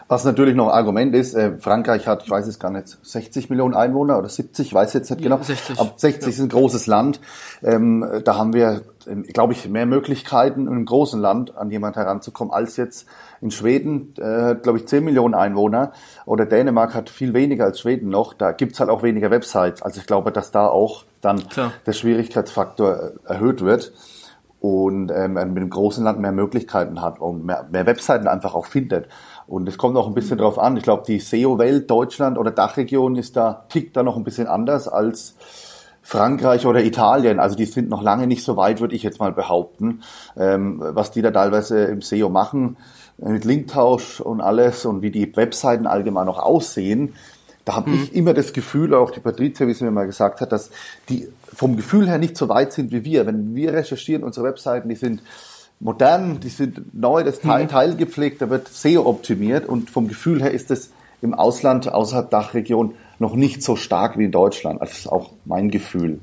Was 0.10 0.26
natürlich 0.26 0.56
noch 0.56 0.70
ein 0.70 0.74
Argument 0.74 1.14
ist, 1.14 1.36
äh, 1.36 1.60
Frankreich 1.60 2.08
hat, 2.08 2.24
ich 2.24 2.32
weiß 2.32 2.48
es 2.48 2.58
gar 2.58 2.72
nicht, 2.72 2.98
60 3.04 3.52
Millionen 3.52 3.76
Einwohner 3.76 4.18
oder 4.18 4.28
70, 4.28 4.66
ich 4.66 4.74
weiß 4.74 4.94
jetzt 4.94 5.12
nicht 5.12 5.22
genau. 5.22 5.38
60. 5.38 5.80
Aber 5.80 5.94
60 5.96 6.24
ja. 6.24 6.30
ist 6.30 6.40
ein 6.40 6.50
großes 6.50 6.88
Land. 6.88 7.22
Ähm, 7.62 8.04
da 8.26 8.36
haben 8.36 8.54
wir, 8.54 8.82
ähm, 9.06 9.22
glaube 9.22 9.54
ich, 9.54 9.70
mehr 9.70 9.86
Möglichkeiten, 9.86 10.62
in 10.62 10.70
einem 10.70 10.86
großen 10.86 11.22
Land 11.22 11.56
an 11.56 11.70
jemand 11.70 11.96
heranzukommen, 11.96 12.52
als 12.52 12.76
jetzt 12.76 13.06
in 13.40 13.52
Schweden, 13.52 14.16
äh, 14.18 14.56
glaube 14.56 14.80
ich, 14.80 14.88
10 14.88 15.04
Millionen 15.04 15.36
Einwohner. 15.36 15.92
Oder 16.26 16.48
Dänemark 16.48 16.96
hat 16.96 17.12
viel 17.12 17.36
weniger 17.36 17.66
als 17.66 17.80
Schweden 17.80 18.10
noch. 18.10 18.34
Da 18.34 18.52
gibt's 18.52 18.80
halt 18.80 18.90
auch 18.90 19.04
weniger 19.04 19.30
Websites. 19.30 19.84
Also 19.84 20.00
ich 20.00 20.08
glaube, 20.08 20.32
dass 20.32 20.50
da 20.50 20.66
auch 20.66 21.04
dann 21.22 21.48
Klar. 21.50 21.72
der 21.86 21.94
Schwierigkeitsfaktor 21.94 23.12
äh, 23.28 23.34
erhöht 23.34 23.62
wird 23.62 23.94
und 24.62 25.12
ähm, 25.12 25.34
mit 25.34 25.44
einem 25.44 25.70
großen 25.70 26.04
Land 26.04 26.20
mehr 26.20 26.32
Möglichkeiten 26.32 27.02
hat 27.02 27.20
und 27.20 27.46
mehr, 27.46 27.68
mehr 27.72 27.86
Webseiten 27.86 28.28
einfach 28.28 28.56
auch 28.56 28.66
findet. 28.66 29.08
Und 29.50 29.68
es 29.68 29.80
kommt 29.80 29.98
auch 29.98 30.08
ein 30.08 30.14
bisschen 30.14 30.38
drauf 30.38 30.60
an. 30.60 30.78
Ich 30.78 30.84
glaube, 30.84 31.04
die 31.08 31.20
SEO-Welt 31.20 31.90
Deutschland 31.90 32.38
oder 32.38 32.52
Dachregion 32.52 33.16
ist 33.16 33.36
da, 33.36 33.66
tickt 33.70 33.98
da 33.98 34.04
noch 34.04 34.16
ein 34.16 34.24
bisschen 34.24 34.46
anders 34.46 34.88
als 34.88 35.36
Frankreich 36.04 36.68
oder 36.68 36.84
Italien. 36.84 37.40
Also 37.40 37.56
die 37.56 37.66
sind 37.66 37.90
noch 37.90 38.04
lange 38.04 38.28
nicht 38.28 38.44
so 38.44 38.58
weit, 38.58 38.80
würde 38.80 38.96
ich 38.96 39.02
jetzt 39.02 39.20
mal 39.20 39.32
behaupten, 39.32 40.04
ähm, 40.38 40.80
was 40.80 41.10
die 41.10 41.24
da 41.24 41.32
teilweise 41.32 41.86
im 41.86 42.04
SEO 42.04 42.30
machen 42.30 42.78
äh, 43.20 43.30
mit 43.30 43.44
Linktausch 43.44 44.22
und 44.22 44.40
alles 44.40 44.86
und 44.86 45.02
wie 45.02 45.10
die 45.10 45.36
Webseiten 45.36 45.88
allgemein 45.88 46.28
noch 46.28 46.38
aussehen. 46.40 47.16
Da 47.66 47.76
habe 47.76 47.90
mhm. 47.90 48.04
ich 48.04 48.16
immer 48.16 48.36
das 48.36 48.54
Gefühl, 48.54 48.94
auch 48.94 49.10
die 49.10 49.20
Patrizia, 49.20 49.68
wie 49.68 49.74
sie 49.74 49.84
mir 49.84 49.92
mal 49.92 50.06
gesagt 50.06 50.42
hat, 50.42 50.52
dass 50.52 50.70
die 51.10 51.28
vom 51.52 51.76
Gefühl 51.76 52.08
her 52.08 52.20
nicht 52.20 52.38
so 52.38 52.50
weit 52.50 52.72
sind 52.72 52.92
wie 52.92 53.04
wir. 53.04 53.26
Wenn 53.26 53.56
wir 53.56 53.74
recherchieren, 53.74 54.24
unsere 54.24 54.46
Webseiten, 54.46 54.90
die 54.90 54.96
sind 54.96 55.24
modern, 55.80 56.40
die 56.40 56.50
sind 56.50 56.94
neu, 56.94 57.24
das 57.24 57.40
Teil, 57.40 57.64
mhm. 57.64 57.70
Teil 57.70 57.96
gepflegt, 57.96 58.42
da 58.42 58.50
wird 58.50 58.68
SEO 58.68 59.06
optimiert 59.06 59.68
und 59.68 59.90
vom 59.90 60.08
Gefühl 60.08 60.42
her 60.42 60.52
ist 60.52 60.72
es 60.72 60.92
im 61.22 61.34
Ausland, 61.34 61.92
außerhalb 61.92 62.30
Dachregion, 62.30 62.96
noch 63.18 63.36
nicht 63.36 63.64
so 63.64 63.76
stark 63.76 64.18
wie 64.18 64.26
in 64.26 64.32
Deutschland. 64.32 64.82
Also 64.82 64.92
das 64.92 65.00
ist 65.00 65.08
auch 65.08 65.32
mein 65.46 65.70
Gefühl. 65.70 66.20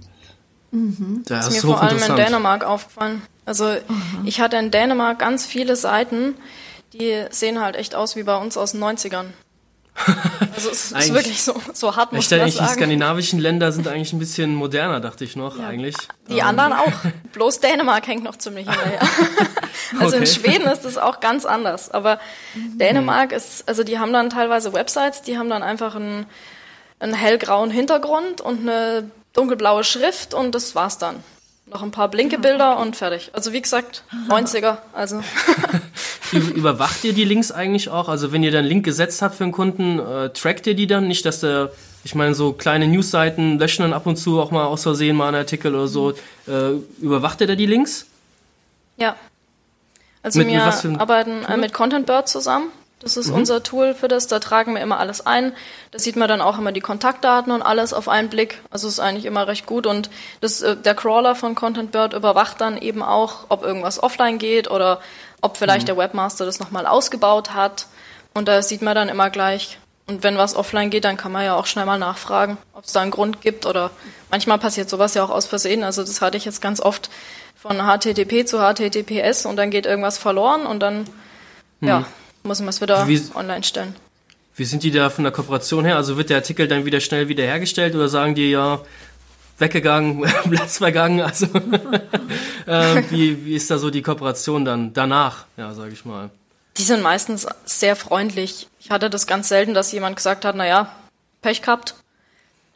Mhm. 0.71 1.23
Das, 1.27 1.49
ist 1.49 1.65
mir 1.65 1.73
vor 1.73 1.83
allem 1.83 2.03
in 2.03 2.17
Dänemark 2.17 2.65
aufgefallen. 2.65 3.23
Also 3.45 3.65
mhm. 3.65 4.23
ich 4.25 4.41
hatte 4.41 4.57
in 4.57 4.71
Dänemark 4.71 5.19
ganz 5.19 5.47
viele 5.47 5.77
Seiten, 5.77 6.35
die 6.93 7.25
sehen 7.31 7.61
halt 7.61 7.77
echt 7.77 7.95
aus 7.95 8.17
wie 8.17 8.23
bei 8.23 8.37
uns 8.37 8.57
aus 8.57 8.73
den 8.73 8.83
90ern. 8.83 9.27
Also 10.55 10.71
es 10.71 10.93
ist 10.93 11.15
wirklich 11.15 11.43
so, 11.43 11.55
so 11.73 11.97
hart, 11.97 12.13
muss 12.13 12.25
ich 12.25 12.29
das 12.29 12.55
sagen. 12.55 12.67
Die 12.67 12.75
skandinavischen 12.75 13.39
Länder 13.39 13.73
sind 13.73 13.89
eigentlich 13.89 14.13
ein 14.13 14.19
bisschen 14.19 14.55
moderner, 14.55 15.01
dachte 15.01 15.25
ich 15.25 15.37
noch, 15.37 15.59
ja. 15.59 15.67
eigentlich. 15.67 15.97
Die 16.29 16.39
ähm. 16.39 16.47
anderen 16.47 16.73
auch. 16.73 16.93
Bloß 17.33 17.61
Dänemark 17.61 18.07
hängt 18.07 18.25
noch 18.25 18.37
ziemlich 18.37 18.69
hinterher. 18.69 19.01
also 20.01 20.17
okay. 20.17 20.19
in 20.19 20.27
Schweden 20.27 20.67
ist 20.67 20.85
es 20.85 20.99
auch 20.99 21.21
ganz 21.21 21.45
anders. 21.45 21.91
Aber 21.91 22.19
mhm. 22.55 22.79
Dänemark 22.79 23.33
ist, 23.33 23.69
also 23.69 23.85
die 23.85 23.99
haben 23.99 24.13
dann 24.13 24.31
teilweise 24.31 24.73
Websites, 24.73 25.23
die 25.23 25.39
haben 25.39 25.49
dann 25.49 25.63
einfach 25.63 25.95
einen, 25.95 26.27
einen 26.99 27.15
hellgrauen 27.15 27.71
Hintergrund 27.71 28.41
und 28.41 28.61
eine 28.61 29.11
dunkelblaue 29.33 29.85
Schrift 29.85 30.35
und 30.35 30.55
das 30.55 30.75
war's 30.75 30.99
dann. 30.99 31.23
Noch 31.67 31.83
ein 31.83 31.91
paar 31.91 32.09
Blinkebilder 32.09 32.79
und 32.79 32.97
fertig. 32.97 33.31
Also 33.33 33.53
wie 33.53 33.61
gesagt, 33.61 34.05
90er. 34.29 34.79
Also. 34.93 35.21
Überwacht 36.55 37.05
ihr 37.05 37.13
die 37.13 37.25
Links 37.25 37.51
eigentlich 37.51 37.89
auch? 37.89 38.09
Also 38.09 38.33
wenn 38.33 38.43
ihr 38.43 38.51
dann 38.51 38.61
einen 38.61 38.69
Link 38.69 38.85
gesetzt 38.85 39.23
habt 39.23 39.35
für 39.35 39.45
einen 39.45 39.53
Kunden, 39.53 39.99
äh, 39.99 40.31
trackt 40.31 40.67
ihr 40.67 40.75
die 40.75 40.87
dann? 40.87 41.09
Nicht, 41.09 41.25
dass 41.27 41.41
der, 41.41 41.71
ich 42.05 42.15
meine, 42.15 42.35
so 42.35 42.53
kleine 42.53 42.87
Newsseiten 42.87 43.59
löschen 43.59 43.83
dann 43.83 43.93
ab 43.93 44.07
und 44.07 44.17
zu 44.17 44.41
auch 44.41 44.51
mal 44.51 44.65
aus 44.65 44.83
Versehen 44.83 45.17
mal 45.17 45.29
einen 45.29 45.37
Artikel 45.37 45.75
oder 45.75 45.89
so. 45.89 46.13
Äh, 46.47 46.73
überwacht 47.01 47.41
ihr 47.41 47.47
da 47.47 47.55
die 47.55 47.67
Links? 47.67 48.07
Ja. 48.97 49.17
Also 50.23 50.41
mit, 50.41 50.49
wir 50.49 50.91
mit 50.91 51.01
arbeiten 51.01 51.45
äh, 51.45 51.57
mit 51.57 51.73
ContentBird 51.73 52.29
zusammen. 52.29 52.71
Das 53.01 53.19
ist 53.19 53.29
mhm. 53.29 53.37
unser 53.37 53.63
Tool 53.63 53.95
für 53.95 54.09
das. 54.09 54.27
Da 54.27 54.39
tragen 54.39 54.75
wir 54.75 54.81
immer 54.81 54.99
alles 54.99 55.27
ein. 55.27 55.53
Da 55.91 55.99
sieht 55.99 56.17
man 56.17 56.29
dann 56.29 56.41
auch 56.41 56.59
immer 56.59 56.73
die 56.73 56.81
Kontaktdaten 56.81 57.53
und 57.53 57.61
alles 57.63 57.93
auf 57.93 58.09
einen 58.09 58.31
Blick. 58.31 58.61
Also 58.71 58.89
ist 58.89 59.01
eigentlich 59.01 59.27
immer 59.27 59.47
recht 59.47 59.67
gut. 59.67 59.87
Und 59.87 60.09
das, 60.41 60.63
äh, 60.63 60.77
der 60.77 60.95
Crawler 60.95 61.35
von 61.35 61.55
ContentBird 61.55 62.15
überwacht 62.15 62.61
dann 62.61 62.79
eben 62.79 63.03
auch, 63.03 63.45
ob 63.51 63.63
irgendwas 63.63 64.03
offline 64.03 64.39
geht 64.39 64.71
oder 64.71 65.01
ob 65.41 65.57
vielleicht 65.57 65.83
mhm. 65.83 65.87
der 65.87 65.97
Webmaster 65.97 66.45
das 66.45 66.61
nochmal 66.61 66.87
ausgebaut 66.87 67.55
hat. 67.55 67.87
Und 68.35 68.49
da 68.49 68.63
sieht 68.63 68.83
man 68.83 68.95
dann 68.95 69.09
immer 69.09 69.31
gleich, 69.31 69.79
Und 70.09 70.23
wenn 70.23 70.39
was 70.39 70.55
offline 70.55 70.91
geht, 70.91 71.05
dann 71.05 71.17
kann 71.17 71.33
man 71.33 71.45
ja 71.45 71.57
auch 71.57 71.67
schnell 71.67 71.85
mal 71.85 71.99
nachfragen, 71.99 72.59
ob 72.75 72.85
es 72.85 72.93
da 72.93 73.01
einen 73.01 73.11
Grund 73.11 73.41
gibt 73.41 73.67
oder 73.67 73.91
manchmal 74.31 74.59
passiert 74.59 74.89
sowas 74.89 75.15
ja 75.15 75.25
auch 75.25 75.31
aus 75.31 75.47
Versehen. 75.47 75.83
Also 75.83 76.03
das 76.03 76.21
hatte 76.21 76.37
ich 76.37 76.45
jetzt 76.45 76.63
ganz 76.63 76.81
oft 76.81 77.11
von 77.57 77.79
HTTP 77.79 78.47
zu 78.47 78.59
HTTPS 78.59 79.47
und 79.47 79.57
dann 79.57 79.71
geht 79.71 79.87
irgendwas 79.87 80.19
verloren 80.19 80.65
und 80.65 80.81
dann 80.81 81.07
hm. 81.81 81.89
ja, 81.89 82.05
muss 82.45 82.61
man 82.61 82.69
es 82.69 82.81
wieder 82.81 83.09
wie, 83.09 83.21
online 83.35 83.65
stellen. 83.65 83.97
Wie 84.55 84.65
sind 84.65 84.85
die 84.85 84.93
da 84.93 85.11
von 85.11 85.25
der 85.25 85.33
Kooperation 85.33 85.85
her? 85.85 85.97
Also 85.97 86.17
wird 86.17 86.31
der 86.31 86.37
Artikel 86.37 86.69
dann 86.69 86.85
wieder 86.85 87.01
schnell 87.01 87.29
wiederhergestellt 87.29 87.95
oder 87.95 88.09
sagen 88.09 88.37
die 88.37 88.51
ja, 88.51 88.81
weggegangen, 89.59 90.23
Platz 90.51 90.79
vergangen. 90.79 91.21
Also 91.21 91.47
äh, 92.67 93.03
wie, 93.11 93.45
wie 93.45 93.55
ist 93.55 93.71
da 93.71 93.79
so 93.79 93.91
die 93.91 94.03
Kooperation 94.03 94.65
dann 94.65 94.93
danach, 94.93 95.47
ja, 95.57 95.73
sage 95.75 95.93
ich 95.93 96.05
mal. 96.05 96.31
Die 96.77 96.83
sind 96.83 97.03
meistens 97.03 97.47
sehr 97.65 97.97
freundlich. 97.97 98.69
Ich 98.81 98.91
hatte 98.91 99.09
das 99.09 99.27
ganz 99.27 99.49
selten, 99.49 99.75
dass 99.75 99.93
jemand 99.93 100.17
gesagt 100.17 100.45
hat, 100.45 100.57
naja, 100.57 100.95
Pech 101.41 101.63
gehabt. 101.63 101.95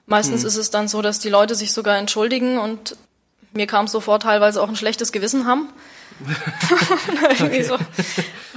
Meistens 0.07 0.41
hm. 0.41 0.49
ist 0.49 0.57
es 0.57 0.71
dann 0.71 0.89
so, 0.89 1.03
dass 1.03 1.19
die 1.19 1.29
Leute 1.29 1.55
sich 1.55 1.73
sogar 1.73 1.99
entschuldigen 1.99 2.59
und 2.59 2.97
mir 3.53 3.67
kam 3.67 3.85
es 3.85 3.93
so 3.93 4.01
vor, 4.01 4.19
teilweise 4.21 4.63
auch 4.63 4.69
ein 4.69 4.77
schlechtes 4.77 5.13
Gewissen 5.13 5.47
haben. 5.47 5.69
okay. 7.41 7.63
so, 7.63 7.77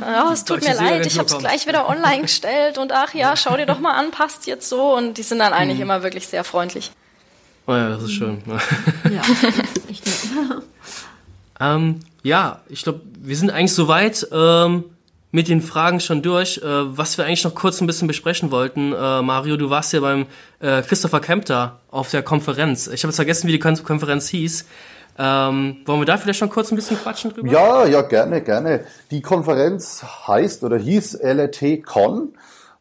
ja, 0.01 0.31
es 0.33 0.43
tut 0.43 0.63
mir 0.63 0.73
leid, 0.73 1.05
ich 1.05 1.17
habe 1.17 1.27
es 1.27 1.37
gleich 1.37 1.65
wieder 1.65 1.87
online 1.87 2.23
gestellt 2.23 2.77
und 2.77 2.91
ach 2.91 3.13
ja, 3.13 3.37
schau 3.37 3.55
dir 3.55 3.65
doch 3.65 3.79
mal 3.79 3.93
an, 3.93 4.11
passt 4.11 4.47
jetzt 4.47 4.67
so 4.67 4.95
und 4.95 5.17
die 5.17 5.23
sind 5.23 5.39
dann 5.39 5.53
eigentlich 5.53 5.77
hm. 5.77 5.83
immer 5.83 6.03
wirklich 6.03 6.27
sehr 6.27 6.43
freundlich. 6.43 6.91
Oh 7.65 7.71
ja, 7.71 7.89
das 7.89 8.03
ist 8.03 8.11
schön. 8.11 8.39
ja, 9.11 9.21
echt 9.89 10.03
ähm, 11.59 11.99
ja, 12.23 12.61
ich 12.69 12.83
glaube, 12.83 13.01
wir 13.21 13.35
sind 13.35 13.51
eigentlich 13.51 13.73
soweit 13.73 14.27
ähm, 14.31 14.85
mit 15.31 15.47
den 15.47 15.61
Fragen 15.61 15.99
schon 15.99 16.21
durch. 16.21 16.57
Äh, 16.57 16.63
was 16.65 17.17
wir 17.17 17.25
eigentlich 17.25 17.43
noch 17.43 17.55
kurz 17.55 17.81
ein 17.81 17.87
bisschen 17.87 18.07
besprechen 18.07 18.51
wollten, 18.51 18.93
äh, 18.93 19.21
Mario, 19.21 19.57
du 19.57 19.69
warst 19.69 19.93
ja 19.93 19.99
beim 19.99 20.25
äh, 20.59 20.81
Christopher 20.81 21.21
Kempter 21.21 21.79
auf 21.89 22.11
der 22.11 22.21
Konferenz. 22.21 22.87
Ich 22.87 23.03
habe 23.03 23.09
jetzt 23.09 23.15
vergessen, 23.17 23.47
wie 23.47 23.53
die 23.53 23.59
Kon 23.59 23.81
Konferenz 23.83 24.27
hieß. 24.29 24.65
Ähm, 25.17 25.77
wollen 25.85 26.01
wir 26.01 26.05
da 26.05 26.17
vielleicht 26.17 26.39
schon 26.39 26.49
kurz 26.49 26.71
ein 26.71 26.75
bisschen 26.75 26.97
quatschen 26.97 27.33
drüber? 27.33 27.51
Ja, 27.51 27.85
ja, 27.85 28.01
gerne, 28.01 28.41
gerne. 28.41 28.85
Die 29.11 29.21
Konferenz 29.21 30.03
heißt 30.27 30.63
oder 30.63 30.77
hieß 30.77 31.15
LRT 31.15 31.83
Con 31.85 32.33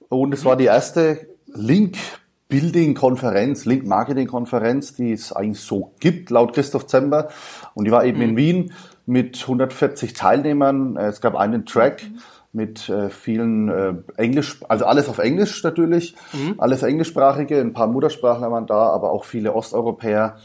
und 0.08 0.32
es 0.32 0.44
war 0.44 0.56
die 0.56 0.64
erste 0.64 1.26
Link 1.54 1.98
Building-Konferenz, 2.52 3.64
Link-Marketing-Konferenz, 3.64 4.94
die 4.94 5.12
es 5.12 5.32
eigentlich 5.32 5.62
so 5.62 5.94
gibt, 6.00 6.28
laut 6.28 6.52
Christoph 6.52 6.86
Zember. 6.86 7.28
Und 7.72 7.86
die 7.86 7.90
war 7.90 8.04
eben 8.04 8.18
mhm. 8.18 8.24
in 8.24 8.36
Wien 8.36 8.72
mit 9.06 9.40
140 9.40 10.12
Teilnehmern. 10.12 10.96
Äh, 10.96 11.06
es 11.06 11.22
gab 11.22 11.34
einen 11.34 11.64
Track 11.64 12.02
mhm. 12.02 12.18
mit 12.52 12.90
äh, 12.90 13.08
vielen 13.08 13.70
äh, 13.70 13.94
Englisch, 14.18 14.60
also 14.68 14.84
alles 14.84 15.08
auf 15.08 15.16
Englisch 15.16 15.64
natürlich, 15.64 16.14
mhm. 16.34 16.56
alles 16.58 16.82
englischsprachige, 16.82 17.58
ein 17.58 17.72
paar 17.72 17.86
Muttersprachler 17.86 18.52
waren 18.52 18.66
da, 18.66 18.90
aber 18.90 19.12
auch 19.12 19.24
viele 19.24 19.54
Osteuropäer 19.54 20.36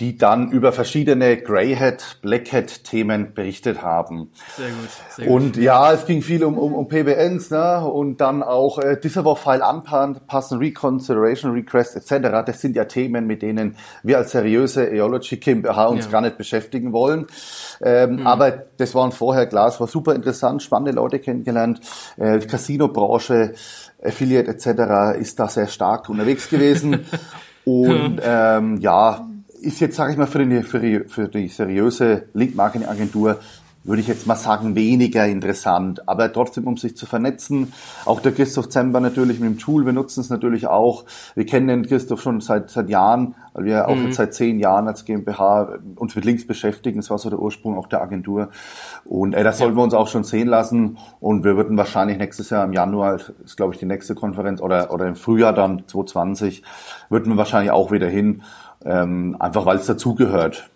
die 0.00 0.16
dann 0.16 0.52
über 0.52 0.72
verschiedene 0.72 1.38
Greyhead, 1.38 2.18
Blackhead-Themen 2.22 3.34
berichtet 3.34 3.82
haben. 3.82 4.30
Sehr 4.56 4.68
gut. 4.68 4.88
Sehr 5.10 5.26
gut. 5.26 5.34
Und 5.34 5.56
ja, 5.56 5.92
es 5.92 6.06
ging 6.06 6.22
viel 6.22 6.44
um, 6.44 6.56
um, 6.56 6.72
um 6.72 6.86
PBNs 6.86 7.50
ne? 7.50 7.84
und 7.84 8.20
dann 8.20 8.44
auch 8.44 8.78
äh, 8.78 8.96
Disavow-File 8.96 9.62
anpassen, 9.62 10.58
Reconsideration 10.58 11.50
Request 11.50 11.96
etc. 11.96 12.44
Das 12.46 12.60
sind 12.60 12.76
ja 12.76 12.84
Themen, 12.84 13.26
mit 13.26 13.42
denen 13.42 13.74
wir 14.04 14.18
als 14.18 14.30
seriöse 14.30 14.88
Eology 14.88 15.38
GmbH 15.38 15.86
uns 15.86 16.04
ja. 16.04 16.12
gar 16.12 16.20
nicht 16.20 16.38
beschäftigen 16.38 16.92
wollen. 16.92 17.26
Ähm, 17.82 18.16
mhm. 18.20 18.26
Aber 18.26 18.52
das 18.52 18.94
waren 18.94 19.10
vorher 19.10 19.46
klar, 19.46 19.66
es 19.66 19.80
war 19.80 19.88
super 19.88 20.14
interessant, 20.14 20.62
spannende 20.62 20.92
Leute 20.92 21.18
kennengelernt, 21.18 21.80
äh, 22.18 22.38
Casino-Branche, 22.38 23.54
Affiliate 24.00 24.48
etc. 24.48 25.18
ist 25.18 25.40
da 25.40 25.48
sehr 25.48 25.66
stark 25.66 26.08
unterwegs 26.08 26.48
gewesen. 26.48 27.04
und 27.64 28.20
ähm, 28.22 28.76
ja, 28.76 29.26
ist 29.60 29.80
jetzt, 29.80 29.96
sage 29.96 30.12
ich 30.12 30.18
mal, 30.18 30.26
für 30.26 30.44
die, 30.44 30.62
für 30.62 30.80
die, 30.80 31.00
für 31.00 31.28
die 31.28 31.48
seriöse 31.48 32.28
Link-Marketing-Agentur 32.34 33.38
würde 33.88 34.02
ich 34.02 34.08
jetzt 34.08 34.26
mal 34.26 34.36
sagen, 34.36 34.74
weniger 34.74 35.26
interessant. 35.26 36.06
Aber 36.08 36.30
trotzdem, 36.32 36.66
um 36.66 36.76
sich 36.76 36.96
zu 36.96 37.06
vernetzen. 37.06 37.72
Auch 38.04 38.20
der 38.20 38.32
Christoph 38.32 38.68
Zember 38.68 39.00
natürlich 39.00 39.40
mit 39.40 39.48
dem 39.48 39.58
Tool. 39.58 39.86
Wir 39.86 39.94
nutzen 39.94 40.20
es 40.20 40.30
natürlich 40.30 40.66
auch. 40.66 41.04
Wir 41.34 41.46
kennen 41.46 41.68
den 41.68 41.86
Christoph 41.86 42.20
schon 42.20 42.40
seit, 42.40 42.68
seit 42.70 42.90
Jahren, 42.90 43.34
weil 43.54 43.64
wir 43.64 43.88
auch 43.88 43.94
mhm. 43.94 44.06
jetzt 44.06 44.16
seit 44.16 44.34
zehn 44.34 44.58
Jahren 44.58 44.88
als 44.88 45.06
GmbH 45.06 45.78
uns 45.96 46.14
mit 46.14 46.24
Links 46.24 46.46
beschäftigen. 46.46 46.98
Das 46.98 47.08
war 47.08 47.18
so 47.18 47.30
der 47.30 47.38
Ursprung 47.38 47.78
auch 47.78 47.86
der 47.86 48.02
Agentur. 48.02 48.50
Und 49.06 49.34
äh, 49.34 49.42
das 49.42 49.58
sollten 49.58 49.76
wir 49.76 49.82
uns 49.82 49.94
auch 49.94 50.08
schon 50.08 50.24
sehen 50.24 50.48
lassen. 50.48 50.98
Und 51.18 51.44
wir 51.44 51.56
würden 51.56 51.78
wahrscheinlich 51.78 52.18
nächstes 52.18 52.50
Jahr 52.50 52.64
im 52.64 52.74
Januar, 52.74 53.18
ist 53.44 53.56
glaube 53.56 53.72
ich 53.72 53.80
die 53.80 53.86
nächste 53.86 54.14
Konferenz, 54.14 54.60
oder, 54.60 54.92
oder 54.92 55.06
im 55.06 55.16
Frühjahr 55.16 55.54
dann 55.54 55.84
2020, 55.86 56.62
würden 57.08 57.32
wir 57.32 57.36
wahrscheinlich 57.38 57.70
auch 57.70 57.90
wieder 57.90 58.08
hin 58.08 58.42
ähm, 58.84 59.36
einfach 59.38 59.66
weil 59.66 59.78
es 59.78 59.86
dazugehört 59.86 60.68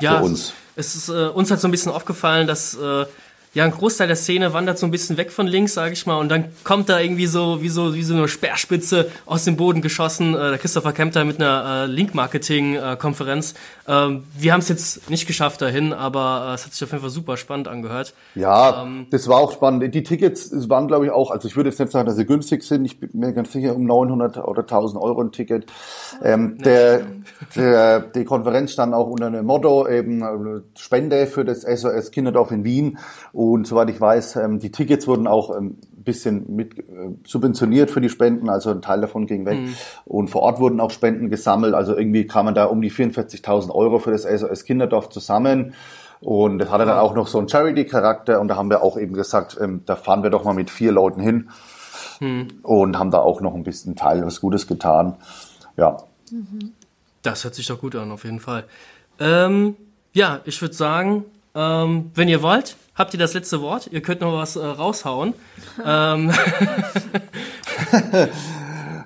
ja, 0.00 0.18
für 0.18 0.24
uns. 0.24 0.52
Es 0.76 0.94
ist 0.94 1.08
äh, 1.08 1.28
uns 1.28 1.50
hat 1.50 1.60
so 1.60 1.68
ein 1.68 1.70
bisschen 1.70 1.92
aufgefallen, 1.92 2.46
dass 2.46 2.74
äh, 2.74 3.06
ja, 3.52 3.64
ein 3.64 3.72
Großteil 3.72 4.06
der 4.06 4.16
Szene 4.16 4.52
wandert 4.52 4.78
so 4.78 4.86
ein 4.86 4.92
bisschen 4.92 5.16
weg 5.16 5.32
von 5.32 5.46
links, 5.46 5.74
sage 5.74 5.92
ich 5.92 6.06
mal, 6.06 6.18
und 6.18 6.28
dann 6.28 6.44
kommt 6.62 6.88
da 6.88 7.00
irgendwie 7.00 7.26
so 7.26 7.62
wie 7.62 7.68
so 7.68 7.94
wie 7.94 8.04
so 8.04 8.14
eine 8.14 8.28
Speerspitze 8.28 9.10
aus 9.26 9.44
dem 9.44 9.56
Boden 9.56 9.82
geschossen. 9.82 10.34
Äh, 10.34 10.50
der 10.50 10.58
Christopher 10.58 10.92
Kempter 10.92 11.24
mit 11.24 11.40
einer 11.40 11.84
äh, 11.84 11.86
Link-Marketing-Konferenz. 11.86 13.54
Ähm, 13.88 14.22
wir 14.38 14.52
haben 14.52 14.60
es 14.60 14.68
jetzt 14.68 15.10
nicht 15.10 15.26
geschafft 15.26 15.62
dahin, 15.62 15.92
aber 15.92 16.50
äh, 16.50 16.54
es 16.54 16.64
hat 16.64 16.74
sich 16.74 16.84
auf 16.84 16.92
jeden 16.92 17.02
Fall 17.02 17.10
super 17.10 17.36
spannend 17.36 17.66
angehört. 17.66 18.14
Ja, 18.36 18.84
ähm, 18.84 19.08
das 19.10 19.26
war 19.26 19.38
auch 19.38 19.52
spannend. 19.52 19.94
Die 19.94 20.02
Tickets 20.04 20.52
waren, 20.68 20.86
glaube 20.86 21.06
ich, 21.06 21.10
auch, 21.10 21.32
also 21.32 21.48
ich 21.48 21.56
würde 21.56 21.70
jetzt 21.70 21.80
nicht 21.80 21.90
sagen, 21.90 22.06
dass 22.06 22.14
sie 22.14 22.26
günstig 22.26 22.62
sind. 22.62 22.84
Ich 22.84 23.00
bin 23.00 23.10
mir 23.14 23.32
ganz 23.32 23.52
sicher 23.52 23.74
um 23.74 23.84
900 23.84 24.38
oder 24.38 24.62
1000 24.62 25.02
Euro 25.02 25.22
ein 25.22 25.32
Ticket. 25.32 25.66
Ähm, 26.22 26.58
der, 26.58 27.02
der, 27.56 27.98
die 27.98 28.24
Konferenz 28.24 28.70
stand 28.70 28.94
auch 28.94 29.08
unter 29.08 29.26
einem 29.26 29.44
Motto 29.44 29.88
eben 29.88 30.22
äh, 30.22 30.60
Spende 30.78 31.26
für 31.26 31.44
das 31.44 31.62
SOS 31.62 32.12
Kinderdorf 32.12 32.52
in 32.52 32.62
Wien. 32.62 32.98
Und 33.40 33.66
soweit 33.66 33.88
ich 33.88 33.98
weiß, 33.98 34.36
ähm, 34.36 34.58
die 34.58 34.70
Tickets 34.70 35.08
wurden 35.08 35.26
auch 35.26 35.48
ein 35.48 35.56
ähm, 35.56 35.78
bisschen 36.04 36.56
mit 36.56 36.78
äh, 36.78 36.82
subventioniert 37.26 37.90
für 37.90 38.02
die 38.02 38.10
Spenden, 38.10 38.50
also 38.50 38.70
ein 38.70 38.82
Teil 38.82 39.00
davon 39.00 39.26
ging 39.26 39.46
weg. 39.46 39.60
Mhm. 39.60 39.74
Und 40.04 40.28
vor 40.28 40.42
Ort 40.42 40.60
wurden 40.60 40.78
auch 40.78 40.90
Spenden 40.90 41.30
gesammelt. 41.30 41.72
Also 41.72 41.96
irgendwie 41.96 42.26
kam 42.26 42.44
man 42.44 42.54
da 42.54 42.66
um 42.66 42.82
die 42.82 42.92
44.000 42.92 43.70
Euro 43.74 43.98
für 43.98 44.10
das 44.10 44.24
SOS 44.24 44.64
Kinderdorf 44.64 45.08
zusammen. 45.08 45.72
Und 46.20 46.58
das 46.58 46.68
hatte 46.68 46.84
dann 46.84 46.98
auch 46.98 47.14
noch 47.14 47.28
so 47.28 47.38
einen 47.38 47.48
Charity-Charakter. 47.48 48.42
Und 48.42 48.48
da 48.48 48.56
haben 48.56 48.68
wir 48.68 48.82
auch 48.82 48.98
eben 48.98 49.14
gesagt, 49.14 49.56
ähm, 49.58 49.84
da 49.86 49.96
fahren 49.96 50.22
wir 50.22 50.28
doch 50.28 50.44
mal 50.44 50.52
mit 50.52 50.68
vier 50.68 50.92
Leuten 50.92 51.22
hin. 51.22 51.48
Mhm. 52.20 52.48
Und 52.62 52.98
haben 52.98 53.10
da 53.10 53.20
auch 53.20 53.40
noch 53.40 53.54
ein 53.54 53.62
bisschen 53.62 53.96
Teil 53.96 54.22
was 54.26 54.42
Gutes 54.42 54.66
getan. 54.66 55.16
Ja. 55.78 55.96
Das 57.22 57.44
hört 57.44 57.54
sich 57.54 57.66
doch 57.66 57.80
gut 57.80 57.96
an, 57.96 58.10
auf 58.10 58.24
jeden 58.24 58.40
Fall. 58.40 58.64
Ähm, 59.18 59.76
ja, 60.12 60.40
ich 60.44 60.60
würde 60.60 60.74
sagen, 60.74 61.24
ähm, 61.54 62.10
wenn 62.14 62.28
ihr 62.28 62.42
wollt, 62.42 62.76
habt 62.94 63.14
ihr 63.14 63.20
das 63.20 63.34
letzte 63.34 63.60
Wort. 63.60 63.88
Ihr 63.90 64.02
könnt 64.02 64.20
noch 64.20 64.32
was 64.34 64.56
äh, 64.56 64.64
raushauen. 64.64 65.34
ähm. 65.84 66.32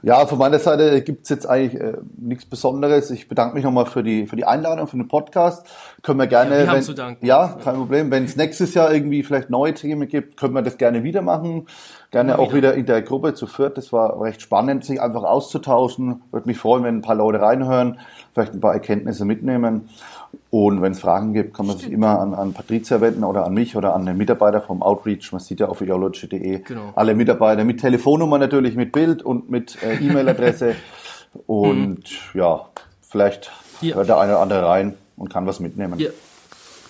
ja, 0.02 0.26
von 0.26 0.38
meiner 0.38 0.58
Seite 0.58 1.00
gibt's 1.00 1.30
jetzt 1.30 1.48
eigentlich 1.48 1.80
äh, 1.80 1.94
nichts 2.18 2.44
Besonderes. 2.44 3.10
Ich 3.10 3.28
bedanke 3.28 3.54
mich 3.54 3.64
nochmal 3.64 3.86
für 3.86 4.02
die, 4.02 4.26
für 4.26 4.36
die 4.36 4.44
Einladung, 4.44 4.86
für 4.86 4.98
den 4.98 5.08
Podcast. 5.08 5.66
Können 6.02 6.18
wir 6.18 6.26
gerne. 6.26 6.60
Ja, 6.60 6.66
wir 6.66 6.72
wenn, 6.74 6.82
zu 6.82 6.92
danken. 6.92 7.24
Ja, 7.24 7.56
kein 7.64 7.76
Problem. 7.76 8.10
Wenn 8.10 8.24
es 8.24 8.36
nächstes 8.36 8.74
Jahr 8.74 8.92
irgendwie 8.92 9.22
vielleicht 9.22 9.48
neue 9.48 9.72
Themen 9.72 10.06
gibt, 10.06 10.36
können 10.36 10.54
wir 10.54 10.62
das 10.62 10.76
gerne 10.76 11.02
wieder 11.04 11.22
machen. 11.22 11.66
Gerne 12.10 12.32
ja, 12.32 12.38
auch 12.38 12.52
wieder. 12.52 12.70
wieder 12.70 12.74
in 12.74 12.86
der 12.86 13.02
Gruppe 13.02 13.34
zu 13.34 13.46
viert. 13.46 13.78
Das 13.78 13.92
war 13.92 14.20
recht 14.20 14.42
spannend, 14.42 14.84
sich 14.84 15.00
einfach 15.00 15.24
auszutauschen. 15.24 16.22
Würde 16.30 16.46
mich 16.46 16.58
freuen, 16.58 16.84
wenn 16.84 16.98
ein 16.98 17.02
paar 17.02 17.16
Leute 17.16 17.40
reinhören, 17.40 17.98
vielleicht 18.34 18.54
ein 18.54 18.60
paar 18.60 18.74
Erkenntnisse 18.74 19.24
mitnehmen. 19.24 19.88
Und 20.50 20.82
wenn 20.82 20.92
es 20.92 21.00
Fragen 21.00 21.32
gibt, 21.32 21.54
kann 21.54 21.66
man 21.66 21.76
Stimmt. 21.76 21.90
sich 21.90 21.92
immer 21.92 22.20
an, 22.20 22.34
an 22.34 22.52
Patricia 22.52 23.00
wenden 23.00 23.24
oder 23.24 23.44
an 23.44 23.54
mich 23.54 23.76
oder 23.76 23.94
an 23.94 24.06
den 24.06 24.16
Mitarbeiter 24.16 24.60
vom 24.60 24.82
Outreach. 24.82 25.32
Man 25.32 25.40
sieht 25.40 25.60
ja 25.60 25.68
auf 25.68 25.80
ideology.de 25.80 26.58
genau. 26.60 26.92
alle 26.94 27.14
Mitarbeiter 27.14 27.64
mit 27.64 27.80
Telefonnummer 27.80 28.38
natürlich, 28.38 28.76
mit 28.76 28.92
Bild 28.92 29.22
und 29.22 29.50
mit 29.50 29.82
äh, 29.82 29.96
E-Mail-Adresse. 29.96 30.76
und 31.46 32.04
mhm. 32.34 32.40
ja, 32.40 32.66
vielleicht 33.00 33.50
ja. 33.80 33.96
hört 33.96 34.08
der 34.08 34.18
eine 34.18 34.32
oder 34.32 34.40
andere 34.42 34.66
rein 34.66 34.94
und 35.16 35.32
kann 35.32 35.46
was 35.46 35.60
mitnehmen. 35.60 35.98
Ja. 35.98 36.10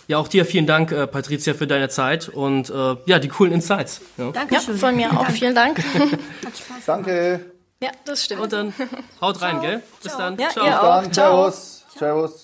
Ja, 0.06 0.18
auch 0.18 0.28
dir 0.28 0.44
vielen 0.44 0.66
Dank, 0.66 0.92
äh, 0.92 1.06
Patricia, 1.06 1.54
für 1.54 1.66
deine 1.66 1.88
Zeit 1.88 2.28
und 2.28 2.68
äh, 2.68 2.96
ja, 3.06 3.18
die 3.18 3.28
coolen 3.28 3.54
Insights. 3.54 4.02
Ja. 4.18 4.32
Dankeschön. 4.32 4.74
Ja, 4.74 4.80
von 4.80 4.96
mir 4.96 5.10
auch. 5.18 5.30
Vielen 5.30 5.54
Dank. 5.54 5.78
Hat 5.78 6.58
Spaß 6.58 6.84
Danke. 6.86 7.40
Ja, 7.82 7.90
das 8.04 8.24
stimmt. 8.24 8.42
Und 8.42 8.52
dann 8.52 8.74
haut 9.20 9.40
rein, 9.40 9.52
Ciao. 9.52 9.60
gell? 9.62 9.82
Bis 10.02 10.12
Ciao. 10.12 10.18
dann. 10.18 10.38
Ja, 10.38 10.48
Ciao. 10.50 10.64
Bis 10.64 10.74
dann. 10.74 11.12
Ciao. 11.12 11.50
Servus. 11.50 11.84
Servus. 11.98 12.43